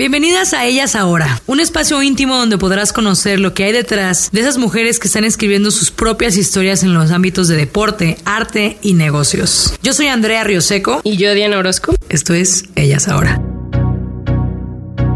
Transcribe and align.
Bienvenidas 0.00 0.54
a 0.54 0.64
Ellas 0.64 0.96
Ahora, 0.96 1.26
un 1.46 1.60
espacio 1.60 2.02
íntimo 2.02 2.34
donde 2.34 2.56
podrás 2.56 2.90
conocer 2.90 3.38
lo 3.38 3.52
que 3.52 3.64
hay 3.64 3.72
detrás 3.72 4.30
de 4.32 4.40
esas 4.40 4.56
mujeres 4.56 4.98
que 4.98 5.08
están 5.08 5.24
escribiendo 5.24 5.70
sus 5.70 5.90
propias 5.90 6.38
historias 6.38 6.82
en 6.82 6.94
los 6.94 7.12
ámbitos 7.12 7.48
de 7.48 7.56
deporte, 7.58 8.16
arte 8.24 8.78
y 8.82 8.94
negocios. 8.94 9.78
Yo 9.82 9.92
soy 9.92 10.06
Andrea 10.06 10.42
Rioseco 10.42 11.02
Y 11.04 11.18
yo, 11.18 11.34
Diana 11.34 11.58
Orozco. 11.58 11.92
esto 12.08 12.32
es 12.32 12.72
Ellas 12.76 13.10
Ahora. 13.10 13.42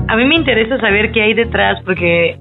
A 0.08 0.16
mí 0.16 0.26
me 0.26 0.34
interesa 0.34 0.76
saber 0.76 1.12
qué 1.12 1.22
hay 1.22 1.32
detrás 1.32 1.82
porque 1.86 2.38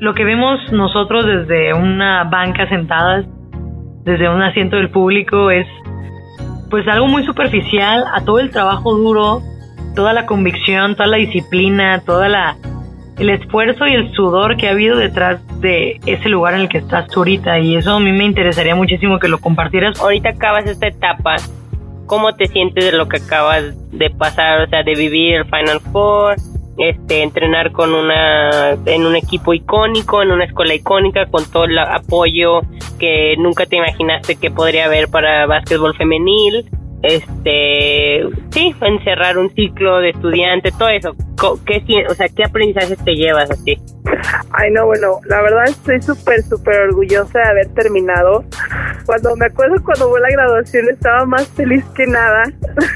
lo 0.00 0.14
que 0.14 0.24
vemos 0.24 0.58
nosotros 0.72 1.26
desde 1.26 1.74
una 1.74 2.24
banca 2.24 2.66
sentadas, 2.70 3.26
desde 4.02 4.30
un 4.30 4.40
asiento 4.40 4.76
del 4.76 4.88
público 4.88 5.50
es 5.50 5.66
pues 6.70 6.88
algo 6.88 7.06
muy 7.06 7.22
superficial 7.26 8.02
a 8.14 8.24
todo 8.24 8.38
el 8.38 8.48
trabajo 8.48 8.94
duro, 8.94 9.42
toda 9.96 10.12
la 10.12 10.26
convicción, 10.26 10.94
toda 10.94 11.08
la 11.08 11.16
disciplina, 11.16 12.00
toda 12.06 12.28
la 12.28 12.56
el 13.18 13.30
esfuerzo 13.30 13.86
y 13.86 13.94
el 13.94 14.12
sudor 14.12 14.56
que 14.56 14.68
ha 14.68 14.72
habido 14.72 14.96
detrás 14.96 15.40
de 15.60 15.98
ese 16.04 16.28
lugar 16.28 16.54
en 16.54 16.60
el 16.60 16.68
que 16.68 16.78
estás 16.78 17.08
tú 17.08 17.20
ahorita 17.20 17.58
y 17.58 17.76
eso 17.76 17.92
a 17.94 18.00
mí 18.00 18.12
me 18.12 18.24
interesaría 18.24 18.74
muchísimo 18.74 19.18
que 19.18 19.28
lo 19.28 19.38
compartieras. 19.38 19.98
Ahorita 20.00 20.30
acabas 20.30 20.66
esta 20.66 20.86
etapa. 20.86 21.36
¿Cómo 22.04 22.34
te 22.36 22.46
sientes 22.46 22.84
de 22.84 22.92
lo 22.92 23.08
que 23.08 23.16
acabas 23.16 23.74
de 23.90 24.10
pasar? 24.10 24.60
O 24.60 24.68
sea, 24.68 24.82
de 24.82 24.94
vivir 24.94 25.36
el 25.36 25.44
Final 25.46 25.80
Four, 25.92 26.36
este, 26.78 27.22
entrenar 27.22 27.72
con 27.72 27.94
una, 27.94 28.72
en 28.84 29.06
un 29.06 29.16
equipo 29.16 29.54
icónico, 29.54 30.22
en 30.22 30.30
una 30.30 30.44
escuela 30.44 30.74
icónica, 30.74 31.26
con 31.26 31.50
todo 31.50 31.64
el 31.64 31.78
apoyo 31.78 32.60
que 32.98 33.34
nunca 33.38 33.66
te 33.66 33.76
imaginaste 33.76 34.36
que 34.36 34.50
podría 34.50 34.84
haber 34.84 35.08
para 35.08 35.46
básquetbol 35.46 35.96
femenil. 35.96 36.66
Este, 37.02 38.22
sí, 38.50 38.74
encerrar 38.80 39.38
un 39.38 39.54
ciclo 39.54 40.00
de 40.00 40.10
estudiante, 40.10 40.72
todo 40.76 40.88
eso. 40.88 41.14
¿Qué, 41.66 42.06
o 42.08 42.14
sea, 42.14 42.28
qué 42.34 42.44
aprendizajes 42.44 42.98
te 43.04 43.14
llevas 43.14 43.50
así? 43.50 43.78
Ay, 44.52 44.70
no, 44.72 44.86
bueno, 44.86 45.20
la 45.26 45.42
verdad 45.42 45.64
estoy 45.68 46.00
súper, 46.00 46.42
súper 46.42 46.80
orgullosa 46.80 47.38
de 47.40 47.48
haber 47.48 47.68
terminado. 47.74 48.44
Cuando 49.04 49.36
me 49.36 49.46
acuerdo 49.46 49.76
cuando 49.84 50.08
fue 50.08 50.20
la 50.20 50.30
graduación 50.30 50.88
estaba 50.88 51.24
más 51.26 51.46
feliz 51.48 51.84
que 51.94 52.06
nada. 52.06 52.44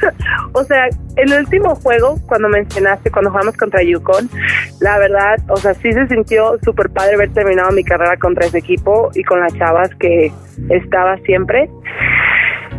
o 0.53 0.65
sea, 0.65 0.89
el 1.17 1.33
último 1.33 1.75
juego, 1.77 2.19
cuando 2.27 2.49
mencionaste, 2.49 3.11
cuando 3.11 3.31
jugamos 3.31 3.57
contra 3.57 3.83
Yukon, 3.83 4.29
la 4.81 4.99
verdad, 4.99 5.39
o 5.49 5.57
sea, 5.57 5.75
sí 5.75 5.93
se 5.93 6.07
sintió 6.09 6.59
súper 6.65 6.91
padre 6.91 7.15
haber 7.15 7.33
terminado 7.33 7.71
mi 7.73 7.85
carrera 7.85 8.17
contra 8.17 8.47
ese 8.47 8.59
equipo 8.59 9.11
y 9.15 9.23
con 9.23 9.41
las 9.41 9.55
chavas 9.55 9.91
que 9.97 10.33
estaba 10.71 11.19
siempre. 11.19 11.69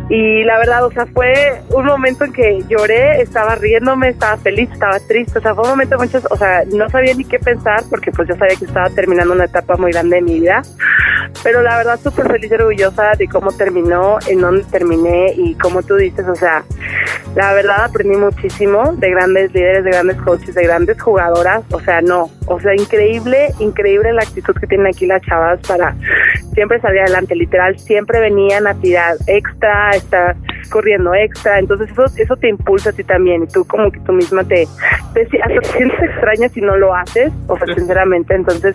Y 0.08 0.44
la 0.44 0.58
verdad, 0.58 0.84
o 0.84 0.90
sea, 0.90 1.06
fue 1.06 1.62
un 1.70 1.86
momento 1.86 2.24
en 2.24 2.32
que 2.32 2.62
lloré, 2.68 3.22
estaba 3.22 3.54
riéndome, 3.54 4.08
estaba 4.08 4.36
feliz, 4.36 4.68
estaba 4.70 4.98
triste, 5.00 5.38
o 5.38 5.42
sea, 5.42 5.54
fue 5.54 5.64
un 5.64 5.70
momento 5.70 5.96
de 5.96 6.04
muchos, 6.04 6.26
o 6.30 6.36
sea, 6.36 6.64
no 6.72 6.88
sabía 6.90 7.14
ni 7.14 7.24
qué 7.24 7.38
pensar 7.38 7.82
porque 7.88 8.10
pues 8.10 8.28
yo 8.28 8.34
sabía 8.36 8.56
que 8.56 8.64
estaba 8.64 8.90
terminando 8.90 9.32
una 9.32 9.44
etapa 9.44 9.76
muy 9.76 9.92
grande 9.92 10.16
de 10.16 10.22
mi 10.22 10.40
vida, 10.40 10.62
pero 11.42 11.62
la 11.62 11.76
verdad 11.76 11.98
súper 12.02 12.30
feliz 12.30 12.50
y 12.50 12.54
orgullosa 12.54 13.12
de 13.16 13.28
cómo 13.28 13.52
terminó, 13.52 14.18
en 14.28 14.40
dónde 14.40 14.64
terminé 14.64 15.32
y 15.36 15.54
como 15.54 15.82
tú 15.82 15.96
dices, 15.96 16.26
o 16.28 16.34
sea, 16.34 16.64
la 17.34 17.54
verdad 17.54 17.84
aprendí 17.84 18.16
muchísimo 18.16 18.92
de 18.94 19.10
grandes 19.10 19.52
líderes, 19.54 19.84
de 19.84 19.90
grandes 19.90 20.16
coaches, 20.18 20.54
de 20.54 20.64
grandes 20.64 21.00
jugadoras, 21.00 21.62
o 21.72 21.80
sea, 21.80 22.02
no, 22.02 22.30
o 22.46 22.60
sea, 22.60 22.74
increíble, 22.74 23.52
increíble 23.58 24.12
la 24.12 24.22
actitud 24.22 24.54
que 24.54 24.66
tienen 24.66 24.88
aquí 24.88 25.06
las 25.06 25.22
chavas 25.22 25.60
para 25.66 25.94
siempre 26.52 26.80
salir 26.80 27.00
adelante, 27.00 27.34
literal, 27.34 27.78
siempre 27.78 28.20
venían 28.20 28.66
a 28.66 28.74
tirar 28.74 29.16
extra, 29.26 29.91
estar 29.96 30.36
corriendo 30.70 31.14
extra, 31.14 31.58
entonces 31.58 31.90
eso, 31.90 32.04
eso 32.16 32.36
te 32.36 32.48
impulsa 32.48 32.90
a 32.90 32.92
ti 32.92 33.04
también. 33.04 33.44
Y 33.44 33.46
tú 33.46 33.64
como 33.64 33.90
que 33.90 34.00
tú 34.00 34.12
misma 34.12 34.44
te, 34.44 34.66
te 35.14 35.22
hasta 35.42 35.60
te 35.60 35.68
sientes 35.68 36.02
extraña 36.02 36.48
si 36.48 36.60
no 36.60 36.76
lo 36.76 36.94
haces, 36.94 37.32
o 37.46 37.56
sea, 37.56 37.74
sinceramente, 37.74 38.34
entonces 38.34 38.74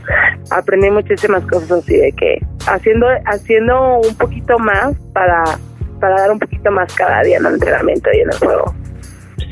aprendí 0.52 0.90
muchísimas 0.90 1.44
cosas 1.46 1.72
así 1.72 1.98
de 1.98 2.12
que 2.12 2.40
haciendo, 2.68 3.08
haciendo 3.26 4.00
un 4.00 4.16
poquito 4.16 4.58
más 4.60 4.96
para, 5.14 5.44
para 6.00 6.16
dar 6.22 6.32
un 6.32 6.40
poquito 6.40 6.72
más 6.72 6.94
cada 6.94 7.24
día 7.24 7.38
en 7.38 7.46
el 7.46 7.54
entrenamiento 7.54 8.10
y 8.14 8.20
en 8.20 8.32
el 8.32 8.38
juego. 8.38 8.74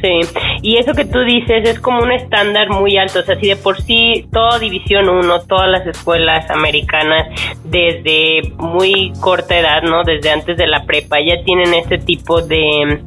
Sí, 0.02 0.20
y 0.62 0.78
eso 0.78 0.94
que 0.94 1.06
tú 1.06 1.20
dices 1.22 1.68
es 1.68 1.80
como 1.80 2.02
un 2.04 2.12
estándar 2.12 2.70
muy 2.70 2.98
alto, 2.98 3.20
o 3.20 3.24
sea, 3.24 3.40
si 3.40 3.48
de 3.48 3.56
por 3.56 3.82
sí 3.82 4.28
toda 4.32 4.60
División 4.60 5.08
1, 5.08 5.42
todas 5.48 5.70
las 5.70 5.88
escuelas 5.88 6.50
americanas 6.50 7.28
desde 7.64 8.54
muy 8.58 9.14
corta 9.22 9.58
edad, 9.58 9.84
¿no? 9.84 10.04
Desde 10.04 10.32
antes 10.32 10.58
de 10.58 10.68
la 10.68 10.86
prepa 10.86 11.18
ya 11.22 11.42
tienen 11.44 11.74
este 11.74 11.98
tipo 11.98 12.42
de, 12.42 13.02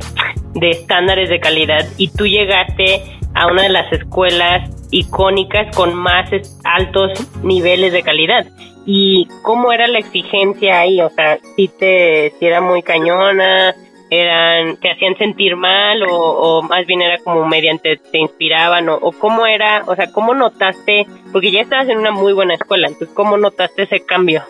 de 0.54 0.70
estándares 0.70 1.28
de 1.28 1.40
calidad 1.40 1.86
y 1.98 2.08
tú 2.08 2.26
llegaste 2.26 3.02
a 3.34 3.46
una 3.46 3.62
de 3.62 3.68
las 3.68 3.92
escuelas 3.92 4.70
icónicas 4.90 5.74
con 5.76 5.94
más 5.94 6.30
altos 6.64 7.12
niveles 7.42 7.92
de 7.92 8.02
calidad. 8.02 8.46
¿Y 8.86 9.28
cómo 9.42 9.70
era 9.72 9.86
la 9.86 9.98
exigencia 9.98 10.80
ahí? 10.80 11.00
O 11.02 11.10
sea, 11.10 11.38
si 11.56 11.68
te 11.68 12.32
si 12.38 12.46
era 12.46 12.62
muy 12.62 12.82
cañona, 12.82 13.74
eran 14.10 14.76
te 14.78 14.90
hacían 14.90 15.16
sentir 15.16 15.56
mal 15.56 16.02
o, 16.02 16.14
o 16.14 16.62
más 16.62 16.86
bien 16.86 17.02
era 17.02 17.18
como 17.18 17.46
mediante 17.46 17.96
te 17.96 18.18
inspiraban 18.18 18.88
o, 18.88 18.96
o 18.96 19.12
cómo 19.12 19.46
era, 19.46 19.82
o 19.86 19.94
sea, 19.94 20.10
cómo 20.12 20.34
notaste, 20.34 21.06
porque 21.32 21.50
ya 21.50 21.60
estabas 21.60 21.88
en 21.88 21.98
una 21.98 22.10
muy 22.10 22.32
buena 22.32 22.54
escuela, 22.54 22.88
entonces 22.88 23.14
cómo 23.14 23.36
notaste 23.36 23.82
ese 23.82 24.00
cambio? 24.04 24.42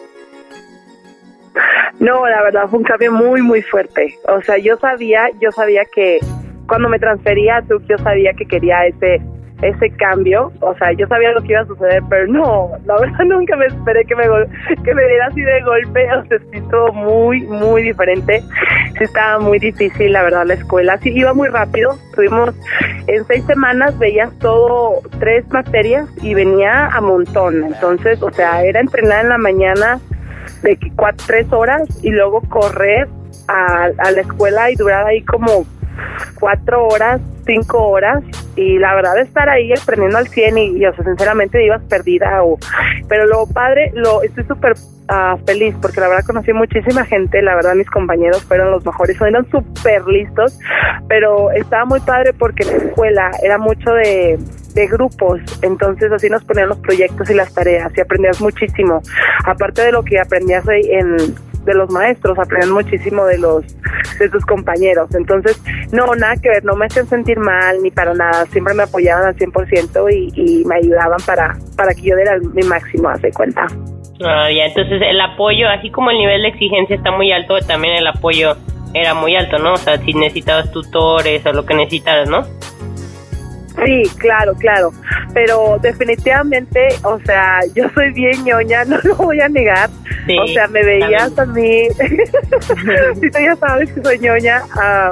No, 1.98 2.28
la 2.28 2.42
verdad 2.42 2.68
fue 2.68 2.78
un 2.78 2.84
cambio 2.84 3.12
muy, 3.12 3.42
muy 3.42 3.62
fuerte. 3.62 4.14
O 4.28 4.40
sea, 4.42 4.58
yo 4.58 4.76
sabía, 4.76 5.28
yo 5.40 5.50
sabía 5.50 5.82
que 5.92 6.20
cuando 6.68 6.88
me 6.88 6.98
transfería 6.98 7.56
a 7.56 7.60
Duke, 7.62 7.86
yo 7.88 7.98
sabía 7.98 8.32
que 8.34 8.46
quería 8.46 8.86
ese 8.86 9.20
ese 9.62 9.90
cambio, 9.90 10.52
o 10.60 10.74
sea, 10.76 10.92
yo 10.92 11.06
sabía 11.08 11.32
lo 11.32 11.42
que 11.42 11.48
iba 11.48 11.60
a 11.60 11.66
suceder, 11.66 12.02
pero 12.08 12.26
no, 12.28 12.70
la 12.84 12.96
verdad 12.98 13.24
nunca 13.26 13.56
me 13.56 13.66
esperé 13.66 14.04
que 14.04 14.14
me 14.14 14.24
que 14.84 14.94
me 14.94 15.06
diera 15.06 15.26
así 15.26 15.40
de 15.40 15.60
golpe, 15.62 16.06
o 16.12 16.24
sea, 16.26 16.38
sí 16.38 16.58
estuvo 16.58 16.92
muy, 16.92 17.40
muy 17.42 17.82
diferente, 17.82 18.42
sí 18.96 19.04
estaba 19.04 19.40
muy 19.40 19.58
difícil, 19.58 20.12
la 20.12 20.22
verdad, 20.22 20.46
la 20.46 20.54
escuela, 20.54 20.98
sí 20.98 21.10
iba 21.10 21.34
muy 21.34 21.48
rápido, 21.48 21.98
tuvimos, 22.14 22.54
en 23.06 23.24
seis 23.24 23.44
semanas 23.46 23.98
veías 23.98 24.36
todo, 24.38 25.00
tres 25.18 25.48
materias 25.48 26.08
y 26.22 26.34
venía 26.34 26.86
a 26.86 27.00
montón, 27.00 27.64
entonces, 27.64 28.22
o 28.22 28.30
sea, 28.30 28.62
era 28.62 28.80
entrenar 28.80 29.24
en 29.24 29.30
la 29.30 29.38
mañana, 29.38 29.98
de 30.62 30.78
cuatro, 30.96 31.24
tres 31.26 31.52
horas 31.52 31.82
y 32.02 32.10
luego 32.10 32.40
correr 32.48 33.08
a, 33.48 33.90
a 33.98 34.10
la 34.10 34.20
escuela 34.20 34.70
y 34.70 34.76
durar 34.76 35.06
ahí 35.06 35.22
como 35.22 35.66
cuatro 36.38 36.86
horas, 36.86 37.20
cinco 37.48 37.88
horas 37.88 38.22
y 38.56 38.78
la 38.78 38.94
verdad 38.94 39.18
estar 39.18 39.48
ahí 39.48 39.72
aprendiendo 39.72 40.18
al 40.18 40.28
100 40.28 40.58
y, 40.58 40.66
y, 40.76 40.86
o 40.86 40.94
sea, 40.94 41.04
sinceramente 41.04 41.64
ibas 41.64 41.82
perdida 41.84 42.42
o 42.44 42.58
pero 43.08 43.26
lo 43.26 43.46
padre, 43.46 43.90
lo 43.94 44.22
estoy 44.22 44.44
súper 44.44 44.74
ah, 45.08 45.36
feliz 45.46 45.74
porque 45.80 46.00
la 46.00 46.08
verdad 46.08 46.24
conocí 46.26 46.52
muchísima 46.52 47.06
gente, 47.06 47.40
la 47.40 47.54
verdad 47.54 47.74
mis 47.74 47.88
compañeros 47.88 48.44
fueron 48.44 48.70
los 48.70 48.84
mejores, 48.84 49.18
eran 49.20 49.48
súper 49.50 50.06
listos, 50.06 50.58
pero 51.08 51.50
estaba 51.52 51.86
muy 51.86 52.00
padre 52.00 52.34
porque 52.34 52.64
la 52.64 52.72
escuela 52.72 53.30
era 53.42 53.58
mucho 53.58 53.92
de 53.92 54.38
de 54.74 54.86
grupos, 54.86 55.40
entonces 55.62 56.12
así 56.12 56.28
nos 56.28 56.44
ponían 56.44 56.68
los 56.68 56.78
proyectos 56.78 57.28
y 57.30 57.34
las 57.34 57.52
tareas 57.52 57.90
y 57.96 58.00
aprendías 58.00 58.40
muchísimo, 58.40 59.02
aparte 59.44 59.82
de 59.82 59.90
lo 59.90 60.04
que 60.04 60.20
aprendías 60.20 60.64
en 60.68 61.34
de 61.68 61.74
los 61.74 61.90
maestros, 61.90 62.38
aprendías 62.38 62.70
muchísimo 62.70 63.24
de 63.26 63.38
los 63.38 63.64
de 64.18 64.28
tus 64.28 64.44
compañeros, 64.44 65.08
entonces 65.14 65.60
no, 65.92 66.06
nada 66.16 66.36
que 66.36 66.48
ver, 66.48 66.64
no 66.64 66.74
me 66.74 66.86
hacían 66.86 67.06
sentir 67.06 67.38
mal 67.38 67.80
ni 67.82 67.90
para 67.90 68.14
nada, 68.14 68.46
siempre 68.46 68.74
me 68.74 68.82
apoyaban 68.82 69.26
al 69.26 69.36
100% 69.36 70.12
y, 70.12 70.32
y 70.34 70.64
me 70.64 70.76
ayudaban 70.76 71.20
para, 71.24 71.56
para 71.76 71.94
que 71.94 72.02
yo 72.02 72.16
diera 72.16 72.38
mi 72.38 72.62
máximo, 72.62 73.08
hace 73.08 73.30
cuenta. 73.32 73.66
Ah, 74.24 74.50
ya, 74.50 74.66
entonces 74.66 75.00
el 75.00 75.20
apoyo, 75.20 75.68
así 75.68 75.90
como 75.90 76.10
el 76.10 76.18
nivel 76.18 76.42
de 76.42 76.48
exigencia 76.48 76.96
está 76.96 77.12
muy 77.12 77.30
alto, 77.30 77.58
también 77.60 77.94
el 77.94 78.06
apoyo 78.06 78.56
era 78.94 79.14
muy 79.14 79.36
alto, 79.36 79.58
¿no? 79.58 79.74
O 79.74 79.76
sea, 79.76 79.98
si 79.98 80.12
necesitabas 80.12 80.72
tutores 80.72 81.44
o 81.46 81.52
lo 81.52 81.64
que 81.64 81.74
necesitabas, 81.74 82.28
¿no? 82.28 82.44
Sí, 83.84 84.02
claro, 84.18 84.54
claro. 84.54 84.92
Pero 85.34 85.78
definitivamente, 85.80 86.88
o 87.04 87.18
sea, 87.20 87.60
yo 87.74 87.84
soy 87.94 88.12
bien 88.12 88.44
ñoña, 88.44 88.84
no 88.86 88.98
lo 89.04 89.14
voy 89.16 89.40
a 89.40 89.48
negar. 89.48 89.90
Sí, 90.26 90.38
o 90.38 90.46
sea, 90.48 90.66
me 90.68 90.84
veías 90.84 91.34
también. 91.34 91.92
a 91.92 92.04
mí. 92.04 92.18
si 93.20 93.30
tú 93.30 93.38
ya 93.38 93.56
sabes 93.56 93.92
que 93.92 94.02
soy 94.02 94.18
ñoña, 94.18 94.62
ah, 94.76 95.10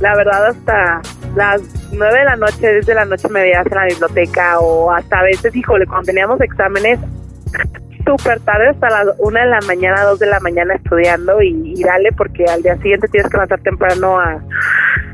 la 0.00 0.16
verdad 0.16 0.48
hasta 0.48 1.00
las 1.36 1.62
nueve 1.92 2.18
de 2.18 2.24
la 2.24 2.36
noche, 2.36 2.66
desde 2.66 2.94
la 2.94 3.04
noche 3.04 3.28
me 3.28 3.40
veías 3.40 3.66
en 3.66 3.74
la 3.74 3.84
biblioteca 3.86 4.58
o 4.58 4.90
hasta 4.90 5.20
a 5.20 5.22
veces, 5.22 5.54
híjole, 5.54 5.86
cuando 5.86 6.06
teníamos 6.06 6.40
exámenes 6.40 6.98
súper 8.04 8.40
tarde 8.40 8.68
hasta 8.68 8.90
las 8.90 9.14
una 9.18 9.44
de 9.44 9.50
la 9.50 9.60
mañana, 9.60 10.02
dos 10.02 10.18
de 10.18 10.26
la 10.26 10.40
mañana 10.40 10.74
estudiando 10.74 11.40
y, 11.40 11.80
dale 11.82 12.12
porque 12.12 12.44
al 12.44 12.62
día 12.62 12.76
siguiente 12.78 13.08
tienes 13.08 13.30
que 13.30 13.36
levantar 13.36 13.60
temprano 13.60 14.18
a, 14.18 14.40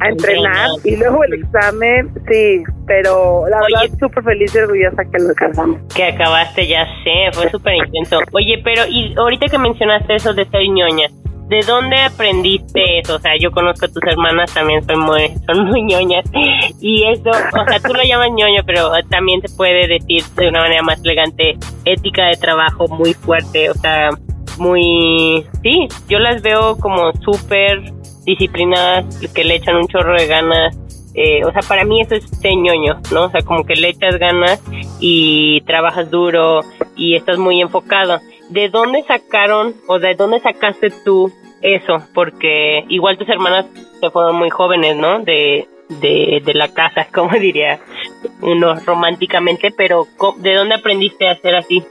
a 0.00 0.08
entrenar 0.08 0.70
y 0.84 0.96
luego 0.96 1.24
el 1.24 1.34
examen, 1.34 2.10
sí, 2.28 2.62
pero 2.86 3.44
la 3.48 3.58
verdad 3.58 3.98
súper 3.98 4.24
feliz 4.24 4.54
y 4.54 4.58
orgullosa 4.58 5.04
que 5.04 5.18
lo 5.22 5.28
alcanzamos. 5.30 5.80
Que 5.94 6.04
acabaste, 6.04 6.66
ya 6.66 6.86
sé, 7.04 7.30
fue 7.32 7.50
súper 7.50 7.74
intenso. 7.74 8.20
Oye, 8.32 8.60
pero 8.62 8.86
y 8.86 9.14
ahorita 9.16 9.46
que 9.46 9.58
mencionaste 9.58 10.14
eso 10.14 10.32
de 10.34 10.44
ser 10.46 10.62
ñoña, 10.68 11.08
¿De 11.48 11.60
dónde 11.66 11.96
aprendiste 11.96 12.98
eso? 12.98 13.16
O 13.16 13.18
sea, 13.18 13.32
yo 13.40 13.50
conozco 13.50 13.86
a 13.86 13.88
tus 13.88 14.02
hermanas, 14.02 14.52
también 14.52 14.84
son 14.84 15.00
muy, 15.00 15.32
son 15.46 15.64
muy 15.64 15.82
ñoñas. 15.82 16.26
Y 16.78 17.04
eso, 17.04 17.30
o 17.30 17.64
sea, 17.66 17.80
tú 17.80 17.94
lo 17.94 18.02
llamas 18.02 18.28
ñoño, 18.36 18.62
pero 18.66 18.90
también 19.08 19.40
se 19.40 19.48
puede 19.56 19.88
decir 19.88 20.22
de 20.36 20.48
una 20.48 20.60
manera 20.60 20.82
más 20.82 21.02
elegante, 21.02 21.56
ética 21.86 22.26
de 22.26 22.36
trabajo 22.36 22.86
muy 22.88 23.14
fuerte, 23.14 23.70
o 23.70 23.74
sea, 23.74 24.10
muy... 24.58 25.46
Sí, 25.62 25.88
yo 26.08 26.18
las 26.18 26.42
veo 26.42 26.76
como 26.76 27.12
súper 27.14 27.80
disciplinadas, 28.28 29.04
que 29.34 29.44
le 29.44 29.56
echan 29.56 29.76
un 29.76 29.88
chorro 29.88 30.14
de 30.14 30.26
ganas. 30.26 30.78
Eh, 31.14 31.44
o 31.44 31.52
sea, 31.52 31.62
para 31.62 31.84
mí 31.84 32.00
eso 32.00 32.14
es 32.14 32.24
ser 32.24 32.54
ñoño, 32.54 33.00
¿no? 33.12 33.24
O 33.24 33.30
sea, 33.30 33.42
como 33.42 33.64
que 33.64 33.74
le 33.74 33.88
echas 33.88 34.18
ganas 34.18 34.62
y 35.00 35.62
trabajas 35.62 36.10
duro 36.10 36.60
y 36.96 37.16
estás 37.16 37.38
muy 37.38 37.60
enfocado. 37.60 38.20
¿de 38.48 38.68
dónde 38.68 39.02
sacaron 39.04 39.74
o 39.86 39.98
de 39.98 40.14
dónde 40.14 40.40
sacaste 40.40 40.90
tú 41.04 41.32
eso? 41.62 41.98
Porque 42.14 42.84
igual 42.88 43.18
tus 43.18 43.28
hermanas 43.28 43.66
se 44.00 44.10
fueron 44.10 44.36
muy 44.36 44.50
jóvenes, 44.50 44.96
¿no? 44.96 45.20
De, 45.20 45.68
de, 45.88 46.42
de 46.44 46.54
la 46.54 46.68
casa, 46.68 47.06
como 47.14 47.30
diría 47.38 47.80
uno 48.40 48.74
románticamente, 48.84 49.70
pero 49.70 50.06
¿de 50.38 50.54
dónde 50.54 50.76
aprendiste 50.76 51.28
a 51.28 51.32
hacer 51.32 51.54
así? 51.54 51.82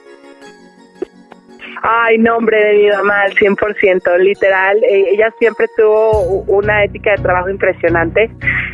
Ay, 1.82 2.18
nombre 2.18 2.58
de 2.64 2.74
mi 2.74 2.90
mamá 2.90 3.22
al 3.22 3.34
100%, 3.34 4.18
literal. 4.20 4.78
Eh, 4.84 5.12
ella 5.12 5.32
siempre 5.38 5.68
tuvo 5.76 6.44
una 6.48 6.84
ética 6.84 7.12
de 7.12 7.22
trabajo 7.22 7.50
impresionante 7.50 8.30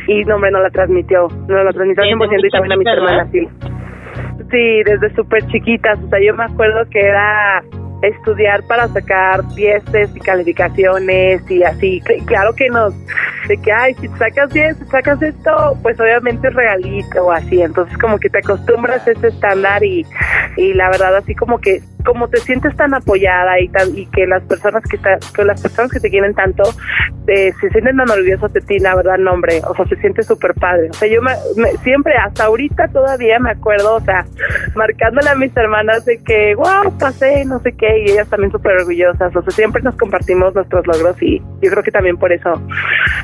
y, 0.06 0.24
nombre, 0.24 0.50
no 0.50 0.60
la 0.60 0.70
transmitió. 0.70 1.28
No 1.48 1.64
la 1.64 1.72
transmitió 1.72 2.02
al 2.02 2.10
100% 2.10 2.46
y 2.46 2.50
también 2.50 2.72
a 2.72 2.76
mis 2.76 2.88
hermanas, 2.88 3.28
sí. 3.32 3.48
Sí, 4.50 4.82
desde 4.84 5.14
súper 5.14 5.46
chiquitas. 5.48 5.98
O 6.02 6.08
sea, 6.08 6.20
yo 6.20 6.34
me 6.34 6.44
acuerdo 6.44 6.84
que 6.90 7.00
era 7.00 7.62
estudiar 8.08 8.62
para 8.64 8.88
sacar 8.88 9.46
dieces 9.54 10.10
y 10.14 10.20
calificaciones 10.20 11.50
y 11.50 11.62
así. 11.62 12.00
Claro 12.26 12.54
que 12.54 12.68
nos, 12.68 12.94
de 13.48 13.56
que, 13.58 13.72
ay, 13.72 13.94
si 13.94 14.08
sacas 14.08 14.52
10, 14.52 14.76
si 14.78 14.84
sacas 14.86 15.20
esto, 15.22 15.78
pues 15.82 15.98
obviamente 16.00 16.48
es 16.48 16.54
regalito 16.54 17.24
o 17.24 17.32
así. 17.32 17.62
Entonces 17.62 17.96
como 17.98 18.18
que 18.18 18.28
te 18.28 18.38
acostumbras 18.38 19.06
a 19.06 19.10
ese 19.10 19.28
estándar 19.28 19.82
y, 19.84 20.06
y 20.56 20.74
la 20.74 20.90
verdad 20.90 21.16
así 21.16 21.34
como 21.34 21.58
que 21.58 21.80
como 22.04 22.28
te 22.28 22.38
sientes 22.38 22.76
tan 22.76 22.94
apoyada 22.94 23.58
y 23.60 23.68
tan, 23.68 23.96
y 23.96 24.06
que 24.06 24.26
las 24.26 24.42
personas 24.42 24.82
que, 24.84 24.98
que 24.98 25.44
las 25.44 25.60
personas 25.60 25.90
que 25.90 26.00
te 26.00 26.10
quieren 26.10 26.34
tanto 26.34 26.62
eh, 27.26 27.52
se 27.60 27.70
sienten 27.70 27.96
tan 27.96 28.10
orgullosos 28.10 28.52
de 28.52 28.60
ti, 28.60 28.78
la 28.78 28.94
verdad, 28.94 29.16
nombre, 29.18 29.62
o 29.66 29.74
sea, 29.74 29.86
se 29.86 29.96
siente 29.96 30.22
súper 30.22 30.54
padre. 30.54 30.90
O 30.90 30.92
sea, 30.92 31.08
yo 31.08 31.22
me, 31.22 31.32
siempre, 31.82 32.14
hasta 32.16 32.44
ahorita 32.44 32.88
todavía 32.88 33.38
me 33.38 33.50
acuerdo, 33.50 33.96
o 33.96 34.00
sea, 34.00 34.26
marcándole 34.74 35.30
a 35.30 35.34
mis 35.34 35.56
hermanas 35.56 36.04
de 36.04 36.22
que, 36.22 36.54
wow, 36.54 36.96
pasé, 36.98 37.44
no 37.46 37.58
sé 37.60 37.72
qué, 37.72 37.93
y 37.98 38.10
ellas 38.10 38.28
también 38.28 38.50
súper 38.50 38.76
orgullosas. 38.76 39.34
O 39.34 39.42
sea, 39.42 39.50
siempre 39.50 39.82
nos 39.82 39.96
compartimos 39.96 40.54
nuestros 40.54 40.86
logros 40.86 41.20
y 41.22 41.38
yo 41.38 41.70
creo 41.70 41.82
que 41.82 41.90
también 41.90 42.16
por 42.16 42.32
eso, 42.32 42.52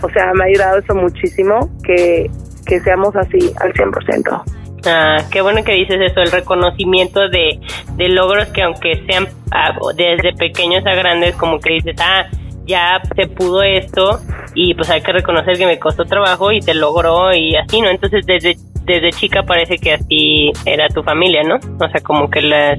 o 0.02 0.10
sea, 0.10 0.32
me 0.34 0.44
ha 0.44 0.46
ayudado 0.46 0.78
eso 0.78 0.94
muchísimo, 0.94 1.70
que, 1.82 2.30
que 2.66 2.80
seamos 2.80 3.14
así 3.16 3.52
al 3.60 3.72
100%. 3.72 4.42
Ah, 4.86 5.18
qué 5.30 5.42
bueno 5.42 5.62
que 5.62 5.72
dices 5.72 5.98
eso, 6.00 6.20
el 6.20 6.30
reconocimiento 6.30 7.28
de, 7.28 7.60
de 7.96 8.08
logros 8.08 8.46
que 8.48 8.62
aunque 8.62 9.04
sean 9.06 9.26
ah, 9.50 9.76
desde 9.96 10.32
pequeños 10.34 10.86
a 10.86 10.94
grandes, 10.94 11.34
como 11.36 11.60
que 11.60 11.74
dices, 11.74 11.96
ah, 12.00 12.26
ya 12.64 13.00
se 13.14 13.26
pudo 13.26 13.62
esto 13.62 14.20
y 14.54 14.74
pues 14.74 14.88
hay 14.90 15.02
que 15.02 15.12
reconocer 15.12 15.58
que 15.58 15.66
me 15.66 15.78
costó 15.78 16.04
trabajo 16.04 16.52
y 16.52 16.62
se 16.62 16.74
logró 16.74 17.34
y 17.34 17.56
así, 17.56 17.80
¿no? 17.80 17.90
Entonces 17.90 18.24
desde, 18.26 18.56
desde 18.84 19.10
chica 19.10 19.42
parece 19.42 19.76
que 19.76 19.94
así 19.94 20.52
era 20.64 20.88
tu 20.88 21.02
familia, 21.02 21.42
¿no? 21.42 21.56
O 21.56 21.88
sea, 21.88 22.00
como 22.02 22.30
que 22.30 22.40
las, 22.42 22.78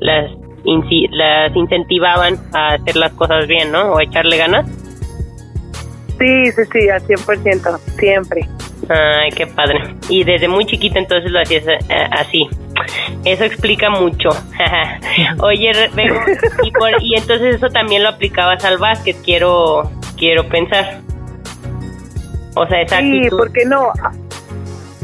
las, 0.00 0.30
las 1.10 1.54
incentivaban 1.54 2.36
a 2.52 2.74
hacer 2.74 2.96
las 2.96 3.12
cosas 3.12 3.46
bien, 3.46 3.72
¿no? 3.72 3.92
O 3.92 4.00
echarle 4.00 4.36
ganas. 4.36 4.66
Sí, 6.18 6.52
sí, 6.52 6.62
sí, 6.72 6.88
al 6.88 7.02
100%, 7.02 7.78
siempre. 7.98 8.48
Ay, 8.88 9.30
qué 9.30 9.46
padre. 9.46 9.94
Y 10.08 10.24
desde 10.24 10.48
muy 10.48 10.64
chiquita 10.66 10.98
entonces 10.98 11.30
lo 11.30 11.40
hacías 11.40 11.64
eh, 11.66 12.08
así. 12.10 12.48
Eso 13.24 13.44
explica 13.44 13.90
mucho. 13.90 14.30
Oye, 15.40 15.72
y, 16.62 17.06
y 17.06 17.14
entonces 17.14 17.56
eso 17.56 17.68
también 17.68 18.02
lo 18.02 18.10
aplicabas 18.10 18.64
al 18.64 18.78
básquet, 18.78 19.16
quiero, 19.24 19.90
quiero 20.16 20.48
pensar. 20.48 21.00
O 22.54 22.66
sea, 22.66 22.82
esa 22.82 23.00
Sí, 23.00 23.28
¿por 23.30 23.52
qué 23.52 23.64
no? 23.64 23.92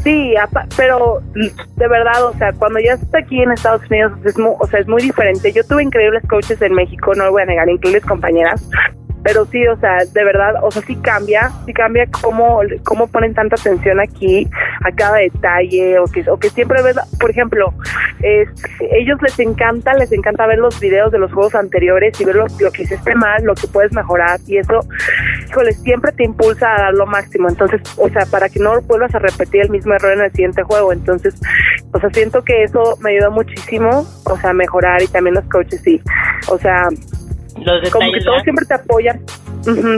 Sí, 0.03 0.33
pero 0.77 1.21
de 1.33 1.87
verdad, 1.87 2.25
o 2.25 2.33
sea, 2.37 2.53
cuando 2.53 2.79
ya 2.79 2.93
estás 2.93 3.23
aquí 3.23 3.41
en 3.41 3.51
Estados 3.51 3.81
Unidos, 3.89 4.13
es 4.25 4.37
muy, 4.37 4.53
o 4.57 4.67
sea, 4.67 4.79
es 4.79 4.87
muy 4.87 5.01
diferente. 5.01 5.51
Yo 5.51 5.63
tuve 5.63 5.83
increíbles 5.83 6.23
coaches 6.29 6.61
en 6.61 6.73
México, 6.73 7.13
no 7.15 7.25
lo 7.25 7.31
voy 7.31 7.41
a 7.41 7.45
negar, 7.45 7.69
increíbles 7.69 8.05
compañeras, 8.05 8.69
pero 9.29 9.45
sí, 9.45 9.63
o 9.67 9.77
sea, 9.77 9.97
de 10.11 10.23
verdad, 10.23 10.55
o 10.63 10.71
sea, 10.71 10.81
sí 10.81 10.95
cambia, 10.95 11.51
sí 11.67 11.71
cambia 11.71 12.07
cómo, 12.23 12.61
cómo 12.83 13.05
ponen 13.05 13.35
tanta 13.35 13.57
atención 13.57 13.99
aquí 13.99 14.49
a 14.83 14.91
cada 14.91 15.17
detalle, 15.17 15.99
o 15.99 16.05
que, 16.05 16.27
o 16.31 16.39
que 16.39 16.49
siempre 16.49 16.81
ves, 16.81 16.95
por 17.19 17.29
ejemplo, 17.29 17.71
ellos 18.23 19.21
les 19.21 19.39
encanta, 19.39 19.93
les 19.93 20.11
encanta 20.13 20.47
ver 20.47 20.57
los 20.57 20.79
videos 20.79 21.11
de 21.11 21.19
los 21.19 21.31
juegos 21.31 21.53
anteriores 21.53 22.19
y 22.19 22.25
ver 22.25 22.37
lo, 22.37 22.47
que 22.47 22.81
hiciste 22.81 23.13
mal, 23.13 23.43
lo 23.43 23.53
que 23.53 23.67
puedes 23.67 23.93
mejorar, 23.93 24.39
y 24.47 24.57
eso, 24.57 24.79
híjole, 25.47 25.73
siempre 25.73 26.11
te 26.11 26.23
impulsa 26.23 26.75
a 26.75 26.81
dar 26.81 26.93
lo 26.95 27.05
máximo, 27.05 27.49
entonces, 27.49 27.81
o 27.97 28.09
sea, 28.09 28.25
para 28.31 28.49
que 28.49 28.59
no 28.59 28.81
vuelvas 28.81 29.13
a 29.13 29.19
repetir 29.19 29.61
el 29.61 29.69
mismo 29.69 29.93
error 29.93 30.13
en 30.13 30.21
el 30.21 30.31
siguiente 30.31 30.63
juego, 30.63 30.91
entonces, 30.91 31.35
o 31.93 31.99
sea, 31.99 32.09
siento 32.09 32.43
que 32.43 32.63
eso 32.63 32.97
me 33.01 33.11
ayuda 33.11 33.29
muchísimo, 33.29 34.07
o 34.25 34.37
sea, 34.37 34.49
a 34.49 34.53
mejorar 34.53 35.03
y 35.03 35.07
también 35.07 35.35
los 35.35 35.45
coaches, 35.45 35.81
sí, 35.83 36.01
o 36.49 36.57
sea, 36.57 36.87
como 37.91 38.11
que 38.11 38.21
todos 38.21 38.43
siempre 38.43 38.65
te 38.65 38.73
apoyan 38.73 39.21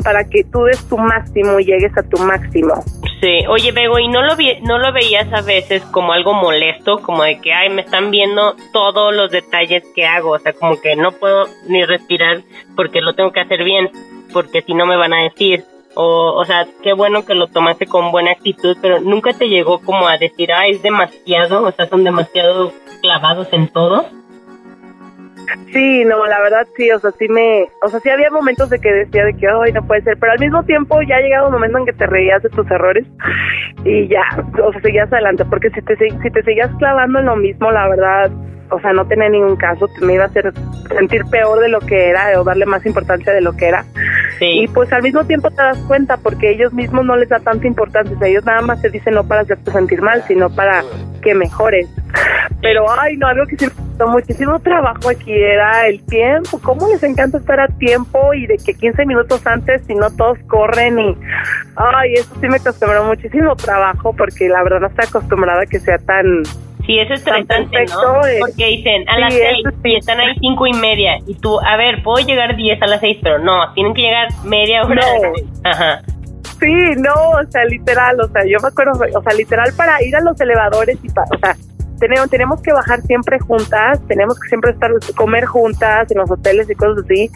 para 0.03 0.23
que 0.23 0.44
tú 0.45 0.63
des 0.63 0.88
tu 0.88 0.97
máximo 0.97 1.59
y 1.59 1.65
llegues 1.65 1.97
a 1.97 2.03
tu 2.03 2.18
máximo. 2.18 2.83
Sí, 3.21 3.45
oye 3.47 3.71
Bego, 3.71 4.00
¿y 4.00 4.07
no 4.07 4.23
lo, 4.23 4.35
vi 4.35 4.59
no 4.62 4.79
lo 4.79 4.91
veías 4.91 5.31
a 5.31 5.41
veces 5.41 5.83
como 5.91 6.12
algo 6.13 6.33
molesto? 6.33 7.00
Como 7.00 7.24
de 7.24 7.39
que, 7.39 7.53
ay, 7.53 7.69
me 7.69 7.81
están 7.81 8.10
viendo 8.10 8.55
todos 8.74 9.15
los 9.15 9.29
detalles 9.31 9.84
que 9.93 10.05
hago, 10.05 10.31
o 10.31 10.39
sea, 10.39 10.53
como 10.53 10.81
que 10.81 10.95
no 10.95 11.12
puedo 11.12 11.45
ni 11.67 11.86
respirar 11.86 12.41
porque 12.75 13.01
lo 13.01 13.13
tengo 13.13 13.31
que 13.31 13.41
hacer 13.41 13.63
bien, 13.63 13.91
porque 14.34 14.63
si 14.63 14.74
no 14.74 14.86
me 14.86 14.98
van 14.98 15.13
a 15.13 15.24
decir. 15.24 15.63
O, 15.93 16.36
o 16.38 16.45
sea, 16.45 16.65
qué 16.81 16.93
bueno 16.93 17.25
que 17.25 17.36
lo 17.36 17.48
tomaste 17.48 17.86
con 17.86 18.13
buena 18.13 18.31
actitud, 18.31 18.77
pero 18.81 19.01
nunca 19.01 19.34
te 19.34 19.50
llegó 19.50 19.81
como 19.81 20.07
a 20.07 20.17
decir, 20.17 20.50
ay, 20.53 20.72
es 20.72 20.81
demasiado, 20.81 21.63
o 21.63 21.72
sea, 21.74 21.86
son 21.88 22.05
demasiado 22.05 22.72
clavados 23.01 23.50
en 23.51 23.67
todo. 23.67 24.05
Sí, 25.71 26.03
no, 26.05 26.25
la 26.25 26.39
verdad 26.41 26.67
sí, 26.75 26.91
o 26.91 27.00
sea, 27.00 27.12
sí 27.12 27.27
me, 27.29 27.67
o 27.81 27.89
sea, 27.89 28.00
sí 28.00 28.10
había 28.10 28.29
momentos 28.29 28.69
de 28.69 28.79
que 28.79 28.91
decía 28.91 29.25
de 29.25 29.33
que, 29.36 29.48
ay, 29.48 29.71
no 29.71 29.86
puede 29.86 30.01
ser, 30.01 30.17
pero 30.19 30.33
al 30.33 30.39
mismo 30.39 30.63
tiempo 30.63 31.01
ya 31.01 31.15
ha 31.15 31.21
llegado 31.21 31.48
un 31.48 31.53
momento 31.53 31.77
en 31.77 31.86
que 31.86 31.93
te 31.93 32.07
reías 32.07 32.43
de 32.43 32.50
tus 32.50 32.69
errores 32.69 33.05
y 33.86 34.07
ya, 34.07 34.24
o 34.63 34.71
sea, 34.71 34.81
seguías 34.81 35.12
adelante, 35.12 35.45
porque 35.45 35.69
si 35.71 35.81
te, 35.81 35.95
si 35.95 36.31
te 36.31 36.43
seguías 36.43 36.69
clavando 36.77 37.19
en 37.19 37.25
lo 37.25 37.36
mismo, 37.36 37.71
la 37.71 37.88
verdad, 37.88 38.31
o 38.71 38.79
sea, 38.79 38.93
no 38.93 39.05
tenía 39.05 39.29
ningún 39.29 39.55
caso, 39.55 39.87
me 40.01 40.15
iba 40.15 40.23
a 40.23 40.27
hacer 40.27 40.53
sentir 40.89 41.23
peor 41.25 41.59
de 41.59 41.69
lo 41.69 41.79
que 41.79 42.09
era 42.09 42.39
o 42.39 42.43
darle 42.43 42.65
más 42.65 42.85
importancia 42.85 43.33
de 43.33 43.41
lo 43.41 43.53
que 43.53 43.67
era. 43.67 43.85
Y 44.39 44.67
pues 44.69 44.91
al 44.91 45.03
mismo 45.03 45.23
tiempo 45.25 45.49
te 45.51 45.61
das 45.61 45.77
cuenta 45.87 46.17
porque 46.17 46.51
ellos 46.51 46.73
mismos 46.73 47.05
no 47.05 47.15
les 47.15 47.29
da 47.29 47.39
tanta 47.39 47.67
importancia, 47.67 48.15
o 48.15 48.19
sea, 48.19 48.27
ellos 48.27 48.45
nada 48.45 48.61
más 48.61 48.81
te 48.81 48.89
dicen 48.89 49.13
no 49.13 49.23
para 49.23 49.41
hacerte 49.41 49.71
sentir 49.71 50.01
mal, 50.01 50.23
sino 50.27 50.49
para 50.49 50.83
que 51.21 51.35
mejores. 51.35 51.87
Pero, 52.61 52.85
ay, 52.89 53.17
no, 53.17 53.27
algo 53.27 53.45
que 53.45 53.57
sí 53.57 53.65
me 53.65 53.71
muchísimo 54.07 54.59
trabajo 54.59 55.09
aquí 55.09 55.31
era 55.31 55.87
el 55.87 56.03
tiempo, 56.05 56.59
cómo 56.63 56.87
les 56.87 57.03
encanta 57.03 57.37
estar 57.37 57.59
a 57.59 57.67
tiempo 57.67 58.33
y 58.33 58.47
de 58.47 58.57
que 58.57 58.73
15 58.73 59.05
minutos 59.05 59.45
antes, 59.45 59.83
si 59.85 59.95
no 59.95 60.09
todos 60.11 60.37
corren 60.47 60.99
y, 60.99 61.17
ay, 61.75 62.13
eso 62.13 62.33
sí 62.39 62.47
me 62.47 62.57
acostumbró 62.57 63.03
muchísimo 63.05 63.55
trabajo 63.55 64.13
porque 64.15 64.49
la 64.49 64.63
verdad 64.63 64.81
no 64.81 64.87
estoy 64.87 65.05
acostumbrada 65.07 65.63
a 65.63 65.65
que 65.65 65.79
sea 65.79 65.97
tan 65.99 66.43
Sí, 66.91 67.00
es 67.00 67.10
estresante, 67.10 67.86
¿no? 67.89 68.19
Porque 68.41 68.65
dicen 68.65 69.07
a 69.07 69.17
las 69.17 69.33
seis 69.33 69.63
y 69.86 69.95
están 69.95 70.19
ahí 70.19 70.36
cinco 70.41 70.67
y 70.67 70.74
media. 70.74 71.19
Y 71.25 71.36
tú, 71.36 71.57
a 71.62 71.77
ver, 71.77 72.03
puedo 72.03 72.25
llegar 72.25 72.57
diez 72.57 72.81
a 72.81 72.88
las 72.88 73.00
seis, 73.00 73.17
pero 73.24 73.39
no, 73.39 73.74
tienen 73.74 73.93
que 73.93 74.01
llegar 74.01 74.27
media 74.43 74.83
hora. 74.83 75.01
Ajá. 75.63 76.01
Sí, 76.60 76.74
no, 76.98 77.13
o 77.13 77.50
sea, 77.50 77.63
literal, 77.63 78.19
o 78.19 78.27
sea, 78.27 78.43
yo 78.45 78.57
me 78.62 78.67
acuerdo, 78.67 78.91
o 79.17 79.24
sea, 79.24 79.33
literal 79.33 79.71
para 79.77 80.03
ir 80.03 80.13
a 80.17 80.19
los 80.19 80.39
elevadores 80.41 80.98
y 81.01 81.10
para, 81.10 81.27
o 81.33 81.39
sea, 81.39 81.55
tenemos, 82.01 82.29
tenemos 82.29 82.62
que 82.62 82.74
bajar 82.74 83.00
siempre 83.01 83.39
juntas, 83.39 84.01
tenemos 84.08 84.38
que 84.39 84.50
siempre 84.50 84.72
estar, 84.72 84.91
comer 85.15 85.46
juntas 85.46 86.10
en 86.12 86.17
los 86.17 86.29
hoteles 86.29 86.70
y 86.70 86.75
cosas 86.75 87.05
así. 87.05 87.29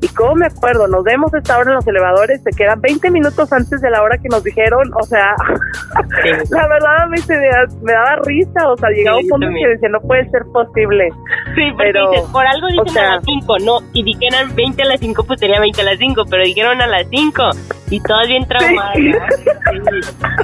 Y 0.00 0.08
como 0.08 0.34
me 0.34 0.46
acuerdo, 0.46 0.88
nos 0.88 1.04
vemos 1.04 1.32
esta 1.34 1.58
hora 1.58 1.70
en 1.70 1.76
los 1.76 1.86
elevadores, 1.86 2.42
se 2.42 2.50
quedan 2.50 2.80
20 2.80 3.10
minutos 3.10 3.52
antes 3.52 3.80
de 3.80 3.90
la 3.90 4.02
hora 4.02 4.16
que 4.18 4.28
nos 4.28 4.42
dijeron, 4.42 4.90
o 4.94 5.02
sea, 5.04 5.36
la 6.50 6.66
verdad 6.66 7.02
a 7.02 7.06
mí 7.06 7.18
se 7.18 7.36
me, 7.36 7.48
me, 7.82 7.92
daba 7.92 8.16
risa, 8.24 8.68
o 8.68 8.76
sea, 8.76 8.88
llegaba 8.90 9.18
un 9.18 9.28
punto 9.28 9.46
que 9.48 9.68
decía, 9.68 9.88
no 9.90 10.00
puede 10.00 10.28
ser 10.30 10.42
posible. 10.52 11.10
Sí, 11.54 11.70
pero 11.76 12.10
dices, 12.10 12.28
por 12.32 12.46
algo 12.46 12.66
dicen 12.68 13.04
a 13.04 13.16
las 13.16 13.24
5, 13.24 13.58
no, 13.64 13.78
y 13.92 14.02
dijeron 14.02 14.54
20 14.56 14.82
a 14.82 14.86
las 14.86 15.00
5, 15.00 15.24
pues 15.24 15.38
tenía 15.38 15.60
20 15.60 15.80
a 15.80 15.84
las 15.84 15.98
5, 15.98 16.22
pero 16.30 16.42
dijeron 16.42 16.80
a 16.80 16.86
las 16.86 17.06
5 17.10 17.50
y 17.90 18.00
todas 18.00 18.28
bien 18.28 18.46
traumadas. 18.46 18.94
Sí, 18.96 19.12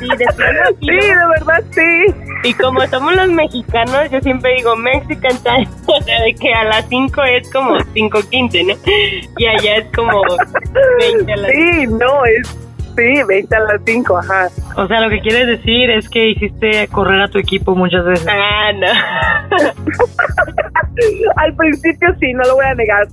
sí, 0.00 0.08
de, 0.16 0.26
sí, 0.80 0.86
de 0.86 1.26
verdad, 1.28 1.64
sí. 1.70 2.14
Y 2.44 2.54
como 2.54 2.86
somos 2.88 3.14
los 3.14 3.28
mexicanos, 3.28 4.10
yo 4.10 4.20
siempre 4.20 4.54
digo 4.56 4.76
Mexican 4.76 5.36
time, 5.42 5.68
o 5.86 6.02
sea, 6.02 6.22
de 6.22 6.34
que 6.34 6.52
a 6.52 6.64
las 6.64 6.88
5 6.88 7.22
es 7.22 7.50
como 7.52 7.76
5.15, 7.78 8.66
¿no? 8.66 8.74
Y 9.38 9.46
allá 9.46 9.76
es 9.76 9.86
como 9.94 10.22
20 10.98 11.32
a 11.32 11.36
las 11.36 11.50
Sí, 11.52 11.86
no, 11.88 12.24
es 12.24 12.58
Sí, 12.96 13.22
20 13.26 13.56
a 13.56 13.60
las 13.60 13.80
5, 13.84 14.18
ajá. 14.18 14.48
O 14.76 14.86
sea, 14.86 15.00
lo 15.00 15.08
que 15.08 15.20
quieres 15.20 15.46
decir 15.46 15.90
es 15.90 16.08
que 16.08 16.30
hiciste 16.30 16.88
correr 16.88 17.22
a 17.22 17.28
tu 17.28 17.38
equipo 17.38 17.74
muchas 17.74 18.04
veces. 18.04 18.26
Ah, 18.28 18.72
no. 18.72 18.86
Al 21.36 21.56
principio 21.56 22.14
sí, 22.20 22.32
no 22.34 22.42
lo 22.44 22.56
voy 22.56 22.66
a 22.66 22.74
negar. 22.74 23.06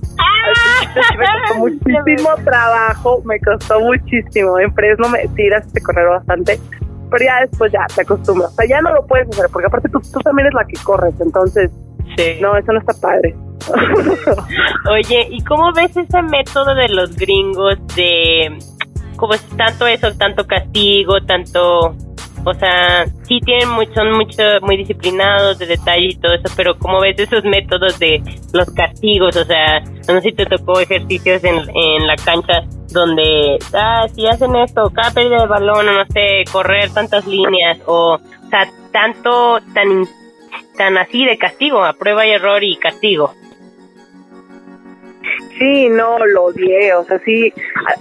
me 1.16 1.24
costó 1.24 1.58
muchísimo 1.58 2.30
trabajo, 2.44 3.22
me 3.24 3.40
costó 3.40 3.80
muchísimo. 3.80 4.58
En 4.58 4.74
Fresno 4.74 5.08
me 5.08 5.26
tiras 5.28 5.72
de 5.72 5.80
correr 5.80 6.08
bastante, 6.08 6.60
pero 7.10 7.24
ya 7.24 7.40
después 7.40 7.72
ya 7.72 7.86
te 7.94 8.02
acostumbras. 8.02 8.50
O 8.50 8.54
sea, 8.54 8.66
ya 8.66 8.82
no 8.82 8.92
lo 8.92 9.06
puedes 9.06 9.28
hacer, 9.30 9.46
porque 9.50 9.66
aparte 9.66 9.88
tú, 9.88 10.00
tú 10.00 10.20
también 10.20 10.46
eres 10.46 10.54
la 10.54 10.66
que 10.66 10.76
corres, 10.84 11.14
entonces... 11.20 11.70
Sí. 12.16 12.38
No, 12.40 12.56
eso 12.56 12.72
no 12.72 12.80
está 12.80 12.92
padre. 13.00 13.36
Oye, 14.90 15.28
¿y 15.30 15.44
cómo 15.44 15.72
ves 15.72 15.96
ese 15.96 16.22
método 16.22 16.74
de 16.74 16.88
los 16.88 17.14
gringos 17.16 17.78
de 17.94 18.58
como 19.20 19.34
es 19.34 19.46
tanto 19.50 19.86
eso, 19.86 20.10
tanto 20.16 20.46
castigo, 20.46 21.20
tanto, 21.20 21.94
o 22.44 22.54
sea, 22.54 23.06
sí 23.24 23.38
tienen 23.44 23.68
mucho, 23.68 23.92
son 23.92 24.12
mucho, 24.12 24.42
muy 24.62 24.78
disciplinados 24.78 25.58
de 25.58 25.66
detalle 25.66 26.06
y 26.06 26.14
todo 26.16 26.32
eso, 26.32 26.52
pero 26.56 26.78
como 26.78 27.00
ves 27.00 27.18
esos 27.18 27.44
métodos 27.44 27.98
de 27.98 28.22
los 28.54 28.70
castigos, 28.70 29.36
o 29.36 29.44
sea, 29.44 29.80
no 30.08 30.14
sé 30.14 30.30
si 30.30 30.32
te 30.32 30.46
tocó 30.46 30.80
ejercicios 30.80 31.44
en, 31.44 31.56
en 31.74 32.06
la 32.06 32.16
cancha 32.16 32.62
donde, 32.88 33.58
ah, 33.74 34.06
si 34.14 34.26
hacen 34.26 34.56
esto, 34.56 34.90
cada 34.90 35.12
pérdida 35.12 35.42
de 35.42 35.46
balón, 35.46 35.86
o 35.86 35.92
no 35.92 36.06
sé, 36.06 36.44
correr 36.50 36.90
tantas 36.90 37.26
líneas, 37.26 37.78
o, 37.86 38.14
o 38.14 38.48
sea, 38.48 38.68
tanto, 38.90 39.60
tan, 39.74 40.06
tan 40.78 40.96
así 40.96 41.26
de 41.26 41.36
castigo, 41.36 41.84
a 41.84 41.92
prueba 41.92 42.26
y 42.26 42.30
error 42.30 42.64
y 42.64 42.76
castigo. 42.76 43.34
Sí, 45.60 45.90
no, 45.90 46.16
lo 46.26 46.44
odié, 46.44 46.94
o 46.94 47.04
sea, 47.04 47.18
sí, 47.18 47.52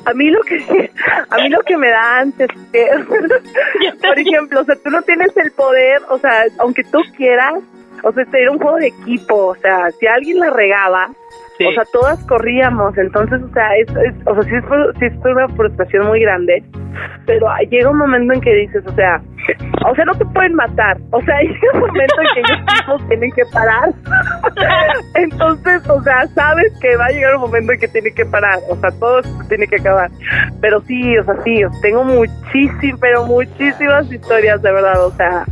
a, 0.06 0.13
mí 0.13 0.30
lo 0.30 0.39
que 0.44 0.56
a 1.30 1.36
mí 1.36 1.50
lo 1.50 1.60
que 1.63 1.75
me 1.75 1.89
da 1.89 2.20
antes, 2.20 2.48
por 4.01 4.18
ejemplo, 4.18 4.62
o 4.62 4.63
sea, 4.63 4.78
tú 4.78 4.89
no 4.89 5.01
tienes 5.01 5.36
el 5.36 5.51
poder, 5.51 6.01
o 6.10 6.18
sea, 6.20 6.46
aunque 6.60 6.86
tú 6.86 7.00
quieras, 7.18 7.56
o 8.01 8.13
sea, 8.13 8.24
este 8.24 8.44
era 8.44 8.51
un 8.51 8.60
juego 8.60 8.78
de 8.78 8.88
equipo, 8.88 9.48
o 9.48 9.56
sea, 9.56 9.92
si 9.92 10.08
alguien 10.08 10.39
la 10.39 10.51
regaba, 10.51 11.10
o 11.68 11.74
sea, 11.74 11.84
todas 11.92 12.24
corríamos, 12.28 12.98
entonces, 12.98 13.42
o 13.44 13.54
sea, 13.54 13.75
es, 13.75 13.89
o 14.25 14.36
sea, 14.36 14.44
sí 14.44 14.56
es, 14.56 14.63
sí 14.98 15.06
es 15.08 15.25
una 15.25 15.50
frustración 15.50 16.08
muy 16.08 16.22
grande, 16.22 16.63
pero 17.25 17.46
llega 17.70 17.89
un 17.89 17.98
momento 17.98 18.36
en 18.36 18.39
que 18.39 18.54
dices, 18.54 18.88
o 18.88 18.96
sea, 18.96 19.22
o 19.86 19.96
sea, 19.96 20.06
no 20.06 20.13
te 20.13 20.25
pueden 20.25 20.56
matar, 20.56 20.98
o 21.12 21.22
sea, 21.22 21.39
llega 21.41 21.74
un 21.74 21.79
momento 21.82 22.15
en 22.22 22.27
que 22.34 22.39
ellos 22.39 22.65
mismos 22.74 23.08
tienen 23.08 23.32
que 23.32 23.46
parar, 23.46 23.94
entonces, 25.15 25.89
o 25.89 26.01
sea, 26.03 26.27
sabes 26.27 26.74
que 26.82 26.96
va 26.98 27.06
a 27.06 27.10
llegar 27.10 27.36
un 27.36 27.41
momento 27.41 27.74
en 27.74 27.79
que 27.79 27.88
tiene 27.88 28.12
que 28.12 28.25
parar, 28.25 28.60
o 28.70 28.75
sea, 28.77 28.91
todo 28.91 29.22
tiene 29.48 29.68
que 29.68 29.77
acabar, 29.77 30.10
pero 30.62 30.82
sí, 30.82 31.18
o 31.18 31.24
sea, 31.24 31.36
sí, 31.44 31.62
tengo 31.82 32.03
muchísimas, 32.03 33.00
pero 33.00 33.25
muchísimas 33.25 34.12
historias, 34.12 34.62
de 34.62 34.72
verdad, 34.72 35.06
o 35.06 35.12
sea, 35.12 35.46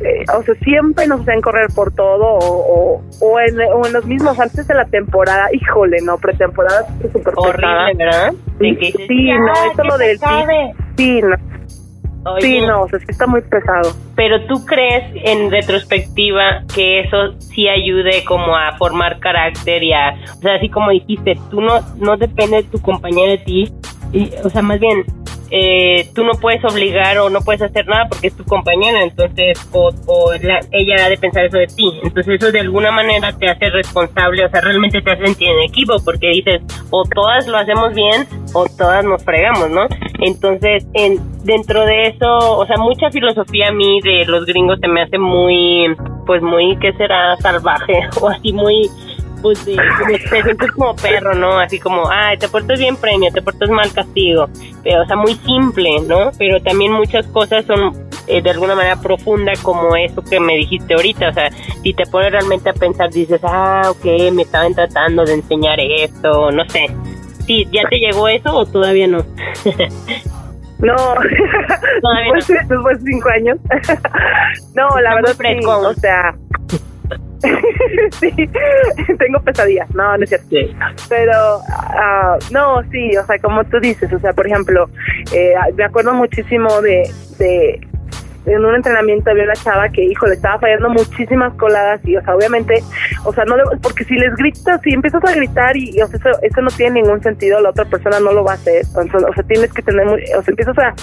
eh, 0.00 0.24
o 0.36 0.42
sea, 0.42 0.54
siempre 0.56 1.06
nos 1.06 1.20
hacen 1.22 1.40
correr 1.40 1.68
por 1.74 1.92
todo, 1.92 2.24
o, 2.24 3.02
o, 3.20 3.40
en, 3.40 3.58
o 3.60 3.86
en 3.86 3.92
los 3.92 4.06
mismos 4.06 4.38
antes 4.38 4.66
de 4.66 4.74
la 4.74 4.84
temporada, 4.84 5.48
híjole, 5.52 5.98
no, 6.02 6.18
pretemporada 6.18 6.86
es 7.02 7.12
súper 7.12 7.34
Horrible, 7.36 7.94
¿verdad? 7.96 8.32
Sí, 8.58 9.30
no, 9.32 9.52
eso 9.72 9.84
lo 9.84 9.98
del 9.98 10.18
sí, 10.96 11.22
no. 11.22 11.36
Sí, 12.40 12.60
no, 12.60 12.82
o 12.82 12.88
sea, 12.88 12.98
sí 12.98 13.06
está 13.08 13.26
muy 13.26 13.42
pesado. 13.42 13.92
Pero 14.14 14.44
tú 14.46 14.64
crees 14.64 15.04
en 15.14 15.50
retrospectiva 15.50 16.62
que 16.74 17.00
eso 17.00 17.38
sí 17.38 17.68
ayude 17.68 18.24
como 18.24 18.56
a 18.56 18.76
formar 18.76 19.18
carácter 19.20 19.82
y 19.82 19.92
a, 19.92 20.14
o 20.36 20.40
sea, 20.40 20.54
así 20.54 20.68
como 20.68 20.90
dijiste, 20.90 21.38
tú 21.50 21.60
no, 21.60 21.80
no 21.96 22.16
depende 22.16 22.58
de 22.58 22.62
tu 22.64 22.80
compañía 22.80 23.28
de 23.28 23.38
ti, 23.38 23.72
y, 24.12 24.30
o 24.42 24.48
sea, 24.48 24.62
más 24.62 24.80
bien, 24.80 25.04
eh, 25.50 26.10
tú 26.14 26.24
no 26.24 26.32
puedes 26.32 26.62
obligar 26.64 27.18
o 27.18 27.30
no 27.30 27.40
puedes 27.40 27.62
hacer 27.62 27.86
nada 27.86 28.06
porque 28.08 28.26
es 28.26 28.36
tu 28.36 28.44
compañera, 28.44 29.02
entonces, 29.02 29.58
o, 29.72 29.90
ella 30.32 31.06
ha 31.06 31.08
de 31.08 31.16
pensar 31.16 31.44
eso 31.44 31.56
de 31.56 31.66
ti. 31.66 32.00
Entonces, 32.02 32.34
eso 32.40 32.52
de 32.52 32.60
alguna 32.60 32.90
manera 32.90 33.32
te 33.32 33.48
hace 33.48 33.70
responsable, 33.70 34.44
o 34.44 34.50
sea, 34.50 34.60
realmente 34.60 35.00
te 35.00 35.10
hace 35.10 35.24
sentir 35.24 35.48
en 35.48 35.62
equipo 35.62 35.96
porque 36.04 36.28
dices, 36.28 36.60
o 36.90 37.02
todas 37.04 37.46
lo 37.46 37.56
hacemos 37.56 37.94
bien 37.94 38.26
o 38.52 38.66
todas 38.76 39.04
nos 39.04 39.24
fregamos, 39.24 39.70
¿no? 39.70 39.86
Entonces, 40.18 40.86
en, 40.94 41.18
dentro 41.44 41.84
de 41.84 42.08
eso, 42.08 42.58
o 42.58 42.66
sea, 42.66 42.76
mucha 42.76 43.10
filosofía 43.10 43.68
a 43.68 43.72
mí 43.72 44.00
de 44.02 44.24
los 44.26 44.44
gringos 44.46 44.78
se 44.80 44.88
me 44.88 45.02
hace 45.02 45.18
muy, 45.18 45.94
pues 46.26 46.42
muy, 46.42 46.76
¿qué 46.78 46.92
será? 46.94 47.36
Salvaje 47.36 48.08
o 48.20 48.28
así 48.28 48.52
muy 48.52 48.90
pues 49.42 49.64
de, 49.64 49.76
te 50.30 50.42
sientes 50.42 50.72
como 50.72 50.94
perro, 50.96 51.34
¿no? 51.34 51.58
Así 51.58 51.78
como, 51.78 52.10
ay, 52.10 52.36
te 52.38 52.48
portas 52.48 52.78
bien 52.78 52.96
premio, 52.96 53.30
te 53.32 53.42
portas 53.42 53.70
mal 53.70 53.92
castigo. 53.92 54.48
Pero, 54.82 55.02
o 55.02 55.06
sea, 55.06 55.16
muy 55.16 55.34
simple, 55.34 56.00
¿no? 56.06 56.30
Pero 56.38 56.60
también 56.60 56.92
muchas 56.92 57.26
cosas 57.28 57.64
son 57.66 57.92
eh, 58.26 58.42
de 58.42 58.50
alguna 58.50 58.74
manera 58.74 59.00
profunda 59.00 59.52
como 59.62 59.96
eso 59.96 60.22
que 60.22 60.40
me 60.40 60.56
dijiste 60.56 60.94
ahorita. 60.94 61.28
O 61.28 61.32
sea, 61.32 61.50
si 61.82 61.94
te 61.94 62.04
pones 62.06 62.32
realmente 62.32 62.70
a 62.70 62.72
pensar, 62.72 63.10
dices, 63.10 63.40
ah, 63.44 63.90
ok, 63.90 64.32
me 64.32 64.42
estaban 64.42 64.74
tratando 64.74 65.24
de 65.24 65.34
enseñar 65.34 65.78
esto, 65.80 66.50
no 66.50 66.68
sé. 66.68 66.86
Sí, 67.48 67.66
¿ya 67.72 67.80
te 67.88 67.96
llegó 67.96 68.28
eso 68.28 68.54
o 68.54 68.66
todavía 68.66 69.06
no? 69.06 69.24
No, 70.80 70.94
después, 72.36 72.68
después, 72.68 73.02
de 73.02 73.10
cinco 73.10 73.28
años. 73.30 73.58
no, 74.76 74.88
la 75.00 75.16
verdad, 75.16 75.34
sí, 75.36 75.66
o 75.66 75.94
sea, 75.94 76.36
sí, 78.20 78.32
tengo 79.18 79.40
pesadillas, 79.44 79.92
no, 79.92 80.16
no 80.16 80.22
es 80.22 80.30
cierto. 80.30 80.46
Pero, 81.08 81.56
uh, 81.58 82.38
no, 82.52 82.82
sí, 82.92 83.16
o 83.16 83.26
sea, 83.26 83.40
como 83.40 83.64
tú 83.64 83.80
dices, 83.80 84.12
o 84.12 84.20
sea, 84.20 84.32
por 84.32 84.46
ejemplo, 84.46 84.88
eh, 85.32 85.54
me 85.74 85.82
acuerdo 85.82 86.14
muchísimo 86.14 86.80
de, 86.80 87.10
de 87.38 87.80
en 88.48 88.64
un 88.64 88.74
entrenamiento 88.74 89.30
había 89.30 89.44
una 89.44 89.54
chava 89.54 89.88
que, 89.90 90.04
hijo, 90.04 90.26
le 90.26 90.34
estaba 90.34 90.58
fallando 90.58 90.90
muchísimas 90.90 91.52
coladas 91.54 92.00
y, 92.04 92.16
o 92.16 92.22
sea, 92.22 92.34
obviamente, 92.34 92.82
o 93.24 93.32
sea, 93.32 93.44
no 93.44 93.56
porque 93.82 94.04
si 94.04 94.14
les 94.14 94.34
gritas, 94.36 94.80
si 94.82 94.92
empiezas 94.92 95.24
a 95.24 95.34
gritar 95.34 95.76
y, 95.76 96.00
o 96.00 96.06
sea, 96.06 96.18
eso, 96.18 96.30
eso 96.42 96.60
no 96.60 96.70
tiene 96.70 97.02
ningún 97.02 97.22
sentido, 97.22 97.60
la 97.60 97.70
otra 97.70 97.84
persona 97.84 98.20
no 98.20 98.32
lo 98.32 98.44
va 98.44 98.52
a 98.52 98.54
hacer. 98.54 98.84
o 98.94 99.32
sea, 99.34 99.42
tienes 99.44 99.72
que 99.72 99.82
tener, 99.82 100.06
muy, 100.06 100.22
o 100.22 100.42
sea, 100.42 100.52
empiezas 100.52 100.78
a 100.78 100.94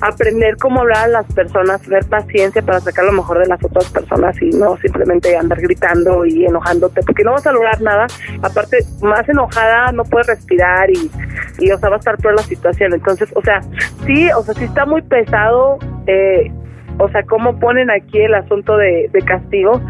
aprender 0.00 0.56
cómo 0.56 0.80
hablar 0.80 1.04
a 1.04 1.08
las 1.08 1.26
personas, 1.32 1.82
tener 1.82 2.04
paciencia 2.06 2.62
para 2.62 2.80
sacar 2.80 3.04
lo 3.04 3.12
mejor 3.12 3.38
de 3.38 3.46
las 3.46 3.62
otras 3.64 3.90
personas 3.90 4.40
y 4.40 4.50
no 4.50 4.76
simplemente 4.78 5.36
andar 5.36 5.60
gritando 5.60 6.24
y 6.24 6.46
enojándote, 6.46 7.02
porque 7.02 7.24
no 7.24 7.32
vas 7.32 7.46
a 7.46 7.52
lograr 7.52 7.80
nada. 7.80 8.06
Aparte, 8.42 8.78
más 9.02 9.28
enojada 9.28 9.92
no 9.92 10.04
puedes 10.04 10.26
respirar 10.26 10.90
y, 10.90 11.10
y 11.58 11.70
o 11.70 11.78
sea, 11.78 11.88
va 11.88 11.96
a 11.96 11.98
estar 11.98 12.16
peor 12.18 12.34
la 12.34 12.42
situación. 12.42 12.94
Entonces, 12.94 13.28
o 13.34 13.42
sea, 13.42 13.60
sí, 14.06 14.30
o 14.32 14.42
sea, 14.42 14.54
sí 14.54 14.64
está 14.64 14.86
muy 14.86 15.02
pesado. 15.02 15.78
Eh, 16.06 16.50
o 17.02 17.08
sea, 17.10 17.22
cómo 17.24 17.58
ponen 17.58 17.90
aquí 17.90 18.18
el 18.20 18.34
asunto 18.34 18.76
de, 18.76 19.10
castigo, 19.26 19.80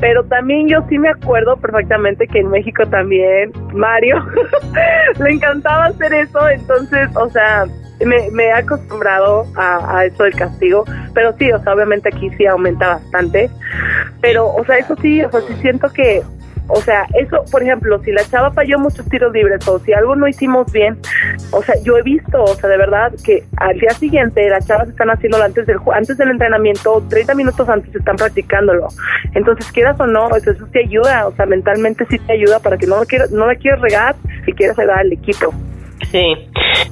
pero 0.00 0.24
también 0.24 0.68
yo 0.68 0.78
sí 0.88 0.98
me 0.98 1.10
acuerdo 1.10 1.56
perfectamente 1.56 2.26
que 2.26 2.40
en 2.40 2.50
México 2.50 2.86
también 2.86 3.52
Mario 3.72 4.16
le 5.18 5.30
encantaba 5.30 5.86
hacer 5.86 6.12
eso, 6.14 6.48
entonces, 6.48 7.08
o 7.16 7.28
sea, 7.30 7.66
me, 8.04 8.30
me 8.30 8.44
he 8.44 8.52
acostumbrado 8.52 9.44
a, 9.56 9.98
a, 9.98 10.04
eso 10.06 10.24
del 10.24 10.34
castigo, 10.34 10.84
pero 11.14 11.32
sí, 11.38 11.50
o 11.52 11.62
sea, 11.62 11.74
obviamente 11.74 12.08
aquí 12.08 12.30
sí 12.36 12.46
aumenta 12.46 12.88
bastante, 12.88 13.50
pero, 14.20 14.46
o 14.46 14.64
sea, 14.64 14.78
eso 14.78 14.96
sí, 15.00 15.22
o 15.22 15.30
sea, 15.30 15.40
sí 15.42 15.54
siento 15.60 15.90
que 15.92 16.22
o 16.74 16.80
sea, 16.80 17.06
eso, 17.14 17.44
por 17.50 17.62
ejemplo, 17.62 18.02
si 18.02 18.12
la 18.12 18.24
chava 18.24 18.50
falló 18.50 18.78
muchos 18.78 19.06
tiros 19.10 19.30
libres 19.32 19.66
o 19.68 19.78
si 19.80 19.92
algo 19.92 20.16
no 20.16 20.26
hicimos 20.26 20.72
bien, 20.72 20.96
o 21.50 21.62
sea, 21.62 21.74
yo 21.82 21.98
he 21.98 22.02
visto, 22.02 22.42
o 22.42 22.54
sea, 22.54 22.70
de 22.70 22.78
verdad 22.78 23.12
que 23.22 23.44
al 23.58 23.78
día 23.78 23.90
siguiente 23.90 24.48
las 24.48 24.66
chavas 24.66 24.88
están 24.88 25.10
haciéndolo 25.10 25.44
antes 25.44 25.66
del 25.66 25.76
antes 25.92 26.16
del 26.16 26.30
entrenamiento, 26.30 27.04
30 27.10 27.34
minutos 27.34 27.68
antes 27.68 27.94
están 27.94 28.16
practicándolo. 28.16 28.88
Entonces, 29.34 29.70
quieras 29.70 30.00
o 30.00 30.06
no, 30.06 30.34
eso, 30.34 30.50
eso 30.50 30.66
te 30.72 30.80
ayuda, 30.80 31.26
o 31.26 31.36
sea, 31.36 31.44
mentalmente 31.44 32.06
sí 32.08 32.18
te 32.18 32.32
ayuda 32.32 32.58
para 32.60 32.78
que 32.78 32.86
no, 32.86 33.02
no 33.32 33.46
la 33.46 33.54
quieras 33.56 33.80
regar 33.82 34.16
y 34.46 34.52
quieras 34.54 34.78
ayudar 34.78 35.00
al 35.00 35.12
equipo. 35.12 35.52
Sí, 36.10 36.34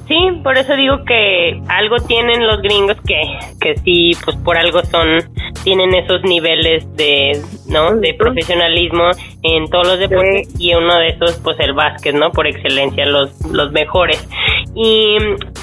sí, 0.07 0.39
por 0.43 0.57
eso 0.57 0.75
digo 0.75 1.03
que 1.05 1.61
algo 1.67 1.97
tienen 2.07 2.47
los 2.47 2.61
gringos 2.61 2.97
que, 3.05 3.21
que 3.59 3.75
sí, 3.77 4.11
pues 4.23 4.37
por 4.37 4.57
algo 4.57 4.83
son 4.83 5.19
tienen 5.63 5.93
esos 5.93 6.23
niveles 6.23 6.85
de, 6.95 7.39
¿no? 7.67 7.95
De 7.97 8.13
profesionalismo 8.15 9.11
en 9.43 9.69
todos 9.69 9.87
los 9.87 9.99
deportes 9.99 10.59
y 10.59 10.73
uno 10.73 10.97
de 10.97 11.09
esos, 11.09 11.39
pues 11.43 11.59
el 11.59 11.73
básquet, 11.73 12.15
¿no? 12.15 12.31
Por 12.31 12.47
excelencia, 12.47 13.05
los, 13.05 13.39
los 13.51 13.71
mejores. 13.71 14.27
Y 14.73 15.17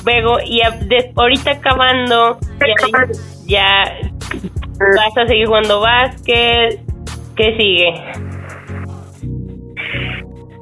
luego, 0.04 0.38
y 0.44 0.60
ahorita 1.16 1.52
acabando, 1.52 2.38
ya, 3.46 3.84
vas 4.78 5.16
a 5.16 5.26
seguir 5.26 5.46
jugando 5.46 5.80
básquet, 5.80 6.80
¿qué 7.36 7.56
sigue? 7.56 7.94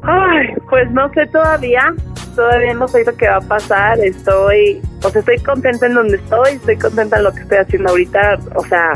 Ay, 0.03 0.47
pues 0.71 0.91
no 0.93 1.13
sé 1.13 1.27
todavía, 1.27 1.93
todavía 2.37 2.75
no 2.75 2.87
sé 2.87 3.05
lo 3.05 3.17
que 3.17 3.29
va 3.29 3.37
a 3.37 3.41
pasar, 3.41 3.99
estoy, 3.99 4.81
o 5.03 5.11
sea, 5.11 5.21
estoy 5.21 5.39
contenta 5.39 5.87
en 5.87 5.95
donde 5.95 6.17
estoy, 6.19 6.53
estoy 6.53 6.77
contenta 6.77 7.17
en 7.17 7.25
lo 7.25 7.33
que 7.33 7.41
estoy 7.41 7.59
haciendo 7.59 7.89
ahorita, 7.89 8.39
o 8.55 8.65
sea, 8.67 8.93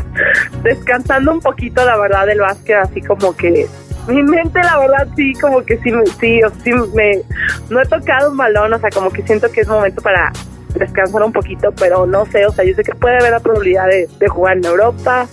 descansando 0.62 1.32
un 1.32 1.40
poquito 1.40 1.84
la 1.84 1.96
verdad 1.96 2.26
del 2.26 2.40
básquet, 2.40 2.76
así 2.76 3.00
como 3.00 3.34
que 3.34 3.66
mi 4.06 4.22
mente 4.22 4.60
la 4.62 4.78
verdad 4.78 5.08
sí, 5.16 5.32
como 5.34 5.64
que 5.64 5.78
sí, 5.78 5.90
sí, 6.20 6.42
o 6.42 6.50
sí 6.62 6.70
me, 6.94 7.22
no 7.70 7.80
he 7.80 7.86
tocado 7.86 8.30
un 8.30 8.36
balón, 8.36 8.72
o 8.72 8.78
sea, 8.78 8.90
como 8.90 9.10
que 9.10 9.22
siento 9.22 9.50
que 9.50 9.62
es 9.62 9.68
momento 9.68 10.00
para 10.02 10.32
descansar 10.74 11.22
un 11.22 11.32
poquito, 11.32 11.72
pero 11.72 12.06
no 12.06 12.26
sé, 12.26 12.46
o 12.46 12.52
sea, 12.52 12.64
yo 12.64 12.74
sé 12.74 12.82
que 12.82 12.94
puede 12.94 13.16
haber 13.18 13.32
la 13.32 13.40
probabilidad 13.40 13.86
de, 13.86 14.28
jugar 14.28 14.58
en 14.58 14.64
Europa, 14.64 15.26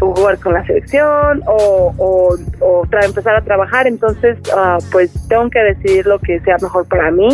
jugar 0.00 0.38
con 0.38 0.54
la 0.54 0.64
selección, 0.64 1.42
o, 1.46 1.94
o, 1.96 2.36
o 2.60 2.86
empezar 3.02 3.36
a 3.36 3.42
trabajar, 3.42 3.86
entonces, 3.86 4.38
uh, 4.54 4.82
pues 4.90 5.12
tengo 5.28 5.48
que 5.50 5.60
decidir 5.60 6.06
lo 6.06 6.18
que 6.18 6.40
sea 6.40 6.56
mejor 6.60 6.86
para 6.88 7.10
mí 7.10 7.28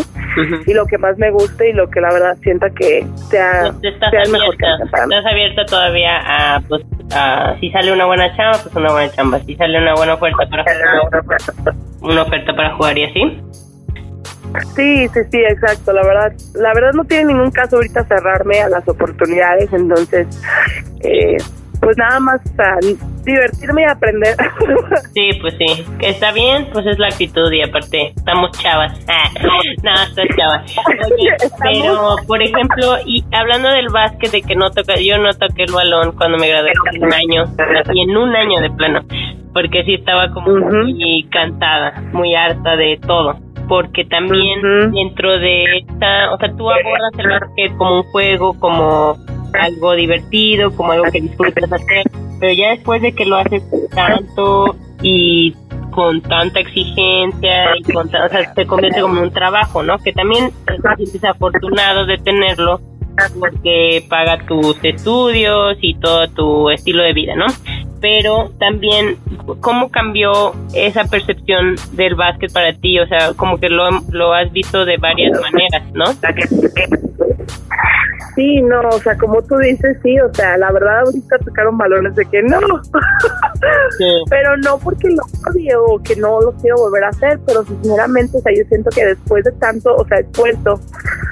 y 0.66 0.75
lo 0.75 0.87
que 0.87 0.99
más 0.99 1.16
me 1.18 1.30
guste 1.30 1.70
y 1.70 1.73
lo 1.73 1.88
que 1.88 2.00
la 2.00 2.12
verdad 2.12 2.37
sienta 2.42 2.68
que 2.70 3.06
sea, 3.30 3.73
pues 3.80 3.94
sea 3.99 4.23
el 4.23 4.30
mejor 4.30 4.56
para 4.90 5.06
mí. 5.06 5.14
Estás 5.14 5.32
abierta 5.32 5.64
todavía 5.66 6.18
a, 6.25 6.61
pues, 6.61 6.82
a, 7.14 7.56
si 7.61 7.70
sale 7.70 7.92
una 7.92 8.06
buena 8.06 8.35
chamba, 8.37 8.58
pues 8.62 8.75
una 8.75 8.92
buena 8.92 9.12
chamba, 9.12 9.40
si 9.40 9.56
sale 9.56 9.78
una 9.78 9.94
buena 9.94 10.14
oferta 10.14 10.46
para 10.50 10.64
jugar, 11.00 11.23
una 12.02 12.23
oferta 12.23 12.54
para 12.54 12.75
jugar 12.76 12.99
y 12.99 13.04
así. 13.04 13.42
Sí, 14.75 15.08
sí, 15.08 15.20
sí, 15.30 15.38
exacto. 15.38 15.92
La 15.92 16.02
verdad, 16.02 16.32
la 16.54 16.73
verdad 16.73 16.92
no 16.92 17.04
tiene 17.04 17.26
ningún 17.26 17.50
caso 17.50 17.76
ahorita 17.76 18.04
cerrarme 18.04 18.61
a 18.61 18.68
las 18.68 18.87
oportunidades, 18.88 19.73
entonces, 19.73 20.26
eh, 21.02 21.37
pues 21.80 21.97
nada 21.99 22.21
más 22.21 22.40
a 22.59 22.78
divertirme 23.25 23.83
y 23.83 23.85
aprender. 23.85 24.37
Sí, 25.14 25.30
pues 25.40 25.54
sí, 25.56 25.85
está 26.00 26.33
bien, 26.33 26.68
pues 26.73 26.85
es 26.87 26.99
la 26.99 27.06
actitud 27.06 27.50
y 27.50 27.62
aparte 27.62 28.12
estamos 28.14 28.50
chavas. 28.59 28.92
no, 29.83 29.92
estás 29.95 30.26
chavas. 30.37 30.76
pero 31.62 32.16
por 32.26 32.42
ejemplo, 32.42 32.97
y 33.06 33.25
hablando 33.33 33.71
del 33.71 33.88
básquet 33.88 34.30
de 34.30 34.42
que 34.42 34.54
no 34.54 34.71
toca, 34.71 34.97
yo 34.97 35.16
no 35.18 35.30
toqué 35.33 35.64
el 35.64 35.73
balón 35.73 36.12
cuando 36.16 36.37
me 36.37 36.49
gradué 36.49 36.73
en 36.92 37.04
un 37.04 37.12
año, 37.12 37.45
y 37.95 38.02
en 38.02 38.16
un 38.16 38.37
año 38.37 38.61
de 38.61 38.71
plano, 38.71 39.00
porque 39.54 39.85
sí 39.85 39.95
estaba 39.95 40.30
como 40.33 40.54
muy 40.56 41.26
cantada, 41.30 42.02
muy 42.12 42.35
harta 42.35 42.76
de 42.76 42.99
todo 43.06 43.38
porque 43.68 44.04
también 44.04 44.61
dentro 44.92 45.38
de 45.38 45.78
esta, 45.78 46.33
o 46.33 46.38
sea, 46.38 46.49
tú 46.56 46.71
abordas 46.71 47.18
el 47.18 47.28
básquet 47.28 47.76
como 47.76 47.97
un 47.97 48.02
juego, 48.04 48.54
como 48.61 49.16
algo 49.55 49.93
divertido, 49.93 50.75
como 50.75 50.93
algo 50.93 51.11
que 51.11 51.21
disfrutas 51.21 51.73
hacer, 51.73 52.05
pero 52.41 52.53
ya 52.53 52.71
después 52.71 53.03
de 53.03 53.12
que 53.12 53.25
lo 53.25 53.37
haces 53.37 53.62
tanto 53.95 54.76
y 55.03 55.55
con 55.91 56.21
tanta 56.21 56.61
exigencia 56.61 57.76
y 57.76 57.83
con, 57.93 58.07
o 58.09 58.29
sea, 58.29 58.55
se 58.55 58.67
convierte 58.67 59.00
como 59.00 59.23
un 59.23 59.31
trabajo, 59.31 59.83
¿no? 59.83 59.99
Que 59.99 60.12
también 60.12 60.50
te 60.67 60.97
sientes 60.97 61.25
afortunado 61.25 62.05
de 62.05 62.19
tenerlo 62.19 62.81
porque 63.41 64.05
paga 64.09 64.38
tus 64.47 64.79
estudios 64.83 65.79
y 65.81 65.95
todo 65.95 66.29
tu 66.29 66.71
estilo 66.71 67.03
de 67.03 67.15
vida, 67.15 67.35
¿no? 67.35 67.47
Pero 68.00 68.50
también, 68.59 69.17
¿cómo 69.61 69.91
cambió 69.91 70.55
esa 70.75 71.05
percepción 71.05 71.76
del 71.93 72.15
básquet 72.15 72.53
para 72.53 72.75
ti? 72.75 72.99
O 72.99 73.07
sea, 73.07 73.33
como 73.35 73.59
que 73.59 73.71
lo, 73.71 73.88
lo 74.11 74.35
has 74.35 74.53
visto 74.53 74.85
de 74.85 74.99
varias 74.99 75.41
maneras, 75.41 75.83
¿no? 75.95 76.05
Sí, 78.35 78.61
no, 78.62 78.80
o 78.80 78.99
sea, 78.99 79.16
como 79.16 79.42
tú 79.42 79.56
dices, 79.56 79.97
sí, 80.02 80.18
o 80.21 80.33
sea, 80.35 80.59
la 80.59 80.71
verdad 80.71 81.00
ahorita 81.06 81.38
tocaron 81.38 81.78
balones 81.78 82.14
de 82.16 82.25
que 82.26 82.42
no, 82.42 82.59
pero 84.28 84.56
no 84.59 84.78
porque 84.78 85.09
lo 85.09 85.23
odio 85.50 85.84
o 85.84 86.02
que 86.02 86.17
no 86.17 86.41
lo 86.41 86.52
quiero 86.52 86.76
volver 86.76 87.04
a 87.04 87.08
hacer, 87.08 87.39
pero 87.47 87.65
sinceramente, 87.65 88.36
o 88.36 88.41
sea, 88.41 88.52
yo 88.54 88.62
siento 88.69 88.91
que 88.91 89.06
después 89.06 89.45
de 89.45 89.52
tanto, 89.52 89.95
o 89.95 90.06
sea, 90.06 90.19
esfuerzo, 90.19 90.78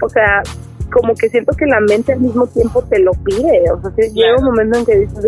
o 0.01 0.09
sea, 0.09 0.43
como 0.91 1.15
que 1.15 1.29
siento 1.29 1.53
que 1.57 1.67
la 1.67 1.81
mente 1.81 2.13
al 2.13 2.21
mismo 2.21 2.47
tiempo 2.47 2.83
te 2.85 2.99
lo 3.01 3.13
pide, 3.13 3.71
o 3.71 3.81
sea, 3.81 3.91
llega 4.09 4.37
un 4.39 4.45
momento 4.45 4.79
en 4.79 4.87
que 4.87 4.99
dices, 5.01 5.27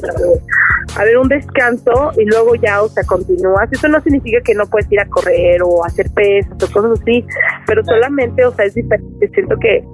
a 0.96 1.04
ver, 1.04 1.18
un 1.18 1.28
descanso 1.28 2.12
y 2.16 2.24
luego 2.24 2.54
ya, 2.54 2.82
o 2.82 2.88
sea, 2.88 3.04
continúas. 3.04 3.70
Eso 3.70 3.88
no 3.88 4.00
significa 4.00 4.40
que 4.40 4.54
no 4.54 4.64
puedes 4.66 4.90
ir 4.90 5.00
a 5.00 5.06
correr 5.06 5.62
o 5.62 5.84
hacer 5.84 6.10
pesas 6.10 6.52
o 6.62 6.72
cosas 6.72 7.00
así, 7.00 7.24
pero 7.66 7.84
solamente, 7.84 8.44
o 8.44 8.52
sea, 8.52 8.64
es 8.64 8.74
diferente. 8.74 9.28
Siento 9.34 9.56
que, 9.58 9.84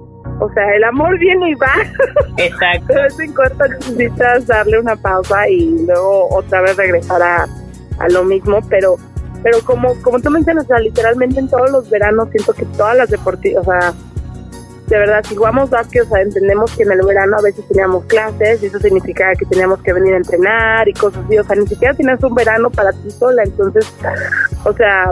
o 0.43 0.53
sea, 0.53 0.75
el 0.75 0.83
amor 0.83 1.17
viene 1.19 1.51
y 1.51 1.55
va. 1.55 1.73
Exacto. 2.37 2.85
Pero 2.87 3.05
es 3.05 3.19
en 3.19 3.33
cuanto 3.33 3.67
necesitas 3.67 4.47
darle 4.47 4.79
una 4.79 4.95
pausa 4.95 5.47
y 5.47 5.85
luego 5.85 6.27
otra 6.35 6.61
vez 6.61 6.75
regresar 6.75 7.21
a, 7.21 7.47
a 7.99 8.09
lo 8.09 8.23
mismo, 8.23 8.59
pero 8.69 8.97
pero 9.41 9.59
como 9.65 9.93
como 10.01 10.19
tú 10.19 10.29
mencionas, 10.29 10.65
o 10.65 10.67
sea, 10.67 10.79
literalmente 10.79 11.39
en 11.39 11.49
todos 11.49 11.71
los 11.71 11.89
veranos 11.89 12.29
siento 12.31 12.53
que 12.53 12.65
todas 12.77 12.97
las 12.97 13.09
deportivas, 13.09 13.65
o 13.65 13.71
sea, 13.71 13.93
de 14.87 14.97
verdad, 14.97 15.23
si 15.27 15.35
jugamos 15.35 15.69
básquet, 15.69 16.03
o 16.03 16.05
sea, 16.05 16.21
entendemos 16.21 16.75
que 16.75 16.83
en 16.83 16.91
el 16.91 17.05
verano 17.05 17.37
a 17.37 17.41
veces 17.41 17.65
teníamos 17.67 18.03
clases 18.05 18.61
y 18.61 18.65
eso 18.65 18.79
significaba 18.79 19.33
que 19.35 19.45
teníamos 19.45 19.81
que 19.81 19.93
venir 19.93 20.13
a 20.13 20.17
entrenar 20.17 20.87
y 20.89 20.93
cosas 20.93 21.23
así, 21.25 21.37
o 21.37 21.43
sea, 21.43 21.55
ni 21.55 21.67
siquiera 21.67 21.93
tienes 21.93 22.21
un 22.21 22.35
verano 22.35 22.69
para 22.69 22.91
ti 22.91 23.09
sola, 23.11 23.43
entonces, 23.43 23.93
o 24.65 24.73
sea, 24.73 25.11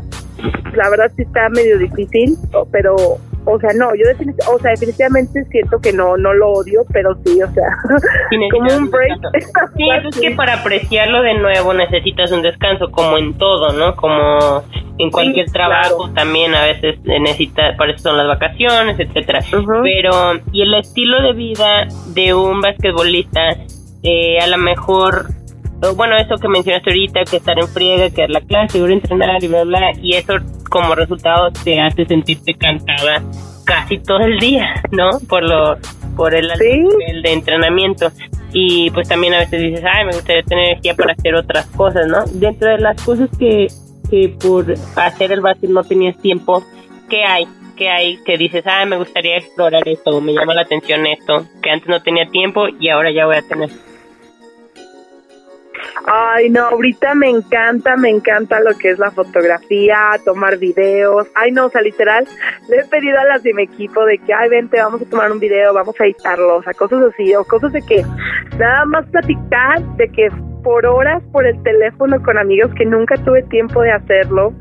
la 0.73 0.89
verdad 0.89 1.11
sí 1.15 1.23
está 1.23 1.49
medio 1.49 1.77
difícil, 1.77 2.37
pero 2.71 3.17
o 3.45 3.59
sea, 3.59 3.71
no, 3.75 3.93
yo 3.95 4.03
o 4.53 4.59
sea, 4.59 4.71
definitivamente 4.71 5.43
siento 5.45 5.79
que 5.79 5.93
no, 5.93 6.15
no 6.17 6.33
lo 6.33 6.51
odio, 6.51 6.81
pero 6.93 7.15
sí, 7.25 7.41
o 7.41 7.51
sea, 7.51 7.67
como 8.51 8.75
un 8.75 8.89
break. 8.89 9.19
Sí, 9.75 9.89
es 9.89 10.19
que 10.19 10.31
para 10.35 10.55
apreciarlo 10.55 11.21
de 11.23 11.33
nuevo 11.35 11.73
necesitas 11.73 12.31
un 12.31 12.43
descanso, 12.43 12.91
como 12.91 13.17
en 13.17 13.37
todo, 13.37 13.73
¿no? 13.73 13.95
Como 13.95 14.63
en 14.99 15.09
cualquier 15.09 15.51
trabajo 15.51 16.11
también 16.13 16.53
a 16.53 16.65
veces 16.65 16.99
necesita, 17.03 17.75
para 17.77 17.93
eso 17.93 18.03
son 18.03 18.17
las 18.17 18.27
vacaciones, 18.27 18.99
etcétera. 18.99 19.39
Pero, 19.83 20.33
y 20.51 20.61
el 20.61 20.73
estilo 20.75 21.21
de 21.23 21.33
vida 21.33 21.87
de 22.13 22.33
un 22.35 22.61
basquetbolista, 22.61 23.57
eh, 24.03 24.39
a 24.39 24.47
lo 24.47 24.57
mejor 24.57 25.25
bueno, 25.95 26.15
eso 26.15 26.35
que 26.35 26.47
mencionaste 26.47 26.91
ahorita, 26.91 27.23
que 27.23 27.37
estar 27.37 27.57
en 27.57 27.67
friega, 27.67 28.11
que 28.11 28.25
es 28.25 28.29
la 28.29 28.41
clase, 28.41 28.77
ir 28.77 28.85
a 28.85 28.93
entrenar 28.93 29.43
y 29.43 29.47
bla, 29.47 29.63
bla, 29.63 29.91
y 29.99 30.13
eso 30.13 30.35
como 30.71 30.95
resultado 30.95 31.51
te 31.63 31.79
hace 31.79 32.05
sentirte 32.05 32.53
cansada 32.53 33.21
casi 33.65 33.99
todo 33.99 34.21
el 34.21 34.39
día, 34.39 34.73
¿no? 34.91 35.11
Por 35.29 35.43
lo 35.43 35.77
por 36.15 36.33
el, 36.33 36.49
el 36.49 37.21
de 37.21 37.33
entrenamiento 37.33 38.11
y 38.53 38.89
pues 38.91 39.07
también 39.07 39.33
a 39.33 39.39
veces 39.39 39.61
dices, 39.61 39.83
ay, 39.85 40.05
me 40.05 40.13
gustaría 40.13 40.43
tener 40.43 40.65
energía 40.71 40.95
para 40.95 41.13
hacer 41.13 41.35
otras 41.35 41.65
cosas, 41.67 42.07
¿no? 42.07 42.23
Dentro 42.33 42.69
de 42.69 42.79
las 42.79 43.01
cosas 43.01 43.29
que, 43.37 43.67
que 44.09 44.29
por 44.41 44.65
hacer 44.95 45.31
el 45.31 45.41
básquet 45.41 45.69
no 45.69 45.83
tenías 45.83 46.17
tiempo, 46.17 46.63
¿qué 47.09 47.23
hay? 47.23 47.47
¿Qué 47.75 47.89
hay 47.89 48.17
que 48.23 48.37
dices, 48.37 48.63
ay, 48.65 48.87
me 48.87 48.97
gustaría 48.97 49.37
explorar 49.37 49.87
esto, 49.87 50.19
me 50.21 50.33
llama 50.33 50.53
la 50.53 50.61
atención 50.61 51.05
esto, 51.05 51.45
que 51.61 51.69
antes 51.69 51.87
no 51.87 52.01
tenía 52.01 52.27
tiempo 52.27 52.67
y 52.67 52.89
ahora 52.89 53.11
ya 53.11 53.25
voy 53.25 53.37
a 53.37 53.41
tener? 53.41 53.69
Ay, 56.05 56.49
no, 56.49 56.65
ahorita 56.65 57.13
me 57.15 57.29
encanta, 57.29 57.95
me 57.97 58.09
encanta 58.09 58.59
lo 58.59 58.77
que 58.77 58.91
es 58.91 58.99
la 58.99 59.11
fotografía, 59.11 60.19
tomar 60.25 60.57
videos. 60.57 61.27
Ay, 61.35 61.51
no, 61.51 61.65
o 61.65 61.69
sea, 61.69 61.81
literal, 61.81 62.27
le 62.69 62.77
he 62.77 62.85
pedido 62.85 63.19
a 63.19 63.25
las 63.25 63.43
de 63.43 63.53
mi 63.53 63.63
equipo 63.63 64.03
de 64.05 64.17
que, 64.17 64.33
ay, 64.33 64.49
vente, 64.49 64.81
vamos 64.81 65.01
a 65.01 65.05
tomar 65.05 65.31
un 65.31 65.39
video, 65.39 65.73
vamos 65.73 65.99
a 65.99 66.05
editarlo, 66.05 66.57
o 66.57 66.63
sea, 66.63 66.73
cosas 66.73 67.03
así, 67.13 67.33
o 67.35 67.43
cosas 67.43 67.71
de 67.73 67.81
que 67.81 68.03
nada 68.57 68.85
más 68.85 69.05
platicar, 69.07 69.81
de 69.97 70.09
que 70.09 70.29
por 70.63 70.85
horas 70.85 71.21
por 71.31 71.45
el 71.45 71.61
teléfono 71.63 72.21
con 72.23 72.37
amigos 72.37 72.71
que 72.75 72.85
nunca 72.85 73.15
tuve 73.23 73.43
tiempo 73.43 73.81
de 73.81 73.91
hacerlo, 73.91 74.53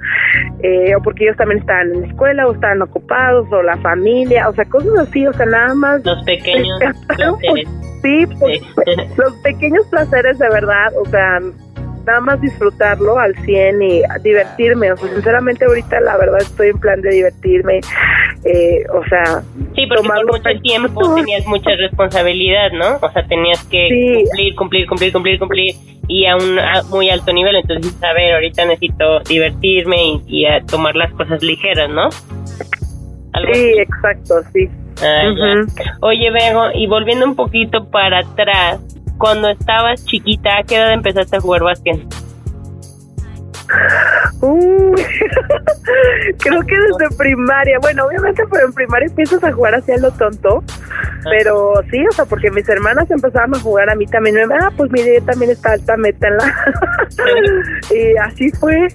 eh, 0.63 0.95
o 0.95 1.03
porque 1.03 1.25
ellos 1.25 1.37
también 1.37 1.61
estaban 1.61 1.93
en 1.93 2.01
la 2.03 2.07
escuela 2.09 2.47
o 2.47 2.53
estaban 2.53 2.83
ocupados, 2.83 3.47
o 3.53 3.63
la 3.63 3.77
familia, 3.79 4.49
o 4.49 4.53
sea, 4.55 4.65
cosas 4.67 5.09
así, 5.09 5.27
o 5.27 5.33
sea, 5.33 5.47
nada 5.47 5.75
más. 5.75 6.05
Los 6.05 6.23
pequeños. 6.25 6.79
sí, 8.03 8.27
pues, 8.39 8.61
los 9.17 9.35
pequeños 9.43 9.87
placeres 9.89 10.39
de 10.39 10.49
verdad, 10.49 10.93
o 11.01 11.05
sea, 11.07 11.41
nada 12.07 12.21
más 12.21 12.41
disfrutarlo 12.41 13.19
al 13.19 13.35
100 13.45 13.83
y 13.83 14.03
divertirme. 14.23 14.93
O 14.93 14.97
sea, 14.97 15.09
sinceramente 15.09 15.65
ahorita 15.65 16.01
la 16.01 16.17
verdad 16.17 16.41
estoy 16.41 16.69
en 16.69 16.79
plan 16.79 17.01
de 17.01 17.11
divertirme. 17.11 17.81
Eh, 18.45 18.85
o 18.93 19.05
sea, 19.05 19.43
sí, 19.75 19.87
porque 19.87 20.09
por 20.09 20.27
mucho 20.27 20.61
tiempo 20.63 21.15
tenías 21.15 21.47
mucha 21.47 21.71
responsabilidad, 21.77 22.73
¿no? 22.73 22.97
O 23.01 23.13
sea, 23.13 23.27
tenías 23.27 23.63
que 23.65 24.25
cumplir, 24.57 24.57
cumplir, 24.57 24.87
cumplir, 24.87 25.13
cumplir, 25.13 25.39
cumplir 25.39 25.75
y 26.09 26.27
a 26.27 26.37
un 26.37 26.59
muy 26.91 27.09
alto 27.09 27.33
nivel. 27.33 27.57
Entonces, 27.57 27.97
a 28.03 28.13
ver, 28.13 28.35
ahorita 28.35 28.65
necesito 28.65 29.21
divertirme 29.21 30.21
y, 30.27 30.47
a 30.47 30.61
tomar 30.65 30.97
las 30.97 31.13
cosas 31.13 31.43
ligeras, 31.43 31.89
¿no? 31.91 32.11
sí, 32.11 33.75
exacto, 33.79 34.35
sí. 34.53 34.69
Ah, 35.03 35.33
Oye, 36.01 36.31
Bego, 36.31 36.67
y 36.75 36.87
volviendo 36.87 37.25
un 37.25 37.35
poquito 37.35 37.87
para 37.91 38.19
atrás, 38.19 38.81
cuando 39.21 39.51
estabas 39.51 40.03
chiquita, 40.07 40.49
¿a 40.59 40.63
qué 40.65 40.77
edad 40.77 40.95
empezaste 40.95 41.37
a 41.37 41.41
jugar 41.41 41.63
básquet? 41.63 42.01
Uy, 44.41 44.95
creo 46.39 46.63
que 46.63 46.75
desde 46.75 47.17
primaria. 47.17 47.79
Bueno, 47.81 48.07
obviamente, 48.07 48.43
pero 48.51 48.67
en 48.67 48.73
primaria 48.73 49.07
empiezas 49.09 49.45
a 49.45 49.53
jugar 49.53 49.75
así 49.75 49.93
a 49.93 49.99
lo 49.99 50.11
tonto. 50.13 50.65
Pero 51.25 51.75
sí, 51.91 52.03
o 52.09 52.13
sea, 52.13 52.25
porque 52.25 52.51
mis 52.51 52.67
hermanas 52.69 53.11
empezaban 53.11 53.55
a 53.55 53.61
jugar 53.61 53.91
a 53.91 53.95
mí 53.95 54.07
también. 54.07 54.37
Me 54.37 54.55
ah, 54.55 54.73
pues 54.75 54.91
mire, 54.91 55.21
yo 55.21 55.25
también 55.27 55.51
está 55.51 55.73
alta, 55.73 55.99
métanla. 55.99 56.55
y 57.91 58.17
así 58.17 58.51
fue. 58.53 58.89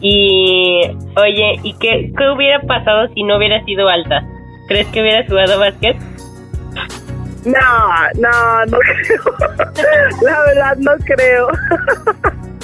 Y, 0.00 0.80
oye, 1.16 1.60
¿y 1.62 1.74
qué, 1.74 2.12
qué 2.16 2.30
hubiera 2.34 2.60
pasado 2.62 3.06
si 3.14 3.22
no 3.22 3.36
hubiera 3.36 3.64
sido 3.64 3.88
alta? 3.88 4.26
¿Crees 4.66 4.88
que 4.88 5.00
hubieras 5.00 5.28
jugado 5.28 5.60
básquet? 5.60 5.96
No, 7.44 8.10
no, 8.18 8.66
no 8.66 8.78
creo. 9.04 9.36
La 10.22 10.40
verdad, 10.40 10.76
no 10.76 10.92
creo. 11.04 11.48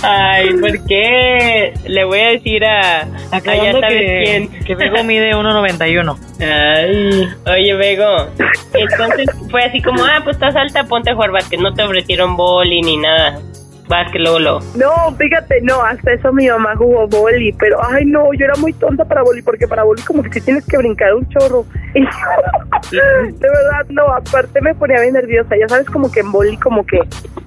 Ay, 0.03 0.53
¿por 0.61 0.87
qué? 0.87 1.73
Le 1.87 2.05
voy 2.05 2.21
a 2.21 2.29
decir 2.31 2.65
a... 2.65 3.01
a 3.31 3.41
ya 3.41 3.73
sabes 3.73 3.89
que, 3.89 4.23
quién. 4.25 4.65
que 4.65 4.75
Bego 4.75 5.03
mide 5.05 5.33
1.91. 5.35 6.17
Ay, 6.41 7.29
oye, 7.47 7.75
Bego. 7.75 8.29
Entonces 8.75 9.27
fue 9.51 9.65
así 9.65 9.81
como, 9.81 10.05
ah, 10.05 10.21
pues 10.23 10.37
estás 10.37 10.55
alta, 10.55 10.85
ponte 10.85 11.11
a 11.11 11.15
jugar 11.15 11.31
básquet. 11.31 11.61
No 11.61 11.73
te 11.73 11.83
ofrecieron 11.83 12.37
boli 12.37 12.83
ni 12.83 12.99
nada. 12.99 13.41
Básquet, 13.89 14.21
luego, 14.21 14.39
luego. 14.39 14.61
No, 14.77 15.15
fíjate, 15.17 15.61
no, 15.63 15.81
hasta 15.83 16.13
eso 16.13 16.33
mi 16.33 16.49
mamá 16.49 16.75
jugó 16.77 17.07
boli, 17.07 17.53
pero 17.53 17.79
ay 17.85 18.05
no, 18.05 18.33
yo 18.35 18.45
era 18.45 18.55
muy 18.57 18.73
tonta 18.73 19.05
para 19.05 19.23
boli, 19.23 19.43
porque 19.43 19.69
para 19.69 19.85
boli 19.85 20.03
como 20.03 20.23
que 20.23 20.33
sí 20.33 20.41
tienes 20.41 20.67
que 20.67 20.79
brincar 20.79 21.15
un 21.15 21.29
chorro. 21.29 21.65
Y 21.97 22.97
de 22.97 23.49
verdad, 23.49 23.87
no, 23.89 24.05
aparte 24.13 24.61
me 24.61 24.75
ponía 24.75 25.01
bien 25.01 25.15
nerviosa, 25.15 25.57
ya 25.59 25.69
sabes 25.69 25.87
como 25.89 26.11
que 26.11 26.21
en 26.21 26.31
boli 26.31 26.57
como 26.59 26.85
que 26.85 27.01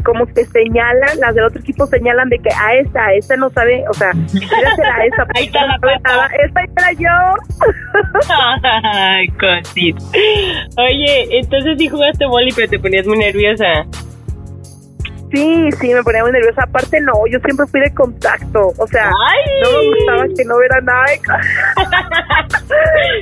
como 0.04 0.26
que 0.26 0.46
señalan, 0.46 1.20
las 1.20 1.36
del 1.36 1.46
otro 1.46 1.60
equipo 1.60 1.86
señalan 1.86 2.30
de 2.30 2.40
que 2.40 2.50
a 2.50 2.76
esa, 2.76 3.06
a 3.06 3.14
esa 3.14 3.36
no 3.36 3.50
sabe, 3.52 3.84
o 3.90 3.94
sea, 3.94 4.10
a 4.10 5.06
esa, 5.06 5.28
Ahí 5.36 5.46
está 5.46 5.66
la 5.66 5.78
pata. 5.80 6.30
esa 6.44 6.62
era 6.62 6.94
yo. 6.94 7.70
Ay, 8.84 9.28
cosita. 9.30 10.04
Oye, 10.78 11.40
entonces 11.40 11.78
sí 11.78 11.88
jugaste 11.88 12.26
boli, 12.26 12.52
pero 12.56 12.70
te 12.70 12.80
ponías 12.80 13.06
muy 13.06 13.18
nerviosa. 13.18 13.86
Sí, 15.32 15.70
sí, 15.80 15.94
me 15.94 16.02
ponía 16.04 16.24
muy 16.24 16.32
nerviosa. 16.32 16.64
Aparte, 16.64 17.00
no, 17.02 17.14
yo 17.32 17.40
siempre 17.40 17.68
fui 17.68 17.80
de 17.82 17.94
contacto. 17.94 18.74
O 18.78 18.88
sea, 18.88 19.06
Ay. 19.06 19.62
no 19.64 19.72
me 19.80 19.88
gustaba 19.88 20.26
que 20.36 20.44
no 20.46 20.58
viera 20.58 20.82
nada. 20.82 21.06
de 21.06 21.20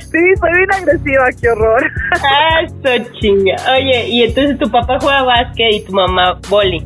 sí, 0.00 0.18
soy 0.40 0.52
bien 0.56 0.72
agresiva, 0.72 1.26
qué 1.40 1.50
horror. 1.50 1.90
Ah, 2.12 2.62
eso 2.62 3.04
chinga. 3.20 3.56
Oye, 3.74 4.08
y 4.08 4.22
entonces 4.22 4.58
tu 4.58 4.70
papá 4.70 4.98
juega 5.00 5.22
básquet 5.22 5.72
y 5.72 5.84
tu 5.84 5.92
mamá 5.92 6.38
boli. 6.48 6.82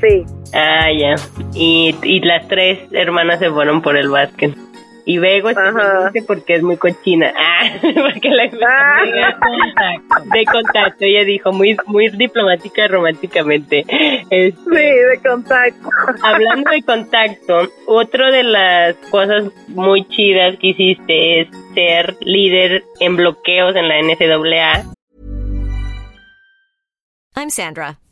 Sí. 0.00 0.24
Ah, 0.54 0.90
ya. 0.92 1.14
Y, 1.54 1.94
y 2.02 2.20
las 2.20 2.46
tres 2.48 2.80
hermanas 2.92 3.38
se 3.38 3.50
fueron 3.50 3.80
por 3.80 3.96
el 3.96 4.10
básquet. 4.10 4.54
Y 5.08 5.18
Bego 5.18 5.50
feliz 5.50 6.24
porque 6.26 6.56
es 6.56 6.62
muy 6.62 6.76
cochina. 6.76 7.32
Ah, 7.38 7.70
porque 7.80 8.28
la 8.28 8.50
Ah. 8.66 9.94
de 10.34 10.44
contacto. 10.44 11.04
Ella 11.04 11.24
dijo 11.24 11.52
muy 11.52 11.76
muy 11.86 12.08
diplomática 12.08 12.84
y 12.84 12.88
románticamente. 12.88 13.84
Este, 14.30 14.52
Sí, 14.52 14.74
de 14.74 15.20
contacto. 15.24 15.88
Hablando 16.22 16.70
de 16.72 16.82
contacto, 16.82 17.68
otra 17.86 18.30
de 18.32 18.42
las 18.42 18.96
cosas 19.10 19.44
muy 19.68 20.06
chidas 20.08 20.56
que 20.58 20.68
hiciste 20.68 21.40
es 21.42 21.48
ser 21.74 22.16
líder 22.20 22.82
en 23.00 23.16
bloqueos 23.16 23.76
en 23.76 23.88
la 23.88 23.98
NCAA. 24.00 24.84
I'm 27.36 27.50
Sandra, 27.50 27.98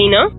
¿Sí, 0.00 0.08
no? 0.08 0.30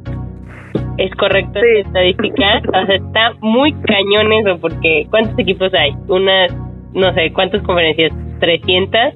Es 0.98 1.14
correcto 1.16 1.60
Sí. 1.60 1.68
esta 1.82 2.02
estadística. 2.02 2.62
O 2.82 2.86
sea, 2.88 2.96
está 2.96 3.34
muy 3.42 3.74
cañón 3.74 4.34
eso 4.34 4.58
porque 4.60 5.06
¿cuántos 5.12 5.38
equipos 5.38 5.72
hay? 5.76 5.92
Unas, 6.08 6.52
no 6.94 7.14
sé, 7.14 7.32
¿cuántas 7.32 7.62
conferencias? 7.62 8.12
¿300? 8.40 9.14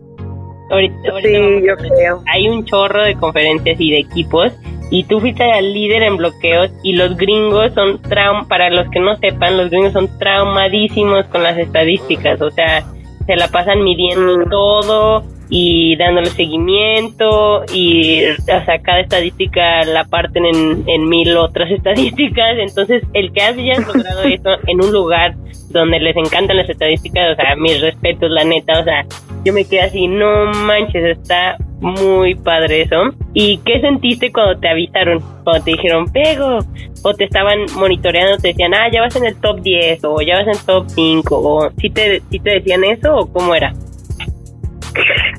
Ahorita, 0.69 0.95
ahorita 1.12 1.29
Sí, 1.29 1.63
yo 1.67 1.75
creo. 1.77 2.21
Hay 2.31 2.47
un 2.47 2.63
chorro 2.65 3.03
de 3.03 3.15
conferencias 3.15 3.79
y 3.81 3.89
de 3.89 3.99
equipos 3.99 4.53
y 4.91 5.03
tú 5.05 5.19
fuiste 5.19 5.43
el 5.58 5.73
líder 5.73 6.03
en 6.03 6.17
bloqueos 6.17 6.71
y 6.84 6.93
los 6.95 7.17
gringos 7.17 7.73
son 7.73 7.99
traum 8.03 8.47
para 8.47 8.69
los 8.69 8.88
que 8.91 8.99
no 8.99 9.15
sepan, 9.15 9.58
los 9.58 9.71
gringos 9.71 9.93
son 9.93 10.08
traumadísimos 10.19 11.25
con 11.25 11.41
las 11.41 11.58
estadísticas, 11.58 12.39
o 12.39 12.51
sea, 12.51 12.84
se 13.25 13.36
la 13.36 13.47
pasan 13.47 13.84
midiendo 13.84 14.45
Mm. 14.45 14.49
todo 14.51 15.23
y 15.49 15.95
dándole 15.97 16.27
seguimiento 16.27 17.63
y 17.73 18.23
o 18.25 18.36
sea 18.65 18.79
cada 18.81 19.01
estadística 19.01 19.84
la 19.84 20.03
parten 20.05 20.45
en, 20.45 20.84
en 20.88 21.10
mil 21.10 21.36
otras 21.38 21.71
estadísticas. 21.71 22.58
Entonces 22.60 23.03
el 23.13 23.31
que 23.31 23.41
hayas 23.41 23.86
logrado 23.88 24.23
eso 24.23 24.49
en 24.67 24.84
un 24.84 24.91
lugar 24.91 25.36
donde 25.69 25.99
les 25.99 26.15
encantan 26.15 26.58
las 26.58 26.69
estadísticas 26.69 27.34
o 27.34 27.36
sea 27.36 27.55
mis 27.55 27.81
respetos 27.81 28.29
la 28.31 28.43
neta 28.43 28.79
o 28.79 28.84
sea 28.84 29.05
yo 29.43 29.53
me 29.53 29.65
quedé 29.65 29.81
así 29.81 30.08
no 30.08 30.45
manches 30.65 31.17
está 31.17 31.58
muy 31.81 32.36
padre 32.36 32.84
eso 32.84 33.13
y 33.34 33.58
qué 33.60 33.81
sentiste 33.81 34.31
cuando 34.31 34.60
te 34.60 34.69
avisaron 34.69 35.19
cuando 35.43 35.63
te 35.63 35.71
dijeron 35.71 36.12
pego 36.12 36.60
o 37.03 37.13
te 37.13 37.25
estaban 37.25 37.60
monitoreando 37.75 38.38
te 38.38 38.49
decían 38.49 38.73
ah 38.73 38.89
ya 38.91 39.01
vas 39.01 39.15
en 39.15 39.25
el 39.25 39.36
top 39.41 39.60
10 39.62 40.03
o 40.05 40.21
ya 40.21 40.36
vas 40.36 40.47
en 40.47 40.53
el 40.53 40.65
top 40.65 40.86
5 40.88 41.36
o 41.36 41.69
si 41.79 41.89
te, 41.89 42.21
sí 42.31 42.39
te 42.39 42.51
decían 42.51 42.84
eso 42.84 43.15
o 43.15 43.31
cómo 43.31 43.53
era 43.53 43.73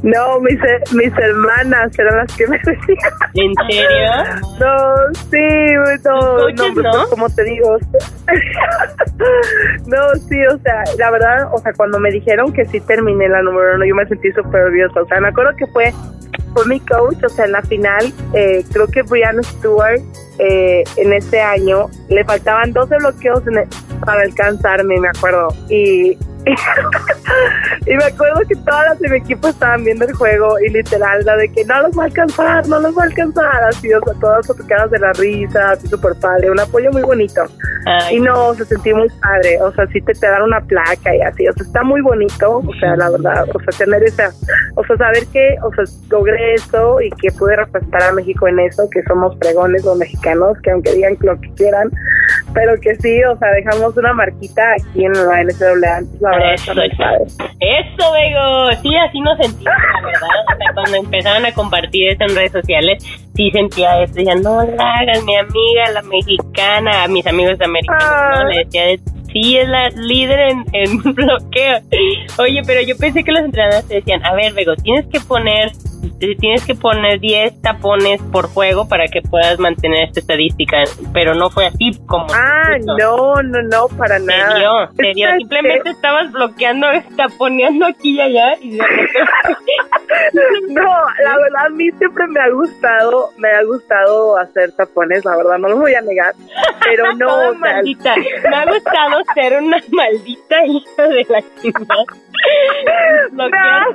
No, 0.03 0.41
mis, 0.41 0.59
he- 0.63 0.95
mis 0.95 1.13
hermanas 1.19 1.99
eran 1.99 2.17
las 2.19 2.37
que 2.37 2.47
me 2.47 2.59
decían. 2.65 3.13
¿En 3.35 3.53
serio? 3.69 4.13
No, 4.61 4.95
sí, 5.31 5.75
no, 5.75 5.85
¿Tus 5.85 6.03
coaches, 6.03 6.57
no, 6.69 6.75
pues, 6.75 6.85
no? 6.95 7.09
como 7.11 7.29
te 7.31 7.45
digo. 7.45 7.79
no, 9.87 10.15
sí, 10.29 10.45
o 10.47 10.59
sea, 10.59 10.85
la 10.99 11.11
verdad, 11.11 11.49
o 11.53 11.59
sea, 11.59 11.73
cuando 11.75 11.99
me 11.99 12.11
dijeron 12.11 12.53
que 12.53 12.65
sí 12.67 12.81
terminé 12.81 13.29
la 13.29 13.43
número 13.43 13.75
uno, 13.77 13.85
yo 13.85 13.95
me 13.95 14.07
sentí 14.07 14.31
súper 14.33 14.63
orgullosa. 14.63 15.03
O 15.03 15.07
sea, 15.07 15.21
me 15.21 15.29
acuerdo 15.29 15.55
que 15.57 15.67
fue, 15.69 15.93
fue 16.55 16.67
mi 16.67 16.81
coach, 16.81 17.23
o 17.25 17.29
sea, 17.29 17.45
en 17.47 17.53
la 17.53 17.63
final, 17.63 18.13
eh, 18.35 18.65
creo 18.73 18.87
que 18.89 19.03
Brianna 19.03 19.43
Stewart, 19.43 20.01
eh, 20.39 20.85
en 20.97 21.13
ese 21.13 21.41
año, 21.41 21.87
le 22.09 22.25
faltaban 22.25 22.73
12 22.73 22.97
bloqueos 22.99 23.43
el- 23.47 23.67
para 24.05 24.23
alcanzarme, 24.23 25.01
me 25.01 25.09
acuerdo. 25.09 25.49
Y, 25.71 26.17
y 27.87 27.95
me 27.95 28.05
acuerdo 28.05 28.41
que 28.49 28.57
todas 28.57 28.85
las 28.89 28.99
de 28.99 29.09
mi 29.11 29.19
equipo 29.19 29.47
estaban 29.47 29.85
viendo 29.85 30.05
el 30.05 30.13
juego 30.15 30.59
y 30.59 30.71
literal, 30.71 31.25
la 31.25 31.37
de 31.37 31.49
que 31.53 31.65
no 31.65 31.83
los 31.83 31.97
va 31.97 32.03
a 32.03 32.07
alcanzar, 32.07 32.67
no 32.67 32.81
los 32.81 32.97
va 32.97 33.03
a 33.03 33.07
alcanzar, 33.07 33.65
así, 33.65 33.93
o 33.95 34.01
sea, 34.03 34.15
todas 34.21 34.47
tocadas 34.47 34.91
de 34.91 34.99
la 34.99 35.13
risa, 35.13 35.71
así 35.71 35.87
súper 35.87 36.15
padre, 36.21 36.51
un 36.51 36.59
apoyo 36.59 36.91
muy 36.91 37.03
bonito. 37.03 37.43
Ay, 37.87 38.17
Y 38.17 38.21
no, 38.21 38.55
se 38.55 38.65
sentí 38.65 38.93
muy 38.93 39.09
padre, 39.23 39.61
o 39.63 39.73
sea, 39.73 39.87
sí 39.89 40.01
te, 40.01 40.15
te 40.15 40.27
dan 40.27 40.43
una 40.43 40.61
placa 40.63 41.15
y 41.15 41.21
así, 41.21 41.47
o 41.47 41.53
sea, 41.53 41.65
está 41.65 41.85
muy 41.85 42.01
bonito, 42.01 42.59
o 42.59 42.75
sea, 42.81 42.97
la 42.97 43.09
verdad, 43.11 43.45
o 43.55 43.61
sea, 43.61 43.87
tener 43.87 44.03
esa, 44.03 44.31
o 44.75 44.85
sea, 44.85 44.97
saber 44.97 45.25
que, 45.33 45.57
o 45.63 45.73
sea, 45.73 45.85
logré 46.11 46.55
eso 46.55 47.01
y 47.01 47.11
que 47.11 47.31
pude 47.39 47.55
representar 47.55 48.03
a 48.03 48.13
México 48.13 48.49
en 48.49 48.59
eso, 48.59 48.89
que 48.91 49.03
somos 49.05 49.37
pregones 49.37 49.85
los 49.85 49.97
mexicanos, 49.97 50.59
que 50.63 50.73
aunque 50.73 50.93
digan 50.93 51.17
lo 51.21 51.41
que 51.41 51.53
quieran, 51.55 51.91
pero 52.53 52.75
que 52.81 52.97
sí, 52.97 53.23
o 53.25 53.37
sea, 53.39 53.51
dejamos 53.53 53.97
una 53.97 54.13
marquita 54.13 54.73
aquí 54.73 55.05
en 55.05 55.13
la 55.13 55.45
NCAA, 55.45 56.01
la 56.21 56.31
verdad, 56.31 56.55
está 56.55 56.75
muy 56.75 56.91
padre. 56.97 57.27
Eso, 57.81 58.13
Bego. 58.13 58.71
Sí, 58.83 58.97
así 58.97 59.21
nos 59.21 59.37
sentimos, 59.39 59.75
la 59.95 60.01
verdad. 60.07 60.29
O 60.53 60.57
sea, 60.57 60.73
cuando 60.75 60.97
empezaron 60.97 61.45
a 61.47 61.53
compartir 61.53 62.09
eso 62.11 62.25
en 62.25 62.35
redes 62.37 62.53
sociales, 62.53 63.05
sí 63.35 63.51
sentía 63.51 64.03
eso. 64.03 64.15
Decían, 64.15 64.43
no 64.43 64.63
la 64.65 64.95
hagas, 64.95 65.23
mi 65.25 65.37
amiga, 65.37 65.91
la 65.93 66.03
mexicana, 66.03 67.05
a 67.05 67.09
mis 67.09 67.27
amigos 67.27 67.61
americanos, 67.61 68.03
Ah. 68.05 68.43
¿no? 68.43 68.49
Le 68.51 68.65
decía, 68.65 68.83
sí, 69.33 69.59
es 69.59 69.69
la 69.69 69.89
líder 69.91 70.39
en, 70.51 70.65
en 70.73 71.03
bloqueo. 71.15 71.81
Oye, 72.39 72.63
pero 72.67 72.81
yo 72.83 72.97
pensé 72.97 73.23
que 73.25 73.33
los 73.33 73.43
entrenadores 73.43 73.87
te 73.89 73.95
decían, 73.97 74.25
a 74.25 74.35
ver, 74.35 74.53
Bego, 74.55 74.75
tienes 74.77 75.07
que 75.07 75.21
poner 75.21 75.71
tienes 76.39 76.65
que 76.65 76.75
poner 76.75 77.21
10 77.21 77.63
tapones 77.63 78.21
por 78.33 78.49
juego 78.49 78.89
para 78.89 79.07
que 79.07 79.23
puedas 79.23 79.59
mantener 79.59 80.09
esta 80.09 80.21
estadística, 80.21 80.85
pero 81.13 81.35
no 81.35 81.51
fue 81.51 81.67
así 81.67 81.99
como... 82.07 82.27
Ah, 82.33 82.77
no, 82.99 83.43
no, 83.43 83.63
no, 83.63 83.89
para 83.97 84.19
nada. 84.19 84.53
Serio, 84.53 84.71
serio, 84.97 85.29
simplemente 85.39 85.91
estabas 85.91 86.33
bloqueando, 86.33 86.87
taponeando 87.17 87.87
aquí 87.87 88.17
y 88.17 88.21
allá 88.21 88.57
y 88.61 88.79
no, 90.69 90.83
la 90.83 91.37
verdad 91.37 91.67
a 91.67 91.69
mí 91.71 91.91
siempre 91.93 92.27
me 92.29 92.41
ha 92.41 92.49
gustado, 92.51 93.31
me 93.39 93.49
ha 93.51 93.63
gustado 93.65 94.39
hacer 94.39 94.73
tapones, 94.73 95.25
la 95.25 95.37
verdad, 95.37 95.59
no 95.59 95.69
lo 95.69 95.77
voy 95.79 95.95
a 95.95 96.01
negar, 96.01 96.35
pero 96.85 97.13
no... 97.17 97.55
maldita, 97.55 98.15
me 98.17 98.57
ha 98.57 98.65
gustado 98.65 99.23
ser 99.35 99.63
una 99.63 99.79
maldita 99.91 100.67
hija 100.67 101.03
de 101.09 101.27
la 101.29 101.43
chingada. 101.61 102.05
Lo 103.33 103.51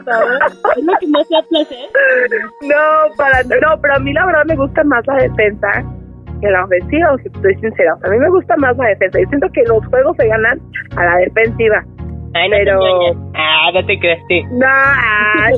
todo. 0.06 0.34
¿Es 0.78 0.84
lo 0.84 0.94
que 1.00 1.08
más 1.08 1.28
te 1.28 1.44
placer? 1.50 1.90
No, 2.62 3.16
para, 3.16 3.44
no, 3.44 3.82
pero 3.82 3.96
a 3.96 4.00
mí 4.00 4.14
la 4.14 4.26
verdad 4.26 4.46
me 4.46 4.56
gusta 4.56 4.84
más 4.84 5.06
la 5.08 5.16
defensa 5.16 5.84
que 6.42 6.50
la 6.50 6.66
ofensiva, 6.66 7.10
aunque 7.10 7.30
estoy 7.30 7.56
sincera. 7.56 7.96
A 8.04 8.10
mí 8.10 8.18
me 8.18 8.30
gusta 8.30 8.56
más 8.58 8.76
la 8.78 8.88
defensa. 8.88 9.20
Yo 9.20 9.30
siento 9.30 9.48
que 9.54 9.64
los 9.64 9.86
juegos 9.88 10.18
se 10.18 10.28
ganan 10.28 10.60
a 10.96 11.06
la 11.06 11.18
defensiva. 11.18 11.84
Ay, 12.34 12.50
no 12.50 12.58
pero... 12.58 12.80
Te 12.80 13.18
ah, 13.36 13.72
no 13.74 13.86
te 13.86 14.00
crees, 14.00 14.20
No, 14.52 14.66
ah, 14.68 15.50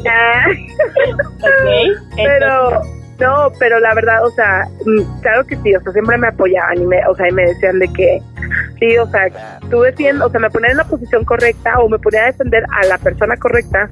pero... 2.15 2.81
No, 3.23 3.53
pero 3.57 3.79
la 3.79 3.93
verdad, 3.93 4.25
o 4.25 4.31
sea, 4.31 4.67
mm, 4.85 5.21
claro 5.21 5.45
que 5.45 5.55
sí, 5.55 5.73
o 5.73 5.79
sea, 5.79 5.93
siempre 5.93 6.17
me 6.17 6.27
apoyaban 6.27 6.77
y 6.77 6.85
me, 6.85 7.07
o 7.07 7.15
sea, 7.15 7.29
y 7.29 7.31
me 7.31 7.45
decían 7.45 7.79
de 7.79 7.87
que 7.93 8.21
sí, 8.81 8.97
o 8.97 9.07
sea, 9.07 9.29
defiendo, 9.69 10.25
o 10.25 10.29
sea, 10.29 10.41
me 10.41 10.49
ponían 10.49 10.71
en 10.71 10.77
la 10.77 10.83
posición 10.83 11.23
correcta 11.23 11.79
o 11.79 11.87
me 11.87 11.97
ponía 11.99 12.23
a 12.23 12.25
defender 12.25 12.65
a 12.69 12.85
la 12.87 12.97
persona 12.97 13.37
correcta 13.37 13.89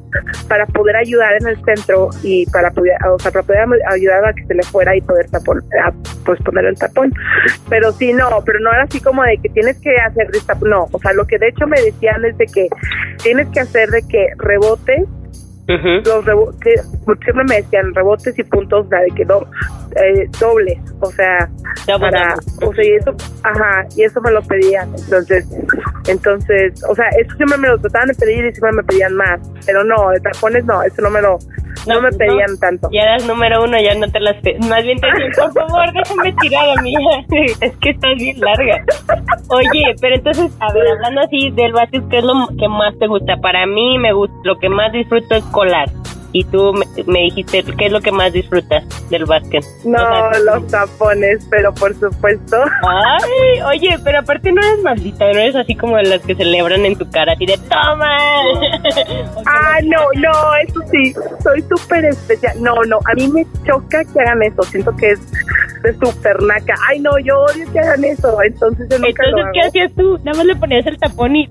para 0.50 0.65
poder 0.65 0.98
ayudar 0.98 1.38
en 1.39 1.48
el 1.48 1.63
centro 1.63 2.10
y 2.24 2.46
para 2.48 2.72
poder, 2.72 2.98
o 3.10 3.17
sea, 3.20 3.32
para 3.32 3.44
poder 3.44 3.67
ayudar 3.88 4.26
a 4.26 4.34
que 4.34 4.46
se 4.46 4.54
le 4.54 4.63
fuera 4.63 4.98
y 4.98 5.00
poder 5.00 5.30
tapón, 5.30 5.63
pues 6.26 6.41
poner 6.41 6.65
el 6.65 6.78
tapón. 6.78 7.13
Pero 7.70 7.94
sí, 7.94 8.12
no, 8.12 8.44
pero 8.46 8.60
no 8.60 8.70
era 8.70 8.84
así 8.84 9.00
como 9.00 9.24
de 9.24 9.38
que 9.38 9.48
tienes 9.48 9.80
que 9.80 9.96
hacer, 9.96 10.28
no, 10.63 10.89
o 10.91 11.00
sea, 11.00 11.13
lo 11.13 11.26
que 11.26 11.38
de 11.38 11.48
hecho 11.48 11.65
me 11.67 11.82
decían 11.82 12.26
es 12.26 12.38
de 12.38 12.48
que 12.48 12.67
tienes 13.24 13.48
que 13.48 13.62
hacer 13.62 13.89
de 13.91 14.06
que 14.10 14.28
rebote 15.77 16.10
los 16.10 16.25
rebotes, 16.25 16.91
siempre 17.23 17.43
me 17.47 17.55
decían 17.57 17.93
rebotes 17.93 18.38
y 18.38 18.43
puntos 18.43 18.89
de 18.89 18.97
que 19.15 19.25
do, 19.25 19.47
eh, 19.95 20.27
dobles, 20.39 20.79
o 20.99 21.12
sea, 21.12 21.49
para, 21.99 22.36
o 22.62 22.73
sea, 22.73 22.86
y 22.86 22.93
eso, 22.93 23.13
ajá, 23.43 23.86
y 23.95 24.03
eso 24.03 24.21
me 24.21 24.31
lo 24.31 24.41
pedían, 24.41 24.89
entonces, 24.97 25.47
entonces, 26.07 26.84
o 26.89 26.95
sea, 26.95 27.05
eso 27.19 27.36
siempre 27.36 27.57
me 27.57 27.67
lo 27.67 27.77
trataban 27.77 28.07
de 28.10 28.15
pedir 28.15 28.45
y 28.45 28.51
siempre 28.51 28.71
me 28.73 28.84
pedían 28.84 29.15
más, 29.15 29.39
pero 29.65 29.84
no, 29.84 30.10
de 30.10 30.19
tapones 30.19 30.65
no, 30.65 30.81
eso 30.84 31.01
no 31.01 31.10
me 31.10 31.21
lo, 31.21 31.38
no, 31.88 32.01
me 32.01 32.12
pedían 32.12 32.57
tanto. 32.60 32.89
Ya 32.91 33.01
eras 33.01 33.25
número 33.25 33.63
uno, 33.63 33.77
ya 33.79 33.95
no 33.95 34.07
te 34.12 34.19
las 34.19 34.36
pedían, 34.41 34.69
más 34.69 34.84
bien 34.84 34.99
te 34.99 35.07
decían, 35.07 35.53
por 35.53 35.53
favor, 35.67 35.93
déjame 35.93 36.34
tirar 36.41 36.77
a 36.77 36.81
mí, 36.81 36.93
es 37.62 37.75
que 37.77 37.89
estás 37.89 38.15
bien 38.15 38.39
larga. 38.39 38.84
Oye, 39.49 39.95
pero 39.99 40.15
entonces, 40.15 40.51
a 40.60 40.71
ver, 40.73 40.88
hablando 40.88 41.21
así 41.21 41.51
del 41.51 41.73
básquet, 41.73 42.03
¿qué 42.10 42.19
es 42.19 42.23
lo 42.23 42.34
que 42.57 42.67
más 42.67 42.97
te 42.99 43.07
gusta? 43.07 43.38
Para 43.38 43.65
mí 43.65 43.97
me 43.97 44.13
gusta, 44.13 44.36
lo 44.43 44.57
que 44.60 44.69
más 44.69 44.91
disfruto 44.91 45.36
es 45.36 45.43
y 46.34 46.43
tú 46.45 46.74
me, 47.08 47.19
dijiste, 47.19 47.63
¿qué 47.78 47.88
es 47.88 47.91
lo 47.91 48.00
que 48.00 48.12
más 48.12 48.32
disfrutas 48.32 48.84
del 49.10 49.26
básquet? 49.26 49.63
No, 49.84 50.32
los 50.45 50.67
tapones, 50.67 51.45
pero 51.50 51.74
por 51.74 51.93
supuesto. 51.93 52.58
Ay, 52.84 53.62
oye, 53.65 53.97
pero 54.04 54.19
aparte 54.19 54.52
no 54.52 54.62
eres 54.62 54.82
maldita, 54.82 55.26
no 55.26 55.39
eres 55.39 55.56
así 55.56 55.76
como 55.76 55.97
de 55.97 56.04
las 56.04 56.21
que 56.21 56.36
celebran 56.36 56.86
en 56.86 56.95
tu 56.95 57.10
cara, 57.10 57.34
así 57.34 57.45
de 57.45 57.58
¡toma! 57.58 58.17
ah, 59.45 59.80
no, 59.84 60.00
no, 60.15 60.56
eso 60.56 60.80
sí, 60.89 61.13
soy 61.43 61.63
súper 61.63 62.06
especial. 62.06 62.62
No, 62.62 62.76
no, 62.88 63.00
a 63.06 63.13
mí 63.15 63.28
me 63.28 63.45
choca 63.65 64.04
que 64.06 64.21
hagan 64.21 64.41
eso, 64.43 64.63
siento 64.63 64.95
que 64.95 65.12
es 65.12 65.19
de 65.84 65.94
súper 65.94 66.41
naca. 66.44 66.76
Ay, 66.89 67.00
no, 67.00 67.12
yo 67.20 67.39
odio 67.41 67.72
que 67.72 67.80
hagan 67.80 68.04
eso, 68.04 68.41
entonces 68.44 68.88
yo 68.89 69.00
nunca 69.00 69.24
Entonces, 69.24 69.52
¿qué 69.54 69.62
hacías 69.62 69.91
tú? 69.96 70.17
Nada 70.24 70.38
más 70.38 70.46
le 70.46 70.56
ponías 70.56 70.86
el 70.86 70.98
tapón 70.98 71.36
y, 71.36 71.48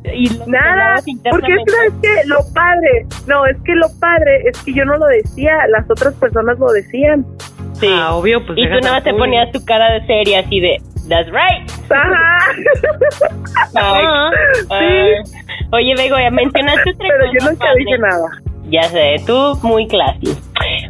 Nada, 0.46 0.96
porque 1.30 1.52
es 1.54 1.94
que 2.02 2.28
lo 2.28 2.38
padre, 2.54 3.06
no, 3.26 3.46
es 3.46 3.56
que 3.64 3.74
lo 3.74 3.88
padre 3.98 4.48
es 4.48 4.58
que 4.62 4.72
yo 4.72 4.84
no 4.84 4.96
lo 4.96 5.06
decía, 5.06 5.66
las 5.68 5.90
otras 5.90 6.14
personas 6.14 6.58
lo 6.58 6.72
decían. 6.72 7.26
Sí, 7.74 7.88
ah, 7.90 8.14
obvio, 8.14 8.44
pues. 8.44 8.58
Y 8.58 8.68
tú 8.68 8.74
nada 8.80 8.96
más 8.96 9.04
te 9.04 9.14
ponías 9.14 9.50
tu 9.52 9.64
cara 9.64 9.92
de 9.92 10.06
seria 10.06 10.40
así 10.40 10.60
de, 10.60 10.76
that's 11.08 11.30
right. 11.30 11.70
Ajá. 11.90 12.38
sí. 14.68 15.38
Oye, 15.72 15.94
Bego, 15.96 16.18
ya 16.18 16.30
mencionaste 16.30 16.90
otra 16.90 17.08
Pero 17.08 17.32
yo 17.32 17.50
nunca 17.50 17.74
dije 17.74 17.98
nada. 17.98 18.28
Ya 18.68 18.84
sé, 18.84 19.16
tú 19.26 19.58
muy 19.62 19.86
classy. 19.88 20.36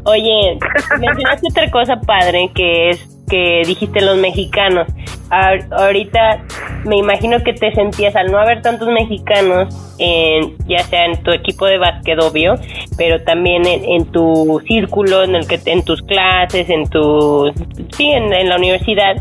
Oye, 0.05 0.59
mencionaste 0.98 1.48
otra 1.50 1.70
cosa 1.70 2.00
padre 2.00 2.50
que 2.55 2.90
es 2.90 3.19
que 3.30 3.62
dijiste 3.64 4.00
los 4.00 4.18
mexicanos. 4.18 4.86
ahorita 5.30 6.44
me 6.84 6.96
imagino 6.96 7.38
que 7.42 7.52
te 7.52 7.72
sentías 7.72 8.16
al 8.16 8.32
no 8.32 8.38
haber 8.38 8.62
tantos 8.62 8.88
mexicanos, 8.88 9.96
en, 9.98 10.56
ya 10.66 10.80
sea 10.80 11.04
en 11.04 11.22
tu 11.22 11.30
equipo 11.30 11.66
de 11.66 11.78
básquet, 11.78 12.18
obvio, 12.18 12.54
pero 12.96 13.22
también 13.22 13.62
en, 13.66 14.10
tu 14.10 14.60
círculo, 14.66 15.22
en 15.22 15.36
el 15.36 15.46
que 15.46 15.60
en 15.66 15.84
tus 15.84 16.02
clases, 16.02 16.68
en 16.68 16.88
tu 16.88 17.52
sí, 17.96 18.10
en, 18.10 18.48
la 18.48 18.56
universidad, 18.56 19.16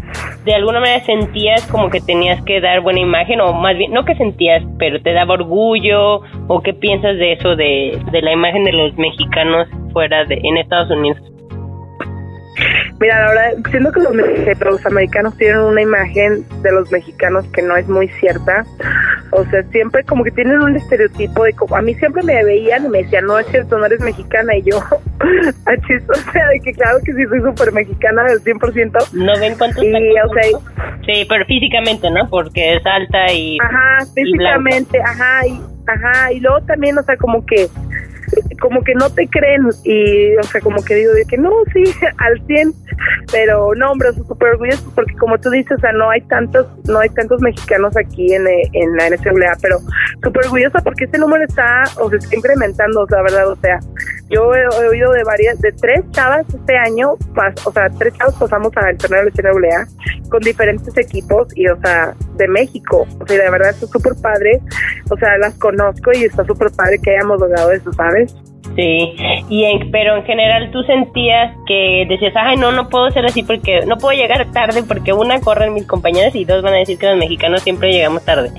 de 0.45 0.55
alguna 0.55 0.79
manera 0.79 1.05
sentías 1.05 1.67
como 1.67 1.89
que 1.89 1.99
tenías 2.01 2.41
que 2.45 2.61
dar 2.61 2.81
buena 2.81 3.01
imagen, 3.01 3.41
o 3.41 3.53
más 3.53 3.77
bien, 3.77 3.91
no 3.91 4.05
que 4.05 4.15
sentías, 4.15 4.63
pero 4.79 5.01
te 5.01 5.13
daba 5.13 5.33
orgullo, 5.33 6.21
o 6.47 6.61
qué 6.61 6.73
piensas 6.73 7.17
de 7.17 7.33
eso, 7.33 7.55
de, 7.55 7.99
de 8.11 8.21
la 8.21 8.31
imagen 8.31 8.63
de 8.63 8.71
los 8.71 8.97
mexicanos 8.97 9.67
fuera 9.91 10.25
de 10.25 10.39
en 10.43 10.57
Estados 10.57 10.89
Unidos. 10.89 11.21
Mira, 12.99 13.21
la 13.21 13.27
verdad, 13.29 13.69
siento 13.71 13.91
que 13.91 14.65
los, 14.65 14.85
americanos 14.85 15.37
tienen 15.37 15.59
una 15.59 15.81
imagen 15.81 16.45
de 16.61 16.71
los 16.71 16.91
mexicanos 16.91 17.45
que 17.53 17.61
no 17.61 17.77
es 17.77 17.87
muy 17.87 18.09
cierta. 18.19 18.65
O 19.31 19.45
sea, 19.45 19.63
siempre 19.71 20.03
como 20.03 20.23
que 20.23 20.31
tienen 20.31 20.59
un 20.59 20.75
estereotipo 20.75 21.43
de 21.43 21.53
como, 21.53 21.75
a 21.75 21.81
mí 21.81 21.93
siempre 21.95 22.23
me 22.23 22.43
veían 22.43 22.85
y 22.85 22.89
me 22.89 23.03
decían, 23.03 23.25
no 23.25 23.39
es 23.39 23.47
cierto, 23.47 23.77
no 23.77 23.85
eres 23.85 24.01
mexicana. 24.01 24.55
Y 24.57 24.63
yo, 24.63 24.77
o 24.79 26.31
sea, 26.31 26.47
de 26.47 26.59
que 26.59 26.73
claro 26.73 26.99
que 27.05 27.13
sí 27.13 27.25
soy 27.25 27.41
súper 27.41 27.71
mexicana 27.71 28.23
del 28.23 28.39
100%. 28.39 29.13
No 29.13 29.39
ven 29.39 29.55
cuántos 29.57 29.83
y, 29.83 29.93
o 29.93 30.33
sea, 30.33 30.43
Sí, 31.05 31.25
pero 31.27 31.45
físicamente, 31.45 32.11
¿no? 32.11 32.29
Porque 32.29 32.75
es 32.75 32.85
alta 32.85 33.31
y... 33.33 33.57
Ajá, 33.61 34.05
físicamente, 34.13 34.99
ajá, 35.01 35.47
y, 35.47 35.61
ajá. 35.87 36.33
Y 36.33 36.39
luego 36.39 36.61
también, 36.65 36.97
o 36.97 37.03
sea, 37.03 37.17
como 37.17 37.45
que 37.45 37.67
como 38.59 38.83
que 38.83 38.93
no 38.95 39.09
te 39.09 39.27
creen 39.27 39.69
y, 39.83 40.35
o 40.37 40.43
sea, 40.43 40.61
como 40.61 40.83
que 40.83 40.95
digo 40.95 41.13
de 41.13 41.25
que 41.25 41.37
no, 41.37 41.51
sí, 41.73 41.83
al 42.17 42.45
100, 42.45 42.73
pero 43.31 43.73
no, 43.75 43.91
hombre, 43.91 44.13
súper 44.13 44.49
orgulloso 44.49 44.91
porque 44.95 45.15
como 45.15 45.37
tú 45.39 45.49
dices, 45.49 45.77
o 45.77 45.81
sea, 45.81 45.91
no 45.93 46.09
hay 46.09 46.21
tantos, 46.21 46.67
no 46.87 46.99
hay 46.99 47.09
tantos 47.09 47.41
mexicanos 47.41 47.95
aquí 47.97 48.33
en, 48.33 48.45
en 48.73 48.95
la 48.95 49.09
NCAA, 49.09 49.57
pero 49.61 49.79
súper 50.23 50.45
orgullosa 50.45 50.79
porque 50.79 51.05
este 51.05 51.17
número 51.17 51.43
está, 51.43 51.83
o 51.99 52.09
sea, 52.09 52.19
está 52.19 52.35
incrementando, 52.35 53.05
sea, 53.07 53.21
verdad, 53.21 53.49
o 53.49 53.55
sea, 53.57 53.79
yo 54.29 54.53
he, 54.53 54.87
oído 54.87 55.11
de 55.11 55.23
varias, 55.23 55.59
de 55.59 55.71
tres 55.71 56.01
chavas 56.11 56.45
este 56.53 56.77
año, 56.77 57.13
o 57.65 57.71
sea, 57.71 57.89
tres 57.97 58.13
chavos 58.13 58.35
pasamos 58.35 58.71
al 58.75 58.97
torneo 58.97 59.25
de 59.25 59.43
la 59.43 59.51
NCAA 59.51 59.87
con 60.29 60.39
diferentes 60.41 60.95
equipos 60.97 61.47
y, 61.55 61.67
o 61.67 61.79
sea, 61.81 62.13
de 62.35 62.47
México, 62.47 63.07
o 63.19 63.27
sea, 63.27 63.43
de 63.43 63.49
verdad, 63.49 63.69
es 63.69 63.89
súper 63.89 64.13
padre, 64.21 64.61
o 65.09 65.17
sea, 65.17 65.37
las 65.37 65.55
conozco 65.55 66.11
y 66.13 66.25
está 66.25 66.45
súper 66.45 66.71
padre 66.71 66.99
que 66.99 67.11
hayamos 67.11 67.39
logrado 67.39 67.71
eso, 67.71 67.91
¿sabes? 67.93 68.35
Sí, 68.75 69.15
y 69.49 69.63
en, 69.65 69.91
pero 69.91 70.15
en 70.15 70.23
general 70.23 70.69
tú 70.71 70.83
sentías 70.83 71.55
que 71.65 72.05
decías, 72.07 72.33
ay, 72.35 72.55
no, 72.57 72.71
no 72.71 72.87
puedo 72.87 73.09
ser 73.11 73.25
así 73.25 73.43
porque 73.43 73.85
no 73.85 73.97
puedo 73.97 74.17
llegar 74.17 74.51
tarde 74.51 74.83
porque 74.83 75.11
una 75.11 75.41
corren 75.41 75.73
mis 75.73 75.85
compañeras 75.85 76.35
y 76.35 76.45
dos 76.45 76.61
van 76.61 76.73
a 76.73 76.77
decir 76.77 76.97
que 76.97 77.07
los 77.07 77.17
mexicanos 77.17 77.61
siempre 77.63 77.91
llegamos 77.91 78.23
tarde 78.23 78.51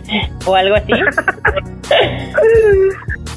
o 0.47 0.55
algo 0.55 0.77
así. 0.77 0.93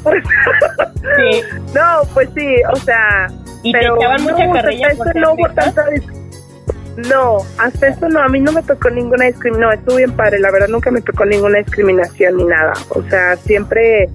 sí. 0.04 1.42
No, 1.74 2.02
pues 2.14 2.30
sí, 2.36 2.56
o 2.72 2.76
sea, 2.78 3.28
y 3.62 3.72
pero 3.72 3.94
te 3.94 4.00
echaban 4.00 4.24
mucha 4.24 4.52
carrilla 4.52 4.90
no 5.16 5.34
hubo 5.34 5.48
tanta 5.54 5.84
no, 6.98 7.38
hasta 7.58 7.88
eso 7.88 8.10
no, 8.10 8.22
a 8.22 8.30
mí 8.30 8.40
no 8.40 8.52
me 8.52 8.62
tocó 8.64 8.90
ninguna 8.90 9.26
discriminación, 9.26 9.62
no, 9.62 9.72
estuvo 9.72 9.98
bien 9.98 10.12
padre, 10.12 10.40
la 10.40 10.52
verdad 10.52 10.68
nunca 10.68 10.92
me 10.92 11.02
tocó 11.02 11.26
ninguna 11.26 11.60
discriminación 11.60 12.38
ni 12.38 12.44
nada, 12.46 12.74
o 12.90 13.02
sea, 13.04 13.36
siempre 13.38 14.10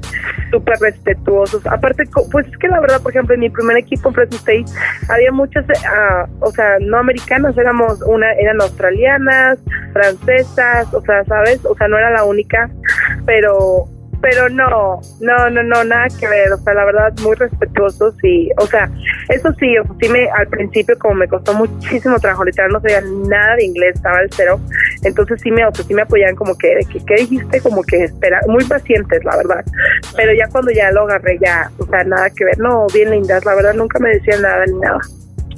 súper 0.50 0.78
respetuosos, 0.80 1.66
aparte, 1.66 2.04
pues 2.30 2.46
es 2.46 2.56
que 2.58 2.68
la 2.68 2.80
verdad, 2.80 3.00
por 3.02 3.12
ejemplo, 3.12 3.34
en 3.34 3.40
mi 3.40 3.50
primer 3.50 3.76
equipo 3.76 4.08
en 4.08 4.14
Fresno 4.14 4.36
State 4.36 4.64
había 5.08 5.32
muchas, 5.32 5.64
uh, 5.68 6.28
o 6.40 6.50
sea, 6.52 6.78
no 6.80 6.98
americanas, 6.98 7.56
éramos 7.58 8.00
una, 8.02 8.32
eran 8.32 8.60
australianas, 8.60 9.58
francesas, 9.92 10.92
o 10.94 11.00
sea, 11.02 11.24
¿sabes? 11.24 11.64
O 11.64 11.74
sea, 11.76 11.88
no 11.88 11.98
era 11.98 12.10
la 12.10 12.24
única, 12.24 12.70
pero 13.26 13.88
pero 14.20 14.48
no, 14.48 15.00
no, 15.20 15.50
no, 15.50 15.62
no, 15.62 15.84
nada 15.84 16.06
que 16.18 16.26
ver, 16.28 16.52
o 16.52 16.58
sea, 16.58 16.74
la 16.74 16.84
verdad, 16.84 17.12
muy 17.22 17.36
respetuosos 17.36 18.14
y, 18.22 18.50
o 18.58 18.66
sea, 18.66 18.90
eso 19.28 19.52
sí, 19.58 19.78
o 19.78 19.84
sea, 19.84 19.94
sí 20.00 20.08
me, 20.08 20.28
al 20.30 20.46
principio 20.48 20.98
como 20.98 21.14
me 21.14 21.28
costó 21.28 21.54
muchísimo 21.54 22.18
trabajo, 22.18 22.44
literal 22.44 22.72
no 22.72 22.80
sabía 22.80 23.00
nada 23.00 23.56
de 23.56 23.64
inglés, 23.64 23.96
estaba 23.96 24.18
al 24.18 24.30
cero, 24.30 24.60
entonces 25.04 25.40
sí 25.42 25.50
me, 25.50 25.64
o 25.66 25.74
sea, 25.74 25.84
sí 25.84 25.94
me 25.94 26.02
apoyaban 26.02 26.36
como 26.36 26.56
que, 26.56 26.80
que, 26.90 27.04
¿qué 27.04 27.14
dijiste? 27.16 27.60
Como 27.60 27.82
que 27.82 28.04
espera, 28.04 28.40
muy 28.48 28.64
pacientes, 28.64 29.24
la 29.24 29.36
verdad, 29.36 29.64
pero 30.16 30.32
ya 30.32 30.48
cuando 30.50 30.70
ya 30.72 30.90
lo 30.90 31.02
agarré, 31.02 31.38
ya, 31.40 31.70
o 31.78 31.86
sea, 31.86 32.04
nada 32.04 32.28
que 32.30 32.44
ver, 32.44 32.58
no, 32.58 32.86
bien 32.92 33.10
lindas, 33.10 33.44
la 33.44 33.54
verdad, 33.54 33.74
nunca 33.74 33.98
me 33.98 34.10
decían 34.10 34.42
nada 34.42 34.64
ni 34.66 34.78
nada. 34.78 34.98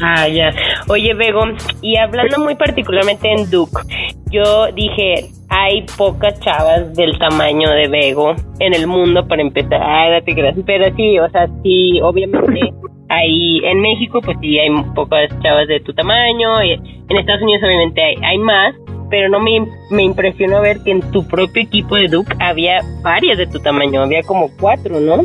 Ah, 0.02 0.26
ya. 0.26 0.50
Oye, 0.88 1.12
Bego, 1.14 1.42
y 1.82 1.96
hablando 1.98 2.38
muy 2.38 2.54
particularmente 2.54 3.30
en 3.30 3.50
Duke, 3.50 3.82
yo 4.30 4.72
dije, 4.72 5.30
hay 5.50 5.84
pocas 5.98 6.38
chavas 6.40 6.94
del 6.94 7.18
tamaño 7.18 7.68
de 7.70 7.88
Bego 7.88 8.34
en 8.60 8.72
el 8.72 8.86
mundo 8.86 9.26
para 9.26 9.42
empezar. 9.42 9.82
Ah, 9.82 10.08
date 10.08 10.32
gracias. 10.32 10.64
Pero 10.64 10.94
sí, 10.94 11.18
o 11.18 11.28
sea, 11.28 11.48
sí, 11.62 12.00
obviamente 12.00 12.72
hay 13.08 13.58
en 13.64 13.80
México, 13.80 14.20
pues 14.22 14.38
sí, 14.40 14.58
hay 14.58 14.70
pocas 14.94 15.28
chavas 15.42 15.66
de 15.66 15.80
tu 15.80 15.92
tamaño. 15.92 16.62
Y 16.62 16.72
en 16.72 17.16
Estados 17.16 17.42
Unidos, 17.42 17.64
obviamente, 17.64 18.00
hay, 18.00 18.14
hay 18.22 18.38
más. 18.38 18.74
Pero 19.10 19.28
no 19.28 19.40
me, 19.40 19.66
me 19.90 20.04
impresionó 20.04 20.60
ver 20.60 20.78
que 20.84 20.92
en 20.92 21.00
tu 21.10 21.26
propio 21.26 21.64
equipo 21.64 21.96
de 21.96 22.06
Duke 22.06 22.32
había 22.38 22.78
varias 23.02 23.36
de 23.36 23.48
tu 23.48 23.58
tamaño. 23.58 24.02
Había 24.02 24.22
como 24.22 24.48
cuatro, 24.60 25.00
¿no? 25.00 25.24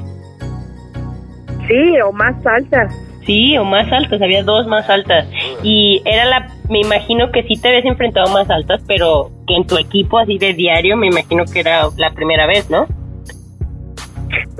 Sí, 1.67 1.99
o 2.03 2.11
más 2.11 2.43
altas. 2.47 2.91
Sí, 3.27 3.55
o 3.59 3.63
más 3.63 3.91
altas, 3.91 4.19
había 4.23 4.41
dos 4.41 4.65
más 4.65 4.89
altas. 4.89 5.27
Y 5.61 6.01
era 6.05 6.25
la, 6.25 6.47
me 6.67 6.79
imagino 6.79 7.31
que 7.31 7.43
sí 7.43 7.61
te 7.61 7.67
habías 7.67 7.85
enfrentado 7.85 8.31
más 8.33 8.49
altas, 8.49 8.83
pero 8.87 9.29
que 9.47 9.55
en 9.55 9.65
tu 9.67 9.77
equipo 9.77 10.17
así 10.19 10.37
de 10.37 10.53
diario, 10.53 10.97
me 10.97 11.07
imagino 11.07 11.43
que 11.45 11.59
era 11.59 11.87
la 11.97 12.11
primera 12.11 12.45
vez, 12.47 12.69
¿no? 12.69 12.87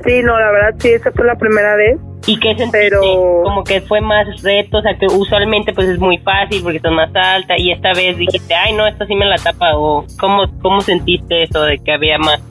Sí, 0.06 0.22
no, 0.24 0.40
la 0.40 0.52
verdad 0.52 0.76
sí, 0.80 0.90
esa 0.90 1.12
fue 1.12 1.26
la 1.26 1.36
primera 1.36 1.76
vez. 1.76 1.98
¿Y 2.28 2.40
qué 2.40 2.50
sentiste? 2.56 2.72
Pero- 2.90 3.42
Como 3.44 3.64
que 3.64 3.82
fue 3.82 4.02
más 4.02 4.26
reto, 4.42 4.78
o 4.78 4.82
sea, 4.82 4.98
que 4.98 5.06
usualmente 5.08 5.74
pues 5.74 5.88
es 5.90 6.00
muy 6.00 6.18
fácil 6.20 6.62
porque 6.64 6.78
estás 6.78 6.92
más 6.92 7.10
alta 7.16 7.56
y 7.58 7.72
esta 7.72 7.94
vez 7.94 8.18
dijiste, 8.18 8.54
ay 8.56 8.74
no, 8.74 8.88
esta 8.88 9.06
sí 9.06 9.16
me 9.16 9.26
la 9.26 9.38
tapa 9.38 9.76
o 9.78 10.06
¿cómo, 10.20 10.46
cómo 10.62 10.82
sentiste 10.82 11.44
eso 11.44 11.62
de 11.64 11.78
que 11.80 11.92
había 11.92 12.18
más? 12.18 12.42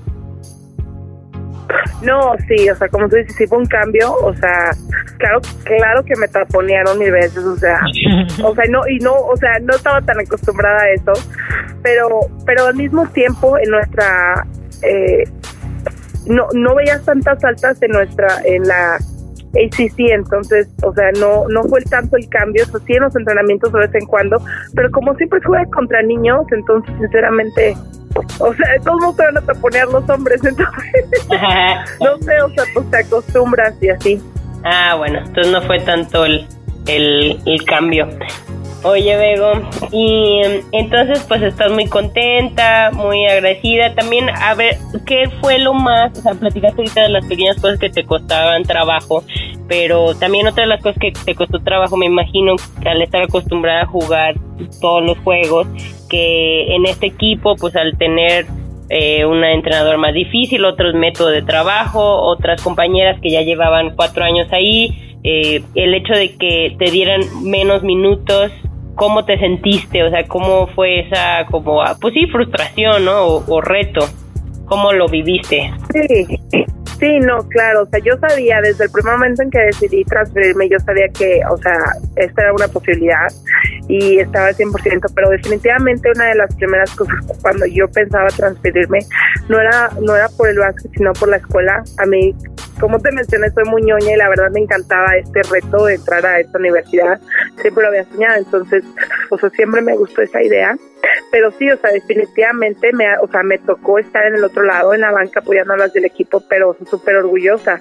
No, 2.03 2.35
sí, 2.48 2.68
o 2.68 2.77
sea, 2.77 2.88
como 2.88 3.09
tú 3.09 3.16
dices, 3.16 3.35
sí 3.37 3.46
fue 3.46 3.59
un 3.59 3.66
cambio, 3.66 4.12
o 4.12 4.35
sea, 4.35 4.70
claro, 5.18 5.40
claro 5.64 6.05
que 6.05 6.16
me 6.16 6.29
taponearon 6.29 6.98
mil 6.98 7.11
veces, 7.11 7.44
o 7.44 7.57
sea, 7.57 7.81
o 8.44 8.55
sea, 8.55 8.64
no, 8.68 8.87
y 8.88 8.98
no, 8.98 9.14
o 9.14 9.37
sea, 9.37 9.59
no 9.61 9.74
estaba 9.74 10.00
tan 10.03 10.20
acostumbrada 10.20 10.83
a 10.83 10.90
eso, 10.90 11.12
pero, 11.83 12.20
pero 12.44 12.66
al 12.66 12.74
mismo 12.74 13.07
tiempo 13.09 13.59
en 13.59 13.70
nuestra, 13.70 14.46
eh, 14.83 15.24
no, 16.27 16.48
no 16.53 16.74
veías 16.74 17.05
tantas 17.05 17.42
altas 17.44 17.81
en 17.83 17.92
nuestra, 17.92 18.40
en 18.44 18.66
la 18.66 18.98
ACC, 19.55 20.11
entonces, 20.11 20.68
o 20.83 20.92
sea, 20.92 21.11
no, 21.12 21.46
no 21.48 21.62
fue 21.64 21.81
tanto 21.83 22.16
el 22.16 22.29
cambio, 22.29 22.64
o 22.64 22.66
sea, 22.66 22.81
sí 22.87 22.94
en 22.94 23.03
los 23.03 23.16
entrenamientos 23.16 23.72
de 23.72 23.79
vez 23.79 23.94
en 23.94 24.07
cuando, 24.07 24.42
pero 24.74 24.90
como 24.90 25.14
siempre 25.14 25.40
juega 25.44 25.64
contra 25.66 26.03
niños, 26.03 26.44
entonces, 26.50 26.92
sinceramente, 26.98 27.77
o 28.38 28.55
sea, 28.55 28.66
todos 28.85 29.00
no 29.00 29.12
se 29.12 29.24
van 29.24 29.38
a 29.38 29.40
taponear 29.40 29.88
los 29.88 30.09
hombres, 30.09 30.40
entonces, 30.44 31.29
no 32.00 32.18
sé, 32.18 32.42
o 32.42 32.48
sea, 32.50 32.64
pues 32.74 32.90
te 32.90 32.98
acostumbras 32.98 33.74
y 33.83 33.88
así. 33.88 34.22
Ah, 34.64 34.94
bueno, 34.96 35.18
entonces 35.18 35.53
no 35.53 35.62
fue 35.62 35.81
tanto 35.81 36.24
el, 36.24 36.46
el, 36.87 37.38
el 37.44 37.64
cambio. 37.64 38.09
Oye, 38.85 39.16
Bego, 39.16 39.53
y 39.92 40.42
em, 40.44 40.61
entonces 40.72 41.24
pues 41.27 41.40
estás 41.40 41.72
muy 41.72 41.87
contenta, 41.87 42.90
muy 42.92 43.24
agradecida. 43.24 43.94
También, 43.94 44.29
a 44.29 44.55
ver, 44.55 44.77
¿qué 45.07 45.31
fue 45.40 45.59
lo 45.59 45.72
más? 45.72 46.18
O 46.18 46.20
sea, 46.20 46.35
platicaste 46.35 46.83
ahorita 46.83 47.03
de 47.05 47.09
las 47.09 47.24
pequeñas 47.24 47.59
cosas 47.59 47.79
que 47.79 47.88
te 47.88 48.05
costaban 48.05 48.62
trabajo, 48.64 49.24
pero 49.68 50.14
también 50.14 50.46
otra 50.46 50.64
de 50.64 50.68
las 50.68 50.83
cosas 50.83 50.98
que 51.00 51.12
te 51.12 51.35
costó 51.35 51.61
trabajo, 51.61 51.96
me 51.96 52.05
imagino, 52.05 52.57
que 52.83 52.88
al 52.90 53.00
estar 53.00 53.22
acostumbrada 53.22 53.85
a 53.85 53.87
jugar 53.87 54.35
todos 54.83 55.03
los 55.03 55.16
juegos, 55.20 55.66
que 56.14 56.77
en 56.77 56.87
este 56.87 57.07
equipo, 57.07 57.57
pues 57.57 57.74
al 57.74 57.98
tener 57.98 58.46
eh, 58.88 59.24
un 59.24 59.42
entrenador 59.42 59.98
más 59.98 60.14
difícil, 60.14 60.64
otros 60.64 60.94
métodos 60.94 61.33
de 61.33 61.42
trabajo, 61.42 62.22
otras 62.22 62.62
compañeras 62.62 63.18
que 63.20 63.31
ya 63.31 63.42
llevaban 63.42 63.96
cuatro 63.96 64.22
años 64.22 64.46
ahí, 64.53 65.18
eh, 65.24 65.61
el 65.74 65.92
hecho 65.92 66.12
de 66.12 66.37
que 66.37 66.77
te 66.79 66.92
dieran 66.92 67.20
menos 67.42 67.83
minutos, 67.83 68.53
¿cómo 68.94 69.24
te 69.24 69.38
sentiste? 69.38 70.05
O 70.05 70.11
sea, 70.11 70.29
¿cómo 70.29 70.68
fue 70.68 71.00
esa, 71.00 71.46
como, 71.50 71.83
ah, 71.83 71.96
pues 72.00 72.14
sí, 72.14 72.27
frustración, 72.27 73.05
¿no? 73.05 73.24
O, 73.24 73.44
o 73.48 73.61
reto, 73.61 74.07
¿cómo 74.66 74.92
lo 74.92 75.09
viviste? 75.09 75.72
Sí, 75.92 76.40
sí, 76.98 77.18
no, 77.20 77.46
claro, 77.48 77.83
o 77.83 77.87
sea, 77.87 78.00
yo 78.00 78.16
sabía 78.18 78.61
desde 78.61 78.85
el 78.85 78.90
primer 78.90 79.14
momento 79.14 79.42
en 79.42 79.50
que 79.50 79.59
decidí 79.59 80.05
transferirme, 80.05 80.68
yo 80.68 80.79
sabía 80.81 81.09
que, 81.09 81.40
o 81.50 81.57
sea, 81.59 81.79
esta 82.16 82.42
era 82.42 82.53
una 82.53 82.68
posibilidad 82.68 83.29
y 83.88 84.18
estaba 84.18 84.48
al 84.48 84.57
100%, 84.57 85.12
pero 85.14 85.31
definitivamente 85.31 86.11
una 86.14 86.27
de 86.27 86.35
las 86.37 86.55
primeras 86.55 86.94
cosas 86.94 87.16
cuando 87.42 87.66
yo 87.66 87.88
pensaba 87.88 88.29
transferirme 88.29 89.00
no 89.48 89.61
era 89.61 89.90
no 90.00 90.16
era 90.16 90.29
por 90.29 90.48
el 90.48 90.59
básquet, 90.59 90.90
sino 90.96 91.12
por 91.12 91.29
la 91.29 91.37
escuela. 91.37 91.83
A 91.98 92.07
mí, 92.07 92.35
como 92.81 92.98
te 92.98 93.12
mencioné, 93.12 93.50
soy 93.50 93.64
muy 93.64 93.83
ñoña 93.83 94.12
y 94.12 94.16
la 94.16 94.29
verdad 94.29 94.50
me 94.50 94.61
encantaba 94.61 95.16
este 95.16 95.42
reto 95.42 95.87
de 95.87 95.94
entrar 95.94 96.24
a 96.24 96.40
esta 96.40 96.59
universidad. 96.59 97.20
Siempre 97.61 97.83
lo 97.83 97.88
había 97.88 98.05
soñado, 98.05 98.38
entonces, 98.38 98.85
o 99.31 99.38
sea, 99.38 99.50
siempre 99.50 99.83
me 99.83 99.96
gustó 99.96 100.22
esa 100.22 100.42
idea. 100.42 100.77
Pero 101.35 101.51
sí, 101.51 101.68
o 101.68 101.77
sea, 101.79 101.90
definitivamente 101.90 102.92
me, 102.92 103.07
o 103.20 103.27
sea, 103.27 103.42
me 103.42 103.59
tocó 103.59 103.99
estar 103.99 104.25
en 104.25 104.37
el 104.37 104.44
otro 104.44 104.62
lado, 104.62 104.94
en 104.94 105.01
la 105.01 105.11
banca 105.11 105.40
apoyando 105.40 105.75
a 105.75 105.77
las 105.77 105.92
del 105.92 106.05
equipo, 106.05 106.40
pero 106.49 106.77
súper 106.88 107.16
orgullosa. 107.16 107.81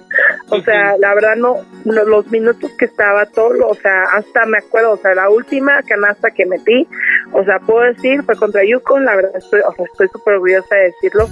O 0.49 0.59
sea, 0.61 0.97
la 0.97 1.13
verdad 1.13 1.35
no, 1.35 1.57
no, 1.85 2.03
los 2.03 2.31
minutos 2.31 2.71
que 2.79 2.85
estaba 2.85 3.27
todo, 3.27 3.67
o 3.67 3.75
sea, 3.75 4.05
hasta 4.13 4.47
me 4.47 4.57
acuerdo, 4.57 4.93
o 4.93 4.97
sea, 4.97 5.13
la 5.13 5.29
última 5.29 5.83
canasta 5.83 6.31
que 6.31 6.47
metí, 6.47 6.87
o 7.31 7.43
sea, 7.43 7.59
puedo 7.59 7.81
decir, 7.81 8.23
fue 8.23 8.35
contra 8.35 8.63
Yukon, 8.63 9.05
la 9.05 9.17
verdad 9.17 9.33
estoy, 9.35 9.59
o 9.59 9.71
sea, 9.73 9.85
estoy 9.85 10.07
súper 10.07 10.33
orgullosa 10.33 10.75
de 10.75 10.83
decirlo 10.85 11.27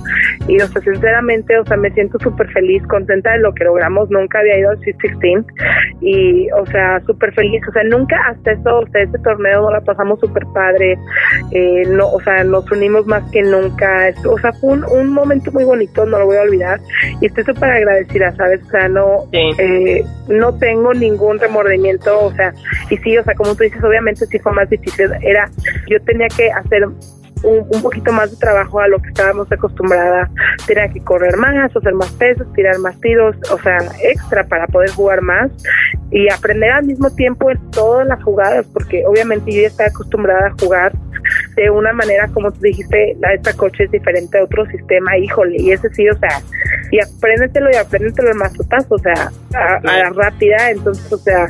y, 0.48 0.62
o 0.62 0.68
sea, 0.68 0.80
sinceramente, 0.80 1.58
o 1.58 1.66
sea, 1.66 1.78
me 1.78 1.90
siento 1.90 2.20
súper 2.20 2.52
feliz, 2.52 2.86
contenta 2.86 3.32
de 3.32 3.40
lo 3.40 3.52
que 3.54 3.64
logramos, 3.64 4.12
nunca 4.12 4.40
había 4.40 4.60
ido 4.60 4.70
al 4.70 4.80
Sweet 4.80 4.98
16 5.02 5.46
y, 6.02 6.52
o 6.52 6.68
sea, 6.68 7.00
súper 7.02 7.34
feliz, 7.34 7.64
o 7.68 7.72
sea, 7.72 7.84
nunca 7.84 8.16
hasta 8.28 8.52
eso, 8.52 8.78
o 8.78 8.88
sea, 8.90 9.02
este 9.02 9.18
torneo 9.20 9.62
no 9.62 9.72
la 9.72 9.82
pasamos 9.82 10.20
súper 10.20 10.46
padre, 10.54 11.00
eh, 11.52 11.84
no, 11.88 12.11
o 12.12 12.22
sea, 12.22 12.44
nos 12.44 12.70
unimos 12.72 13.06
más 13.06 13.24
que 13.32 13.42
nunca, 13.42 14.14
o 14.30 14.38
sea, 14.40 14.54
fue 14.54 14.74
un, 14.74 14.86
un 14.86 15.10
momento 15.10 15.52
muy 15.52 15.64
bonito, 15.64 16.06
no 16.06 16.20
lo 16.20 16.26
voy 16.26 16.38
a 16.38 16.42
olvidar. 16.42 16.80
Y 17.20 17.28
estoy 17.28 17.44
súper 17.44 17.70
agradecida, 17.72 18.36
¿sabes? 18.36 18.62
O 18.68 18.70
sea, 18.70 18.88
no, 18.88 19.28
eh, 19.32 20.04
no 20.28 20.54
tengo 20.58 20.94
ningún 20.94 21.40
remordimiento, 21.40 22.26
o 22.26 22.34
sea, 22.34 22.54
y 22.90 22.98
sí, 22.98 23.18
o 23.18 23.24
sea, 23.24 23.34
como 23.36 23.56
tú 23.56 23.64
dices, 23.64 23.84
obviamente 23.84 24.26
sí 24.26 24.40
fue 24.40 24.52
más 24.54 24.70
difícil, 24.70 25.12
era, 25.22 25.50
yo 25.88 26.02
tenía 26.02 26.28
que 26.28 26.52
hacer 26.52 26.88
un, 27.44 27.66
un 27.70 27.82
poquito 27.82 28.12
más 28.12 28.32
de 28.32 28.38
trabajo 28.38 28.80
a 28.80 28.88
lo 28.88 29.02
que 29.02 29.10
estábamos 29.10 29.52
acostumbradas, 29.52 30.30
tenía 30.66 30.88
que 30.90 31.02
correr 31.02 31.38
más, 31.38 31.76
hacer 31.76 31.94
más 31.94 32.12
pesos, 32.14 32.52
tirar 32.54 32.78
más 32.80 33.00
tiros, 33.02 33.36
o 33.52 33.60
sea, 33.60 33.78
extra 34.04 34.44
para 34.46 34.68
poder 34.68 34.90
jugar 34.92 35.22
más 35.22 35.52
y 36.12 36.30
aprender 36.30 36.72
al 36.72 36.86
mismo 36.86 37.10
tiempo 37.10 37.50
en 37.50 37.58
todas 37.72 38.08
las 38.08 38.22
jugadas, 38.24 38.66
porque 38.74 39.04
obviamente 39.06 39.52
yo 39.52 39.62
ya 39.62 39.68
estaba 39.68 39.90
acostumbrada 39.90 40.48
a 40.48 40.52
jugar 40.60 40.92
de 41.56 41.70
una 41.70 41.94
manera, 41.94 42.28
como 42.30 42.52
tú 42.52 42.60
dijiste, 42.62 43.16
la 43.20 43.30
de 43.30 43.36
esta 43.36 43.54
coche 43.54 43.86
es 43.86 43.92
diferente 43.92 44.38
a 44.38 44.44
otro 44.44 44.66
sistema, 44.68 45.18
híjole, 45.18 45.58
y 45.60 45.72
ese 45.72 45.90
sí, 45.94 46.10
o 46.10 46.18
sea, 46.18 46.42
y 46.92 47.00
apréndetelo 47.00 47.70
y 47.72 47.76
apréndetelo 47.76 48.30
el 48.30 48.36
mazotazo, 48.36 48.96
o 48.96 49.00
sea, 49.00 49.32
a, 49.54 49.76
a 49.76 49.98
la 49.98 50.10
rápida, 50.10 50.72
entonces, 50.72 51.12
o 51.12 51.18
sea, 51.18 51.48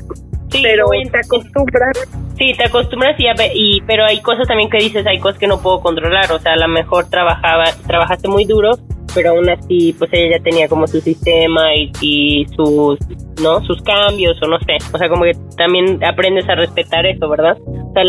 pero 0.62 0.86
te 1.12 1.18
acostumbras. 1.18 1.98
Sí, 2.38 2.54
te 2.58 2.66
acostumbras 2.66 3.16
y, 3.20 3.26
y 3.54 3.82
pero 3.82 4.06
hay 4.06 4.22
cosas 4.22 4.48
también 4.48 4.70
que 4.70 4.78
dices, 4.78 5.06
hay 5.06 5.20
cosas 5.20 5.38
que 5.38 5.48
no 5.48 5.62
puedo 5.62 5.82
controlar, 5.82 6.32
o 6.32 6.40
sea, 6.40 6.54
a 6.54 6.58
lo 6.58 6.68
mejor 6.68 7.10
trabajaba, 7.10 7.66
trabajaste 7.86 8.28
muy 8.28 8.46
duro, 8.46 8.72
pero 9.14 9.32
aún 9.32 9.50
así, 9.50 9.94
pues 9.98 10.10
ella 10.14 10.38
ya 10.38 10.44
tenía 10.44 10.68
como 10.68 10.88
su 10.88 11.02
sistema 11.02 11.76
y, 11.76 11.92
y 12.02 12.46
sus, 12.56 13.00
¿no? 13.42 13.64
Sus 13.66 13.82
cambios 13.84 14.42
o 14.42 14.48
no 14.48 14.58
sé, 14.60 14.78
o 14.94 14.98
sea, 14.98 15.10
como 15.10 15.24
que 15.24 15.34
también 15.58 16.04
aprendes 16.04 16.48
a 16.50 16.56
respetar 16.56 17.06
eso, 17.06 17.30
¿verdad? 17.30 17.58
O 17.66 17.94
sea, 17.94 18.04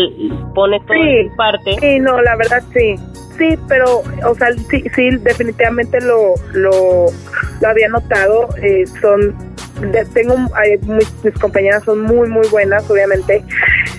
pone 0.55 0.79
todo 0.87 0.97
en 0.97 1.29
tu 1.29 1.35
parte. 1.35 1.75
Sí, 1.79 1.99
no, 1.99 2.21
la 2.21 2.35
verdad 2.35 2.63
sí. 2.73 2.95
Sí, 3.37 3.57
pero, 3.67 4.03
o 4.27 4.35
sea, 4.35 4.53
sí, 4.69 4.83
sí 4.95 5.09
definitivamente 5.17 5.99
lo, 6.01 6.35
lo, 6.53 7.07
lo 7.61 7.67
había 7.67 7.89
notado. 7.89 8.49
Eh, 8.61 8.85
son, 9.01 9.35
tengo, 10.13 10.37
mis, 10.87 11.23
mis 11.23 11.33
compañeras 11.39 11.83
son 11.83 12.01
muy, 12.01 12.29
muy 12.29 12.47
buenas, 12.49 12.89
obviamente. 12.89 13.43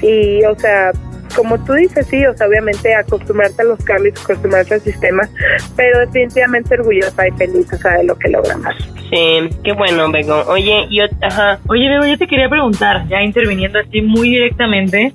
Y, 0.03 0.45
o 0.45 0.59
sea, 0.59 0.93
como 1.35 1.63
tú 1.65 1.73
dices, 1.73 2.07
sí, 2.07 2.25
o 2.27 2.37
sea, 2.37 2.47
obviamente 2.47 2.95
acostumbrarte 2.95 3.63
a 3.63 3.65
los 3.65 3.85
cambios, 3.85 4.23
acostumbrarte 4.23 4.75
al 4.75 4.81
sistema, 4.81 5.29
pero 5.77 6.01
definitivamente 6.01 6.75
orgullosa 6.75 7.29
y 7.29 7.33
feliz, 7.33 7.73
o 7.73 7.77
sea, 7.77 7.99
de 7.99 8.05
lo 8.05 8.17
que 8.17 8.29
logramos. 8.29 8.75
Sí, 9.11 9.51
qué 9.63 9.73
bueno, 9.73 10.11
Bego. 10.11 10.43
Oye, 10.47 10.87
yo, 10.91 11.05
ajá. 11.23 11.59
Oye, 11.69 11.89
Bebo, 11.89 12.07
yo 12.07 12.19
te 12.19 12.27
quería 12.27 12.49
preguntar, 12.49 13.07
ya 13.09 13.23
interviniendo 13.23 13.79
así 13.79 14.01
muy 14.01 14.31
directamente, 14.31 15.13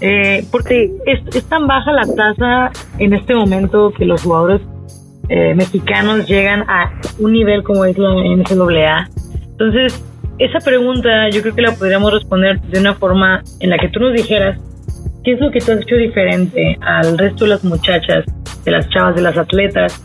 eh, 0.00 0.44
¿por 0.50 0.64
qué 0.64 0.90
es, 1.06 1.20
es 1.34 1.44
tan 1.48 1.66
baja 1.66 1.92
la 1.92 2.02
tasa 2.02 2.70
en 2.98 3.14
este 3.14 3.34
momento 3.34 3.92
que 3.96 4.04
los 4.04 4.22
jugadores 4.22 4.60
eh, 5.28 5.54
mexicanos 5.54 6.26
llegan 6.26 6.68
a 6.68 6.92
un 7.18 7.32
nivel 7.32 7.62
como 7.62 7.84
es 7.84 7.96
la 7.96 8.10
NCAA. 8.10 9.08
Entonces, 9.54 10.04
esa 10.38 10.58
pregunta 10.58 11.30
yo 11.30 11.42
creo 11.42 11.54
que 11.54 11.62
la 11.62 11.72
podríamos 11.72 12.12
responder 12.12 12.60
de 12.60 12.80
una 12.80 12.94
forma 12.94 13.42
en 13.60 13.70
la 13.70 13.78
que 13.78 13.88
tú 13.88 14.00
nos 14.00 14.12
dijeras 14.12 14.58
qué 15.22 15.32
es 15.32 15.40
lo 15.40 15.50
que 15.50 15.60
tú 15.60 15.72
has 15.72 15.80
hecho 15.80 15.96
diferente 15.96 16.76
al 16.80 17.16
resto 17.16 17.44
de 17.44 17.50
las 17.50 17.64
muchachas, 17.64 18.24
de 18.64 18.70
las 18.70 18.88
chavas, 18.90 19.14
de 19.14 19.22
las 19.22 19.36
atletas, 19.36 20.02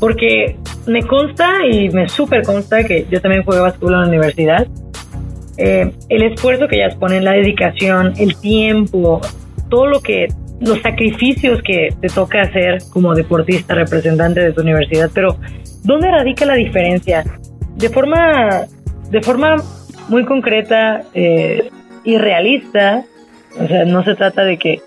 porque 0.00 0.56
me 0.86 1.02
consta 1.02 1.66
y 1.66 1.90
me 1.90 2.08
súper 2.08 2.42
consta 2.42 2.82
que 2.84 3.06
yo 3.10 3.20
también 3.20 3.44
jugué 3.44 3.60
básquetbol 3.60 3.94
en 3.94 4.00
la 4.00 4.08
universidad. 4.08 4.66
Eh, 5.58 5.92
el 6.08 6.22
esfuerzo 6.22 6.66
que 6.66 6.76
ellas 6.76 6.94
ponen, 6.96 7.24
la 7.24 7.32
dedicación, 7.32 8.14
el 8.18 8.36
tiempo, 8.40 9.20
todo 9.68 9.86
lo 9.86 10.00
que 10.00 10.28
los 10.60 10.80
sacrificios 10.80 11.60
que 11.62 11.94
te 12.00 12.08
toca 12.08 12.42
hacer 12.42 12.78
como 12.90 13.14
deportista, 13.14 13.74
representante 13.74 14.40
de 14.40 14.52
tu 14.52 14.62
universidad, 14.62 15.10
pero 15.12 15.36
¿dónde 15.84 16.10
radica 16.10 16.44
la 16.46 16.54
diferencia? 16.54 17.24
De 17.76 17.88
forma, 17.90 18.62
de 19.10 19.22
forma 19.22 19.56
muy 20.08 20.24
concreta 20.24 21.02
eh, 21.14 21.70
y 22.04 22.18
realista, 22.18 23.04
o 23.58 23.66
sea, 23.66 23.84
no 23.84 24.04
se 24.04 24.14
trata 24.14 24.44
de 24.44 24.58
que, 24.58 24.80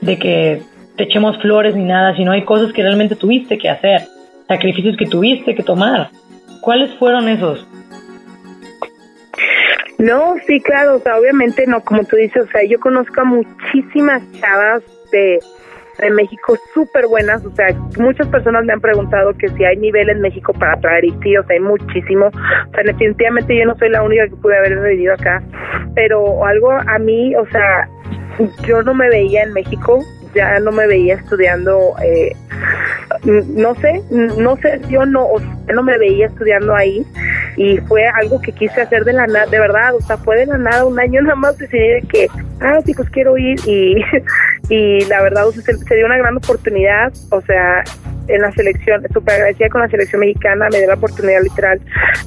de 0.00 0.18
que 0.18 0.62
te 0.96 1.04
echemos 1.04 1.40
flores 1.40 1.74
ni 1.74 1.84
nada, 1.84 2.14
sino 2.16 2.32
hay 2.32 2.44
cosas 2.44 2.72
que 2.72 2.82
realmente 2.82 3.16
tuviste 3.16 3.58
que 3.58 3.68
hacer, 3.68 4.02
sacrificios 4.46 4.96
que 4.96 5.06
tuviste 5.06 5.54
que 5.54 5.62
tomar. 5.62 6.10
¿Cuáles 6.60 6.92
fueron 6.98 7.28
esos? 7.28 7.66
No, 9.98 10.34
sí, 10.46 10.60
claro, 10.60 10.96
o 10.96 10.98
sea, 11.00 11.18
obviamente 11.18 11.66
no, 11.66 11.80
como 11.80 12.04
tú 12.04 12.16
dices, 12.16 12.44
o 12.44 12.50
sea, 12.50 12.64
yo 12.64 12.78
conozco 12.78 13.20
a 13.20 13.24
muchísimas 13.24 14.22
chavas 14.40 14.82
de, 15.10 15.40
de 15.98 16.10
México 16.10 16.56
súper 16.72 17.06
buenas, 17.06 17.44
o 17.44 17.50
sea, 17.54 17.68
muchas 17.98 18.26
personas 18.28 18.64
me 18.64 18.72
han 18.72 18.80
preguntado 18.80 19.32
que 19.34 19.48
si 19.48 19.64
hay 19.64 19.76
nivel 19.76 20.08
en 20.08 20.20
México 20.20 20.52
para 20.52 20.78
traer 20.80 21.04
y 21.04 21.10
sí, 21.22 21.36
o 21.36 21.44
sea, 21.44 21.54
hay 21.54 21.60
muchísimo, 21.60 22.26
o 22.26 22.74
sea, 22.74 22.84
definitivamente 22.84 23.56
yo 23.56 23.64
no 23.64 23.76
soy 23.76 23.90
la 23.90 24.02
única 24.02 24.28
que 24.28 24.36
pude 24.36 24.56
haber 24.56 24.78
vivido 24.80 25.14
acá, 25.14 25.42
pero 25.94 26.44
algo 26.44 26.70
a 26.72 26.98
mí, 26.98 27.34
o 27.36 27.46
sea, 27.48 27.88
yo 28.66 28.82
no 28.82 28.94
me 28.94 29.08
veía 29.08 29.42
en 29.42 29.52
México, 29.52 30.04
ya 30.34 30.60
no 30.60 30.70
me 30.70 30.86
veía 30.86 31.14
estudiando, 31.14 31.94
eh, 32.02 32.34
no 33.24 33.74
sé, 33.76 34.02
no 34.10 34.56
sé, 34.56 34.80
yo 34.88 35.04
no, 35.04 35.26
o 35.26 35.38
sea, 35.40 35.74
no 35.74 35.82
me 35.82 35.98
veía 35.98 36.26
estudiando 36.26 36.74
ahí 36.74 37.04
y 37.56 37.78
fue 37.78 38.06
algo 38.06 38.40
que 38.40 38.52
quise 38.52 38.82
hacer 38.82 39.04
de 39.04 39.12
la 39.14 39.26
nada, 39.26 39.46
de 39.46 39.58
verdad, 39.58 39.94
o 39.94 40.00
sea, 40.00 40.16
fue 40.18 40.36
de 40.36 40.46
la 40.46 40.58
nada, 40.58 40.84
un 40.84 40.98
año 41.00 41.22
nada 41.22 41.34
más 41.34 41.58
decidí 41.58 42.06
que, 42.08 42.28
ah, 42.60 42.78
sí, 42.84 42.94
pues 42.94 43.10
quiero 43.10 43.36
ir 43.36 43.58
y, 43.66 43.96
y 44.68 45.04
la 45.06 45.22
verdad, 45.22 45.46
o 45.46 45.52
sea, 45.52 45.62
se, 45.62 45.76
se 45.76 45.94
dio 45.94 46.06
una 46.06 46.18
gran 46.18 46.36
oportunidad, 46.36 47.12
o 47.30 47.40
sea, 47.42 47.84
en 48.28 48.42
la 48.42 48.52
selección, 48.52 49.02
súper 49.12 49.36
agradecida 49.36 49.68
con 49.70 49.80
la 49.80 49.88
selección 49.88 50.20
mexicana, 50.20 50.68
me 50.70 50.78
dio 50.78 50.88
la 50.88 50.94
oportunidad 50.94 51.42
literal 51.42 51.80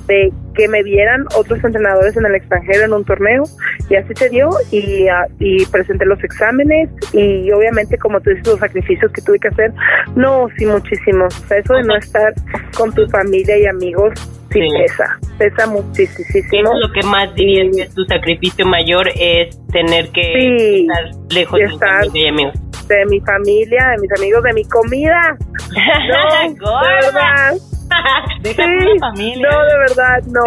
de 0.07 0.31
que 0.55 0.67
me 0.67 0.83
vieran 0.83 1.25
otros 1.37 1.63
entrenadores 1.63 2.17
en 2.17 2.25
el 2.25 2.35
extranjero 2.35 2.85
en 2.85 2.93
un 2.93 3.05
torneo 3.05 3.43
y 3.89 3.95
así 3.95 4.13
se 4.15 4.29
dio 4.29 4.49
y, 4.71 5.07
ah, 5.07 5.27
y 5.39 5.65
presenté 5.67 6.05
los 6.05 6.21
exámenes 6.23 6.89
y 7.13 7.51
obviamente 7.51 7.97
como 7.97 8.19
tú 8.19 8.31
dices 8.31 8.47
los 8.47 8.59
sacrificios 8.59 9.11
que 9.11 9.21
tuve 9.21 9.39
que 9.39 9.47
hacer, 9.47 9.71
no, 10.15 10.47
sí 10.57 10.65
muchísimos, 10.65 11.39
o 11.43 11.47
sea, 11.47 11.59
eso 11.59 11.75
de 11.75 11.83
no 11.83 11.95
estar 11.95 12.33
con 12.75 12.93
tu 12.93 13.07
familia 13.09 13.57
y 13.57 13.65
amigos 13.67 14.13
sí, 14.51 14.59
Sí. 14.59 14.67
pesa, 14.77 15.19
pesa 15.37 15.67
muchísimo. 15.67 16.25
¿Qué 16.51 16.57
es 16.57 16.63
lo 16.63 16.91
que 16.93 17.03
más 17.03 17.33
dirías 17.35 17.75
que 17.75 17.89
tu 17.93 18.03
sacrificio 18.05 18.65
mayor 18.65 19.07
es 19.15 19.57
tener 19.71 20.09
que 20.11 20.21
Sí, 20.21 20.81
estar 20.87 21.03
lejos 21.33 21.59
de 21.59 21.65
estar- 21.65 22.05
y 22.13 22.27
amigos? 22.27 22.53
de 22.87 23.05
mi 23.05 23.19
familia, 23.21 23.87
de 23.95 23.97
mis 24.01 24.11
amigos, 24.19 24.43
de 24.43 24.53
mi 24.53 24.63
comida. 24.65 25.37
No, 26.59 26.81
de 26.81 26.87
verdad. 26.95 27.53
Deja 28.41 28.63
Sí, 28.63 28.99
familia. 28.99 29.49
no, 29.49 29.63
de 29.65 29.77
verdad, 29.77 30.23
no. 30.27 30.41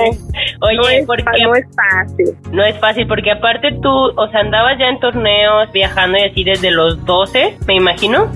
Oye, 0.67 0.77
no, 0.77 0.89
es, 0.89 1.07
porque 1.07 1.25
no 1.43 1.55
es 1.55 1.65
fácil. 1.75 2.37
no 2.53 2.65
es 2.65 2.79
fácil 2.79 3.07
porque 3.07 3.31
aparte 3.31 3.69
tú, 3.83 3.89
o 3.91 4.29
sea, 4.31 4.41
andabas 4.41 4.79
ya 4.79 4.87
en 4.89 4.99
torneos, 5.01 5.71
viajando 5.73 6.19
y 6.19 6.23
así 6.23 6.45
desde 6.45 6.71
los 6.71 7.03
12, 7.05 7.57
me 7.67 7.75
imagino, 7.77 8.31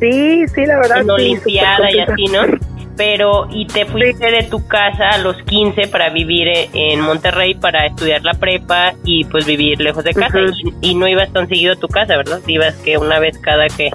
Sí, 0.00 0.46
sí, 0.48 0.66
la 0.66 0.76
verdad. 0.76 0.98
en 0.98 1.04
sí, 1.04 1.10
Olimpiada 1.10 1.90
y 1.90 1.98
así, 2.00 2.24
¿no? 2.26 2.42
Pero, 2.96 3.48
y 3.50 3.66
te 3.66 3.86
fuiste 3.86 4.30
de 4.30 4.44
tu 4.44 4.66
casa 4.68 5.10
a 5.10 5.18
los 5.18 5.36
15 5.42 5.88
para 5.88 6.10
vivir 6.10 6.46
eh, 6.46 6.68
en 6.72 7.00
Monterrey, 7.00 7.54
para 7.54 7.86
estudiar 7.86 8.22
la 8.22 8.34
prepa 8.34 8.94
y 9.04 9.24
pues 9.24 9.46
vivir 9.46 9.80
lejos 9.80 10.04
de 10.04 10.14
casa. 10.14 10.38
Y, 10.80 10.90
y 10.90 10.94
no 10.94 11.08
ibas 11.08 11.32
tan 11.32 11.48
seguido 11.48 11.72
a 11.72 11.76
tu 11.76 11.88
casa, 11.88 12.16
¿verdad? 12.16 12.40
Ibas 12.46 12.76
que 12.76 12.96
una 12.96 13.18
vez 13.18 13.38
cada 13.38 13.66
que 13.68 13.90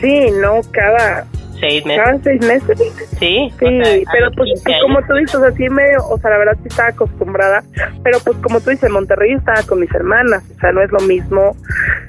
Sí, 0.00 0.30
no, 0.40 0.60
cada, 0.70 1.26
seis 1.60 1.84
meses. 1.86 2.04
cada 2.04 2.18
seis 2.22 2.40
meses. 2.46 2.78
Sí, 3.18 3.52
Sí, 3.58 3.64
o 3.66 3.84
sea, 3.84 3.94
a 3.94 4.12
pero 4.12 4.30
pues 4.36 4.50
15 4.54 4.72
años. 4.72 4.82
como 4.82 5.02
tú 5.06 5.14
dices, 5.14 5.34
o 5.34 5.40
sea, 5.40 5.50
sí 5.52 5.68
medio, 5.68 5.98
o 6.08 6.18
sea, 6.18 6.30
la 6.30 6.38
verdad 6.38 6.56
sí 6.62 6.68
estaba 6.68 6.88
acostumbrada, 6.90 7.62
pero 8.04 8.18
pues 8.24 8.36
como 8.38 8.60
tú 8.60 8.70
dices, 8.70 8.84
en 8.84 8.92
Monterrey 8.92 9.32
estaba 9.32 9.62
con 9.64 9.80
mis 9.80 9.92
hermanas, 9.94 10.44
o 10.56 10.60
sea, 10.60 10.72
no 10.72 10.82
es 10.82 10.90
lo 10.92 11.00
mismo, 11.00 11.56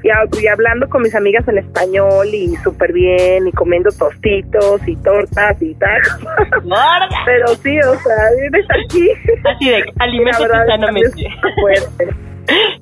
y, 0.03 0.07
hab- 0.09 0.41
y 0.41 0.47
hablando 0.47 0.87
con 0.89 1.01
mis 1.01 1.15
amigas 1.15 1.47
en 1.47 1.57
español 1.57 2.27
y 2.33 2.55
súper 2.57 2.93
bien, 2.93 3.47
y 3.47 3.51
comiendo 3.51 3.89
tostitos 3.91 4.87
y 4.87 4.95
tortas 4.97 5.61
y 5.61 5.73
tal, 5.75 6.01
Gorda. 6.63 7.07
pero 7.25 7.47
sí, 7.55 7.77
o 7.79 7.95
sea, 7.95 8.15
vienes 8.39 8.65
aquí, 8.69 9.09
Así 9.45 9.69
de, 9.69 9.79
la 9.79 9.85
alimento 9.99 10.41
verdad 10.43 10.65
sanamente. 10.67 11.27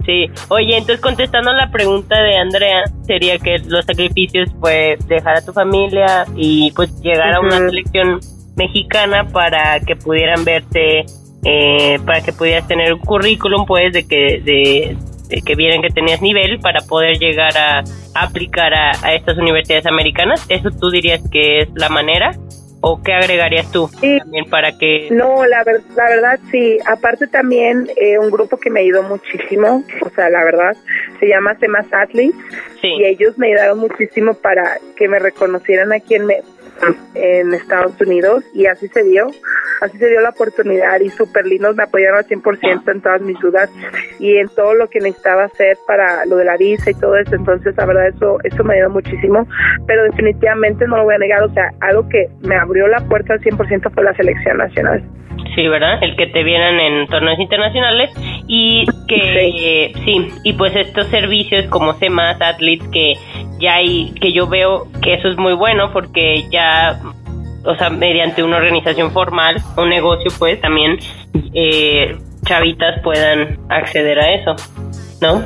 Sí, 0.05 0.25
oye, 0.49 0.77
entonces 0.77 1.01
contestando 1.01 1.51
la 1.53 1.69
pregunta 1.69 2.21
de 2.21 2.37
Andrea, 2.37 2.83
sería 3.05 3.37
que 3.37 3.57
los 3.59 3.85
sacrificios 3.85 4.49
fue 4.59 4.97
dejar 5.07 5.37
a 5.37 5.41
tu 5.45 5.51
familia 5.51 6.25
y 6.35 6.71
pues 6.71 6.89
llegar 7.01 7.33
a 7.33 7.41
una 7.41 7.57
selección 7.57 8.19
mexicana 8.55 9.27
para 9.27 9.79
que 9.81 9.95
pudieran 9.95 10.43
verte, 10.45 11.05
eh, 11.43 11.99
para 12.05 12.21
que 12.21 12.33
pudieras 12.33 12.67
tener 12.67 12.93
un 12.93 12.99
currículum, 12.99 13.65
pues, 13.65 13.93
de 13.93 14.07
que 14.07 14.41
de, 14.43 14.97
de 15.27 15.41
que 15.41 15.55
vieran 15.55 15.81
que 15.81 15.89
tenías 15.89 16.21
nivel 16.21 16.59
para 16.59 16.79
poder 16.81 17.17
llegar 17.19 17.57
a, 17.57 17.83
aplicar 18.15 18.73
a, 18.73 18.91
a 19.03 19.13
estas 19.13 19.37
universidades 19.37 19.85
americanas. 19.85 20.45
¿Eso 20.49 20.69
tú 20.71 20.89
dirías 20.89 21.21
que 21.29 21.59
es 21.59 21.69
la 21.75 21.89
manera? 21.89 22.31
¿O 22.89 23.01
qué 23.03 23.11
agregarías 23.13 23.69
tú 23.71 23.89
Sí. 23.99 24.17
también 24.19 24.45
para 24.49 24.77
que... 24.77 25.09
No, 25.11 25.45
la, 25.45 25.63
ver- 25.65 25.81
la 25.95 26.05
verdad 26.05 26.39
sí. 26.51 26.77
Aparte 26.85 27.27
también 27.27 27.89
eh, 27.97 28.17
un 28.17 28.31
grupo 28.31 28.57
que 28.57 28.69
me 28.69 28.79
ayudó 28.79 29.03
muchísimo, 29.03 29.83
o 30.01 30.09
sea, 30.11 30.29
la 30.29 30.43
verdad, 30.45 30.75
se 31.19 31.27
llama 31.27 31.55
Temas 31.55 31.85
Athletes 31.91 32.35
Sí. 32.81 32.87
y 32.99 33.05
ellos 33.05 33.37
me 33.37 33.47
ayudaron 33.47 33.79
muchísimo 33.79 34.35
para 34.35 34.77
que 34.95 35.07
me 35.09 35.19
reconocieran 35.19 35.91
aquí 35.91 36.15
en, 36.15 36.25
Me- 36.27 36.43
en 37.15 37.53
Estados 37.53 37.99
Unidos 37.99 38.43
y 38.53 38.67
así 38.67 38.87
se 38.87 39.03
dio, 39.03 39.27
así 39.81 39.97
se 39.97 40.09
dio 40.09 40.21
la 40.21 40.29
oportunidad 40.29 40.99
y 40.99 41.09
súper 41.09 41.45
lindos, 41.45 41.75
me 41.75 41.83
apoyaron 41.83 42.19
al 42.19 42.25
100% 42.25 42.91
en 42.91 43.01
todas 43.01 43.21
mis 43.21 43.39
dudas 43.39 43.69
y 44.19 44.37
en 44.37 44.47
todo 44.49 44.73
lo 44.73 44.89
que 44.89 44.99
necesitaba 44.99 45.45
hacer 45.45 45.77
para 45.85 46.25
lo 46.25 46.37
de 46.37 46.45
la 46.45 46.57
visa 46.57 46.91
y 46.91 46.93
todo 46.93 47.15
eso, 47.17 47.35
entonces 47.35 47.75
la 47.77 47.85
verdad 47.85 48.07
eso, 48.07 48.37
eso 48.43 48.63
me 48.63 48.75
ayudó 48.75 48.89
muchísimo, 48.91 49.47
pero 49.85 50.03
definitivamente 50.03 50.87
no 50.87 50.97
lo 50.97 51.03
voy 51.03 51.15
a 51.15 51.19
negar, 51.19 51.43
o 51.43 51.53
sea, 51.53 51.71
algo 51.81 52.07
que 52.09 52.27
me 52.41 52.55
abrió 52.55 52.87
la 52.87 52.99
puerta 53.07 53.33
al 53.33 53.41
100% 53.41 53.93
fue 53.93 54.03
la 54.03 54.13
selección 54.15 54.57
nacional. 54.57 55.03
Sí, 55.55 55.67
¿verdad? 55.67 55.97
El 56.01 56.15
que 56.15 56.27
te 56.27 56.43
vieran 56.43 56.79
en 56.79 57.07
torneos 57.07 57.39
internacionales 57.39 58.11
y 58.47 58.85
que 59.07 59.91
sí, 60.05 60.27
y 60.43 60.53
pues 60.53 60.75
estos 60.75 61.07
servicios 61.07 61.65
como 61.67 61.93
CEMAS, 61.93 62.39
Athletes, 62.41 62.87
que 62.89 63.13
ya 63.59 63.75
hay, 63.75 64.13
que 64.21 64.31
yo 64.33 64.47
veo 64.47 64.87
que 65.01 65.15
eso 65.15 65.29
es 65.29 65.37
muy 65.37 65.53
bueno 65.53 65.91
porque 65.93 66.43
ya, 66.51 66.99
o 67.67 67.75
sea, 67.75 67.89
mediante 67.89 68.41
una 68.43 68.57
organización 68.57 69.11
formal, 69.11 69.57
un 69.77 69.89
negocio, 69.89 70.31
pues 70.39 70.59
también 70.61 70.97
eh, 71.53 72.15
chavitas 72.45 72.99
puedan 73.03 73.59
acceder 73.69 74.19
a 74.19 74.33
eso, 74.33 74.55
¿no? 75.21 75.43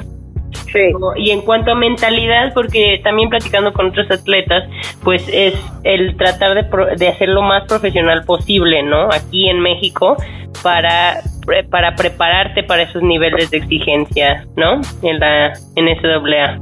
Sí. 0.71 0.91
Y 1.17 1.31
en 1.31 1.41
cuanto 1.41 1.71
a 1.71 1.75
mentalidad, 1.75 2.53
porque 2.53 3.01
también 3.03 3.29
platicando 3.29 3.73
con 3.73 3.87
otros 3.87 4.09
atletas, 4.09 4.63
pues 5.03 5.27
es 5.31 5.53
el 5.83 6.15
tratar 6.15 6.55
de, 6.55 6.63
pro- 6.63 6.95
de 6.95 7.07
hacer 7.09 7.29
lo 7.29 7.41
más 7.41 7.65
profesional 7.67 8.23
posible, 8.25 8.81
¿no? 8.83 9.09
Aquí 9.11 9.49
en 9.49 9.59
México 9.59 10.15
para 10.63 11.21
pre- 11.45 11.63
para 11.65 11.95
prepararte 11.95 12.63
para 12.63 12.83
esos 12.83 13.01
niveles 13.01 13.49
de 13.51 13.57
exigencia, 13.57 14.45
¿no? 14.55 14.79
En 15.03 15.19
la 15.19 15.53
en 15.75 16.01
SAA. 16.01 16.59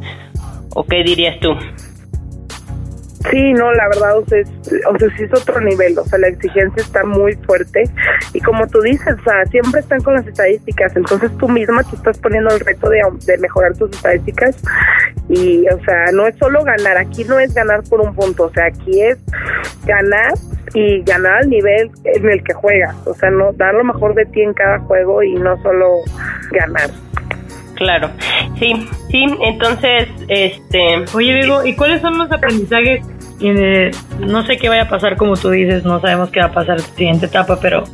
¿O 0.76 0.84
qué 0.84 1.04
dirías 1.04 1.40
tú? 1.40 1.56
Sí, 3.30 3.54
no, 3.54 3.74
la 3.74 3.88
verdad, 3.90 4.18
o 4.18 4.26
sea, 4.26 4.40
es, 4.40 4.50
o 4.88 4.98
sea, 4.98 5.10
sí 5.18 5.24
es 5.24 5.34
otro 5.34 5.60
nivel, 5.60 5.98
o 6.00 6.06
sea, 6.06 6.18
la 6.20 6.30
exigencia 6.30 6.82
está 6.82 7.04
muy 7.04 7.36
fuerte 7.36 7.84
y 8.34 8.40
como 8.40 8.66
tú 8.68 8.80
dices, 8.82 9.16
o 9.20 9.24
sea, 9.24 9.46
siempre 9.48 9.82
están 9.82 10.02
con 10.02 10.14
las 10.14 10.26
estadísticas, 10.26 10.96
entonces 10.96 11.30
tú 11.38 11.50
misma 11.50 11.84
te 11.84 11.98
estás 11.98 12.18
poniendo 12.20 12.50
el 12.50 12.62
reto 12.62 12.90
de, 12.90 13.02
de 13.26 13.38
mejorar 13.40 13.76
tus 13.76 13.92
estadísticas 13.92 14.56
y, 15.28 15.68
o 15.68 15.84
sea, 15.84 16.06
no 16.14 16.28
es 16.28 16.38
solo 16.38 16.64
ganar, 16.64 16.98
aquí 16.98 17.26
no 17.26 17.40
es 17.40 17.54
ganar 17.54 17.84
por 17.90 18.00
un 18.00 18.16
punto, 18.16 18.46
o 18.46 18.52
sea, 18.52 18.68
aquí 18.68 19.02
es 19.02 19.18
ganar 19.86 20.34
y 20.74 21.04
ganar 21.04 21.40
al 21.44 21.50
nivel 21.50 21.92
en 22.06 22.30
el 22.30 22.42
que 22.42 22.54
juegas, 22.54 22.96
o 23.06 23.14
sea, 23.14 23.30
no 23.30 23.52
dar 23.52 23.76
lo 23.76 23.84
mejor 23.84 24.16
de 24.16 24.26
ti 24.28 24.42
en 24.42 24.54
cada 24.54 24.80
juego 24.80 25.22
y 25.24 25.34
no 25.34 25.62
solo 25.62 25.98
ganar. 26.52 26.90
Claro. 27.80 28.12
Sí, 28.60 28.74
sí, 29.10 29.26
entonces 29.42 30.10
este 30.28 31.06
Oye, 31.16 31.34
Diego, 31.34 31.66
¿y 31.66 31.76
cuáles 31.76 32.02
son 32.02 32.18
los 32.18 32.32
aprendizajes 32.32 33.02
eh, 33.42 33.92
no 34.20 34.46
sé 34.46 34.58
qué 34.58 34.68
vaya 34.68 34.84
a 34.84 34.90
pasar 34.90 35.16
como 35.16 35.38
tú 35.38 35.50
dices, 35.50 35.86
no 35.86 36.02
sabemos 36.02 36.30
qué 36.30 36.42
va 36.42 36.48
a 36.48 36.52
pasar 36.52 36.78
en 36.78 36.84
la 36.84 36.90
siguiente 36.90 37.26
etapa, 37.28 37.58
pero 37.62 37.86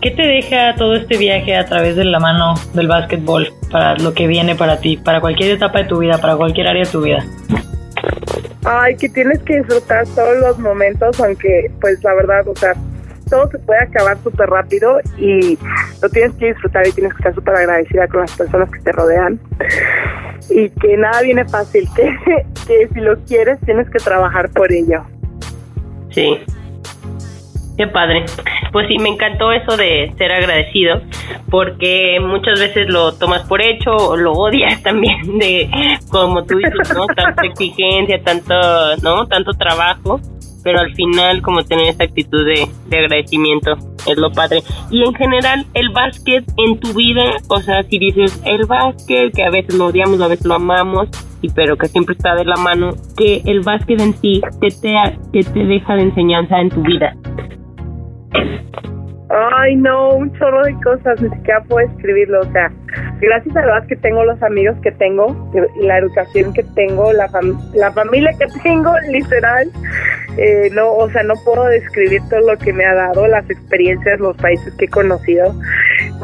¿qué 0.00 0.10
te 0.10 0.22
deja 0.22 0.74
todo 0.76 0.94
este 0.94 1.18
viaje 1.18 1.54
a 1.54 1.66
través 1.66 1.96
de 1.96 2.04
la 2.04 2.18
mano 2.18 2.54
del 2.72 2.88
básquetbol 2.88 3.52
para 3.70 3.96
lo 3.96 4.14
que 4.14 4.26
viene 4.26 4.54
para 4.54 4.80
ti, 4.80 4.96
para 4.96 5.20
cualquier 5.20 5.50
etapa 5.50 5.80
de 5.80 5.84
tu 5.84 5.98
vida, 5.98 6.18
para 6.18 6.36
cualquier 6.36 6.68
área 6.68 6.84
de 6.84 6.90
tu 6.90 7.02
vida? 7.02 7.22
Ay, 8.64 8.96
que 8.96 9.10
tienes 9.10 9.40
que 9.40 9.58
disfrutar 9.58 10.06
todos 10.14 10.38
los 10.38 10.58
momentos, 10.58 11.20
aunque 11.20 11.70
pues 11.82 12.02
la 12.02 12.14
verdad, 12.14 12.48
o 12.48 12.56
sea, 12.56 12.74
todo 13.28 13.50
se 13.50 13.58
puede 13.58 13.80
acabar 13.82 14.16
súper 14.22 14.48
rápido 14.48 14.98
y 15.18 15.58
lo 16.02 16.08
tienes 16.08 16.34
que 16.36 16.46
disfrutar 16.46 16.86
y 16.86 16.92
tienes 16.92 17.12
que 17.14 17.18
estar 17.18 17.34
súper 17.34 17.54
agradecida 17.54 18.08
con 18.08 18.20
las 18.20 18.36
personas 18.36 18.70
que 18.70 18.80
te 18.80 18.92
rodean 18.92 19.40
y 20.50 20.70
que 20.70 20.96
nada 20.96 21.22
viene 21.22 21.44
fácil, 21.44 21.88
que, 21.96 22.16
que 22.66 22.88
si 22.92 23.00
lo 23.00 23.18
quieres 23.24 23.58
tienes 23.60 23.88
que 23.90 23.98
trabajar 23.98 24.50
por 24.50 24.72
ello. 24.72 25.04
Sí. 26.10 26.38
Qué 27.76 27.86
padre. 27.86 28.24
Pues 28.72 28.88
sí, 28.88 28.98
me 28.98 29.08
encantó 29.08 29.52
eso 29.52 29.76
de 29.76 30.12
ser 30.18 30.32
agradecido, 30.32 31.00
porque 31.48 32.18
muchas 32.20 32.58
veces 32.58 32.88
lo 32.88 33.14
tomas 33.14 33.46
por 33.46 33.62
hecho 33.62 33.92
o 33.92 34.16
lo 34.16 34.32
odias 34.32 34.82
también 34.82 35.38
de, 35.38 35.70
como 36.10 36.44
tú 36.44 36.58
dices, 36.58 36.92
¿no? 36.92 37.06
Tanta 37.06 37.46
exigencia, 37.46 38.20
tanto, 38.24 38.54
¿no? 39.02 39.28
Tanto 39.28 39.52
trabajo 39.52 40.20
pero 40.62 40.80
al 40.80 40.94
final 40.94 41.42
como 41.42 41.62
tener 41.62 41.88
esa 41.88 42.04
actitud 42.04 42.44
de, 42.44 42.68
agradecimiento 42.96 43.76
es 44.06 44.16
lo 44.16 44.30
padre. 44.32 44.62
Y 44.90 45.02
en 45.04 45.14
general 45.14 45.66
el 45.74 45.90
básquet 45.90 46.44
en 46.56 46.78
tu 46.80 46.94
vida, 46.94 47.36
o 47.48 47.60
sea, 47.60 47.82
si 47.84 47.98
dices 47.98 48.40
el 48.44 48.66
básquet, 48.66 49.34
que 49.34 49.44
a 49.44 49.50
veces 49.50 49.74
lo 49.74 49.86
odiamos, 49.86 50.20
a 50.20 50.28
veces 50.28 50.46
lo 50.46 50.54
amamos, 50.54 51.08
y 51.42 51.50
pero 51.50 51.76
que 51.76 51.88
siempre 51.88 52.14
está 52.14 52.34
de 52.34 52.44
la 52.44 52.56
mano, 52.56 52.92
que 53.16 53.42
el 53.44 53.60
básquet 53.60 54.00
en 54.00 54.14
sí, 54.14 54.40
que 54.60 54.68
te, 54.70 54.94
que 55.32 55.42
te 55.44 55.64
deja 55.64 55.94
de 55.94 56.02
enseñanza 56.02 56.60
en 56.60 56.70
tu 56.70 56.82
vida. 56.82 57.14
Ay, 59.30 59.76
no, 59.76 60.14
un 60.14 60.32
chorro 60.38 60.64
de 60.64 60.74
cosas, 60.82 61.20
ni 61.20 61.28
siquiera 61.28 61.62
puedo 61.64 61.86
escribirlo. 61.86 62.40
O 62.40 62.52
sea, 62.52 62.72
gracias 63.20 63.54
a 63.56 63.60
Dios 63.60 63.84
que 63.86 63.96
tengo 63.96 64.24
los 64.24 64.42
amigos 64.42 64.76
que 64.82 64.90
tengo, 64.92 65.50
la 65.82 65.98
educación 65.98 66.54
que 66.54 66.62
tengo, 66.74 67.12
la, 67.12 67.28
la 67.74 67.92
familia 67.92 68.30
que 68.38 68.46
tengo, 68.62 68.90
literal. 69.10 69.68
Eh, 70.38 70.70
no, 70.72 70.92
o 70.92 71.10
sea, 71.10 71.24
no 71.24 71.34
puedo 71.44 71.64
describir 71.64 72.20
todo 72.30 72.52
lo 72.52 72.58
que 72.58 72.72
me 72.72 72.84
ha 72.84 72.94
dado, 72.94 73.26
las 73.26 73.48
experiencias, 73.50 74.20
los 74.20 74.36
países 74.36 74.72
que 74.74 74.84
he 74.84 74.88
conocido. 74.88 75.52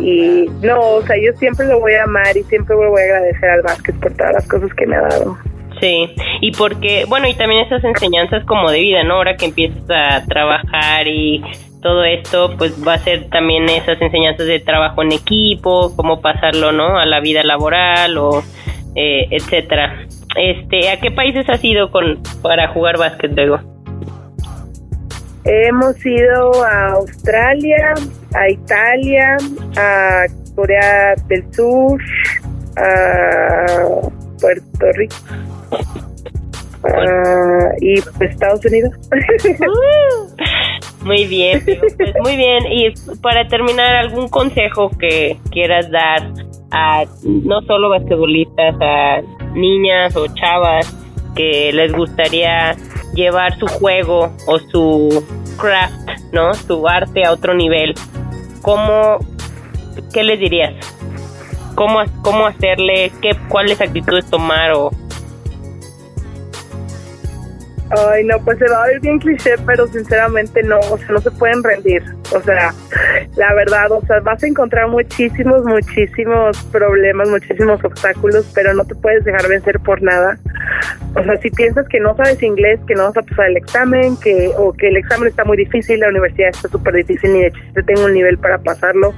Y 0.00 0.48
no, 0.62 0.80
o 0.80 1.02
sea, 1.02 1.16
yo 1.16 1.32
siempre 1.38 1.66
lo 1.66 1.80
voy 1.80 1.94
a 1.94 2.04
amar 2.04 2.36
y 2.36 2.44
siempre 2.44 2.76
voy 2.76 3.00
a 3.00 3.04
agradecer 3.04 3.50
al 3.50 3.62
básquet 3.62 3.98
por 4.00 4.14
todas 4.14 4.34
las 4.34 4.48
cosas 4.48 4.72
que 4.74 4.86
me 4.86 4.96
ha 4.96 5.02
dado. 5.02 5.36
Sí, 5.80 6.14
y 6.40 6.52
porque, 6.52 7.04
bueno, 7.08 7.26
y 7.26 7.34
también 7.34 7.66
esas 7.66 7.82
enseñanzas 7.82 8.44
como 8.46 8.70
de 8.70 8.78
vida, 8.78 9.02
¿no? 9.02 9.14
Ahora 9.14 9.36
que 9.36 9.46
empiezas 9.46 9.82
a 9.90 10.24
trabajar 10.26 11.08
y 11.08 11.42
todo 11.82 12.04
esto 12.04 12.54
pues 12.56 12.72
va 12.86 12.94
a 12.94 12.98
ser 12.98 13.28
también 13.28 13.68
esas 13.68 14.00
enseñanzas 14.00 14.46
de 14.46 14.60
trabajo 14.60 15.02
en 15.02 15.12
equipo, 15.12 15.94
cómo 15.96 16.20
pasarlo, 16.20 16.72
¿no? 16.72 16.98
A 16.98 17.04
la 17.04 17.20
vida 17.20 17.42
laboral 17.42 18.16
o 18.16 18.42
eh, 18.94 19.26
etcétera. 19.30 20.06
Este, 20.36 20.88
¿a 20.88 21.00
qué 21.00 21.10
países 21.10 21.48
has 21.50 21.62
ido 21.62 21.90
con 21.90 22.20
para 22.42 22.68
jugar 22.68 22.96
básquet 22.96 23.32
luego? 23.34 23.73
Hemos 25.44 26.04
ido 26.06 26.64
a 26.64 26.92
Australia, 26.92 27.94
a 28.34 28.48
Italia, 28.48 29.36
a 29.76 30.24
Corea 30.54 31.14
del 31.28 31.44
Sur, 31.52 32.00
a 32.76 33.66
Puerto 34.40 34.92
Rico. 34.94 35.16
y 37.80 37.98
Estados 38.24 38.64
Unidos. 38.64 38.92
Muy 41.04 41.26
bien, 41.26 41.62
pues 41.64 42.14
muy 42.22 42.36
bien. 42.38 42.64
Y 42.70 42.94
para 43.20 43.46
terminar, 43.46 43.94
¿algún 43.94 44.26
consejo 44.28 44.88
que 44.98 45.36
quieras 45.50 45.90
dar 45.90 46.32
a 46.70 47.04
no 47.22 47.60
solo 47.62 47.90
basquetbolistas, 47.90 48.74
a 48.80 49.20
niñas 49.54 50.16
o 50.16 50.26
chavas 50.34 50.96
que 51.36 51.72
les 51.74 51.92
gustaría 51.92 52.74
llevar 53.14 53.58
su 53.58 53.66
juego 53.66 54.32
o 54.46 54.58
su 54.58 55.24
craft, 55.58 56.08
¿no? 56.32 56.54
Su 56.54 56.86
arte 56.88 57.24
a 57.24 57.32
otro 57.32 57.54
nivel. 57.54 57.94
¿Cómo, 58.62 59.18
qué 60.12 60.22
les 60.22 60.38
dirías? 60.38 60.74
¿Cómo, 61.74 62.02
cómo 62.22 62.46
hacerle? 62.46 63.12
Qué, 63.20 63.36
¿Cuáles 63.48 63.80
actitudes 63.80 64.28
tomar 64.30 64.72
o 64.72 64.90
Ay, 67.90 68.24
no, 68.24 68.38
pues 68.40 68.58
se 68.58 68.68
va 68.68 68.82
a 68.82 68.86
ver 68.86 69.00
bien 69.00 69.18
cliché, 69.18 69.54
pero 69.66 69.86
sinceramente 69.86 70.62
no, 70.62 70.78
o 70.80 70.98
sea, 70.98 71.08
no 71.10 71.20
se 71.20 71.30
pueden 71.30 71.62
rendir. 71.62 72.02
O 72.34 72.40
sea, 72.40 72.72
la 73.36 73.54
verdad, 73.54 73.92
o 73.92 74.04
sea, 74.06 74.20
vas 74.20 74.42
a 74.42 74.46
encontrar 74.46 74.88
muchísimos, 74.88 75.64
muchísimos 75.64 76.56
problemas, 76.72 77.28
muchísimos 77.28 77.84
obstáculos, 77.84 78.50
pero 78.54 78.74
no 78.74 78.84
te 78.84 78.94
puedes 78.94 79.24
dejar 79.24 79.48
vencer 79.48 79.78
por 79.80 80.02
nada. 80.02 80.38
O 81.16 81.22
sea, 81.22 81.36
si 81.36 81.50
piensas 81.50 81.86
que 81.88 82.00
no 82.00 82.16
sabes 82.16 82.42
inglés, 82.42 82.80
que 82.86 82.94
no 82.94 83.04
vas 83.04 83.16
a 83.16 83.22
pasar 83.22 83.50
el 83.50 83.56
examen, 83.56 84.16
que 84.16 84.50
o 84.56 84.72
que 84.72 84.88
el 84.88 84.96
examen 84.96 85.28
está 85.28 85.44
muy 85.44 85.56
difícil, 85.56 86.00
la 86.00 86.08
universidad 86.08 86.48
está 86.48 86.68
súper 86.68 86.94
difícil, 86.94 87.32
ni 87.32 87.40
de 87.40 87.46
hecho 87.48 87.60
te 87.74 87.82
tengo 87.84 88.04
un 88.04 88.14
nivel 88.14 88.38
para 88.38 88.58
pasarlo. 88.58 89.14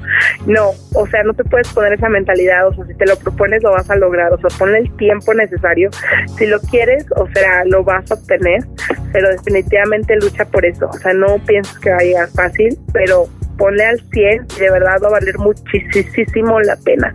No, 0.47 0.71
o 0.95 1.07
sea, 1.07 1.23
no 1.23 1.33
te 1.35 1.45
puedes 1.45 1.69
poner 1.73 1.95
esa 1.95 2.09
mentalidad, 2.09 2.69
o 2.69 2.75
sea, 2.75 2.85
si 2.87 2.95
te 2.95 3.07
lo 3.07 3.17
propones 3.17 3.63
lo 3.63 3.73
vas 3.73 3.89
a 3.91 3.97
lograr, 3.97 4.33
o 4.33 4.39
sea, 4.39 4.51
ponle 4.59 4.79
el 4.79 4.97
tiempo 4.97 5.33
necesario. 5.35 5.91
Si 6.37 6.47
lo 6.47 6.61
quieres, 6.61 7.07
o 7.17 7.27
sea, 7.35 7.65
lo 7.65 7.83
vas 7.83 8.11
a 8.11 8.15
obtener, 8.15 8.61
pero 9.13 9.31
definitivamente 9.31 10.17
lucha 10.17 10.45
por 10.45 10.67
eso. 10.67 10.89
O 10.89 10.99
sea, 10.99 11.15
no 11.15 11.39
piensas 11.47 11.79
que 11.79 11.91
va 11.91 11.97
a 11.97 12.03
llegar 12.03 12.29
fácil, 12.29 12.79
pero 12.93 13.27
ponle 13.57 13.85
al 13.85 14.01
100 14.13 14.47
y 14.57 14.61
de 14.61 14.71
verdad 14.71 14.97
va 15.03 15.09
a 15.09 15.13
valer 15.13 15.39
muchísimo 15.39 16.61
la 16.61 16.77
pena. 16.77 17.15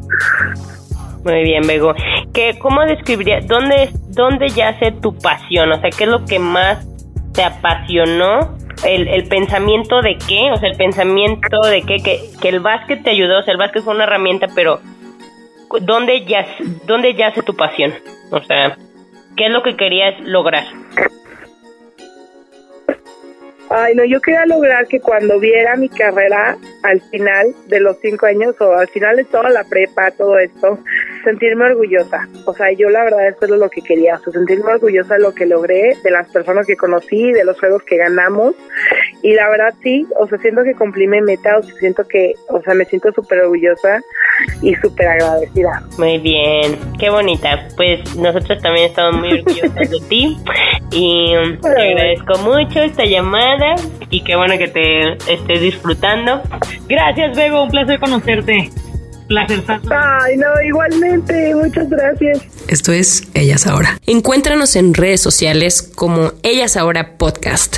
Muy 1.24 1.44
bien, 1.44 1.66
Bego. 1.68 1.94
¿Qué, 2.34 2.58
¿Cómo 2.60 2.82
describirías, 2.82 3.48
dónde, 3.48 3.90
dónde 4.10 4.50
yace 4.50 4.92
tu 4.92 5.16
pasión? 5.18 5.72
O 5.72 5.80
sea, 5.80 5.90
¿qué 5.90 6.06
es 6.06 6.10
lo 6.10 6.26
que 6.26 6.40
más 6.40 6.88
te 7.34 7.44
apasionó? 7.44 8.58
El, 8.84 9.08
el 9.08 9.28
pensamiento 9.28 10.02
de 10.02 10.18
qué, 10.18 10.52
o 10.52 10.58
sea, 10.58 10.70
el 10.70 10.78
pensamiento 10.78 11.62
de 11.62 11.84
qué, 11.84 11.98
que, 11.98 12.20
que 12.42 12.50
el 12.50 12.62
básquet 12.62 13.04
te 13.04 13.12
ayudó, 13.12 13.40
o 13.40 13.44
sea, 13.44 13.52
el 13.52 13.60
básquet 13.60 13.84
fue 13.84 13.94
una 13.94 14.06
herramienta, 14.06 14.48
pero 14.56 14.80
¿dónde 15.82 16.26
yace, 16.26 16.64
¿dónde 16.88 17.16
tu 17.46 17.56
pasión? 17.56 17.94
O 18.32 18.42
sea, 18.42 18.76
¿qué 19.38 19.46
es 19.46 19.52
lo 19.52 19.62
que 19.62 19.76
querías 19.76 20.20
lograr? 20.22 20.64
Ay, 23.74 23.96
no, 23.96 24.04
yo 24.04 24.20
quería 24.20 24.46
lograr 24.46 24.86
que 24.88 25.00
cuando 25.00 25.40
viera 25.40 25.78
mi 25.78 25.88
carrera 25.88 26.58
al 26.84 27.00
final 27.02 27.56
de 27.68 27.80
los 27.80 27.98
cinco 28.02 28.26
años 28.26 28.54
o 28.60 28.74
al 28.74 28.90
final 28.90 29.16
de 29.16 29.24
toda 29.24 29.50
la 29.50 29.64
prepa, 29.64 30.12
todo 30.12 30.38
esto, 30.38 30.78
sentirme 31.24 31.66
orgullosa. 31.66 32.28
O 32.46 32.54
sea, 32.54 32.72
yo 32.74 32.90
la 32.90 33.06
verdad 33.06 33.30
eso 33.30 33.46
es 33.46 33.52
lo 33.52 33.70
que 33.70 33.82
quería, 33.82 34.16
o 34.16 34.20
sea, 34.20 34.34
sentirme 34.34 34.74
orgullosa 34.74 35.14
de 35.14 35.22
lo 35.22 35.34
que 35.34 35.46
logré, 35.46 35.96
de 36.04 36.12
las 36.12 36.30
personas 36.32 36.68
que 36.68 36.76
conocí, 36.76 37.32
de 37.32 37.46
los 37.46 37.58
juegos 37.60 37.84
que 37.84 37.96
ganamos. 37.98 38.56
Y 39.22 39.34
la 39.34 39.50
verdad 39.50 39.74
sí, 39.82 40.06
o 40.20 40.28
sea, 40.28 40.38
siento 40.40 40.64
que 40.64 40.74
cumplí 40.74 41.08
mi 41.08 41.22
meta, 41.22 41.58
o 41.58 41.64
sea, 41.64 41.74
siento 41.76 42.04
que, 42.06 42.34
o 42.50 42.62
sea, 42.62 42.74
me 42.74 42.86
siento 42.86 43.12
súper 43.14 43.40
orgullosa 43.42 44.02
y 44.62 44.76
súper 44.76 45.08
agradecida. 45.08 45.84
Muy 45.98 46.18
bien, 46.18 46.78
qué 47.00 47.10
bonita. 47.10 47.68
Pues 47.78 48.16
nosotros 48.18 48.62
también 48.62 48.88
estamos 48.88 49.22
muy 49.22 49.40
orgullosas 49.40 49.90
de 49.90 50.00
ti 50.10 50.38
y 50.92 51.34
te 51.62 51.68
agradezco 51.70 52.38
mucho 52.40 52.80
esta 52.82 53.06
llamada 53.06 53.61
y 54.10 54.24
qué 54.24 54.36
bueno 54.36 54.58
que 54.58 54.68
te 54.68 55.14
estés 55.32 55.62
disfrutando. 55.62 56.42
Gracias, 56.88 57.36
Bego, 57.36 57.64
un 57.64 57.70
placer 57.70 58.00
conocerte. 58.00 58.70
Placer. 59.28 59.64
Ay, 59.68 60.36
no, 60.38 60.48
igualmente, 60.68 61.56
muchas 61.56 61.90
gracias. 61.90 62.42
Esto 62.68 62.92
es 62.92 63.28
Ellas 63.34 63.66
Ahora. 63.66 63.98
Encuéntranos 64.06 64.76
en 64.76 64.94
redes 64.94 65.22
sociales 65.22 65.82
como 65.82 66.34
Ellas 66.44 66.76
Ahora 66.76 67.18
Podcast. 67.18 67.78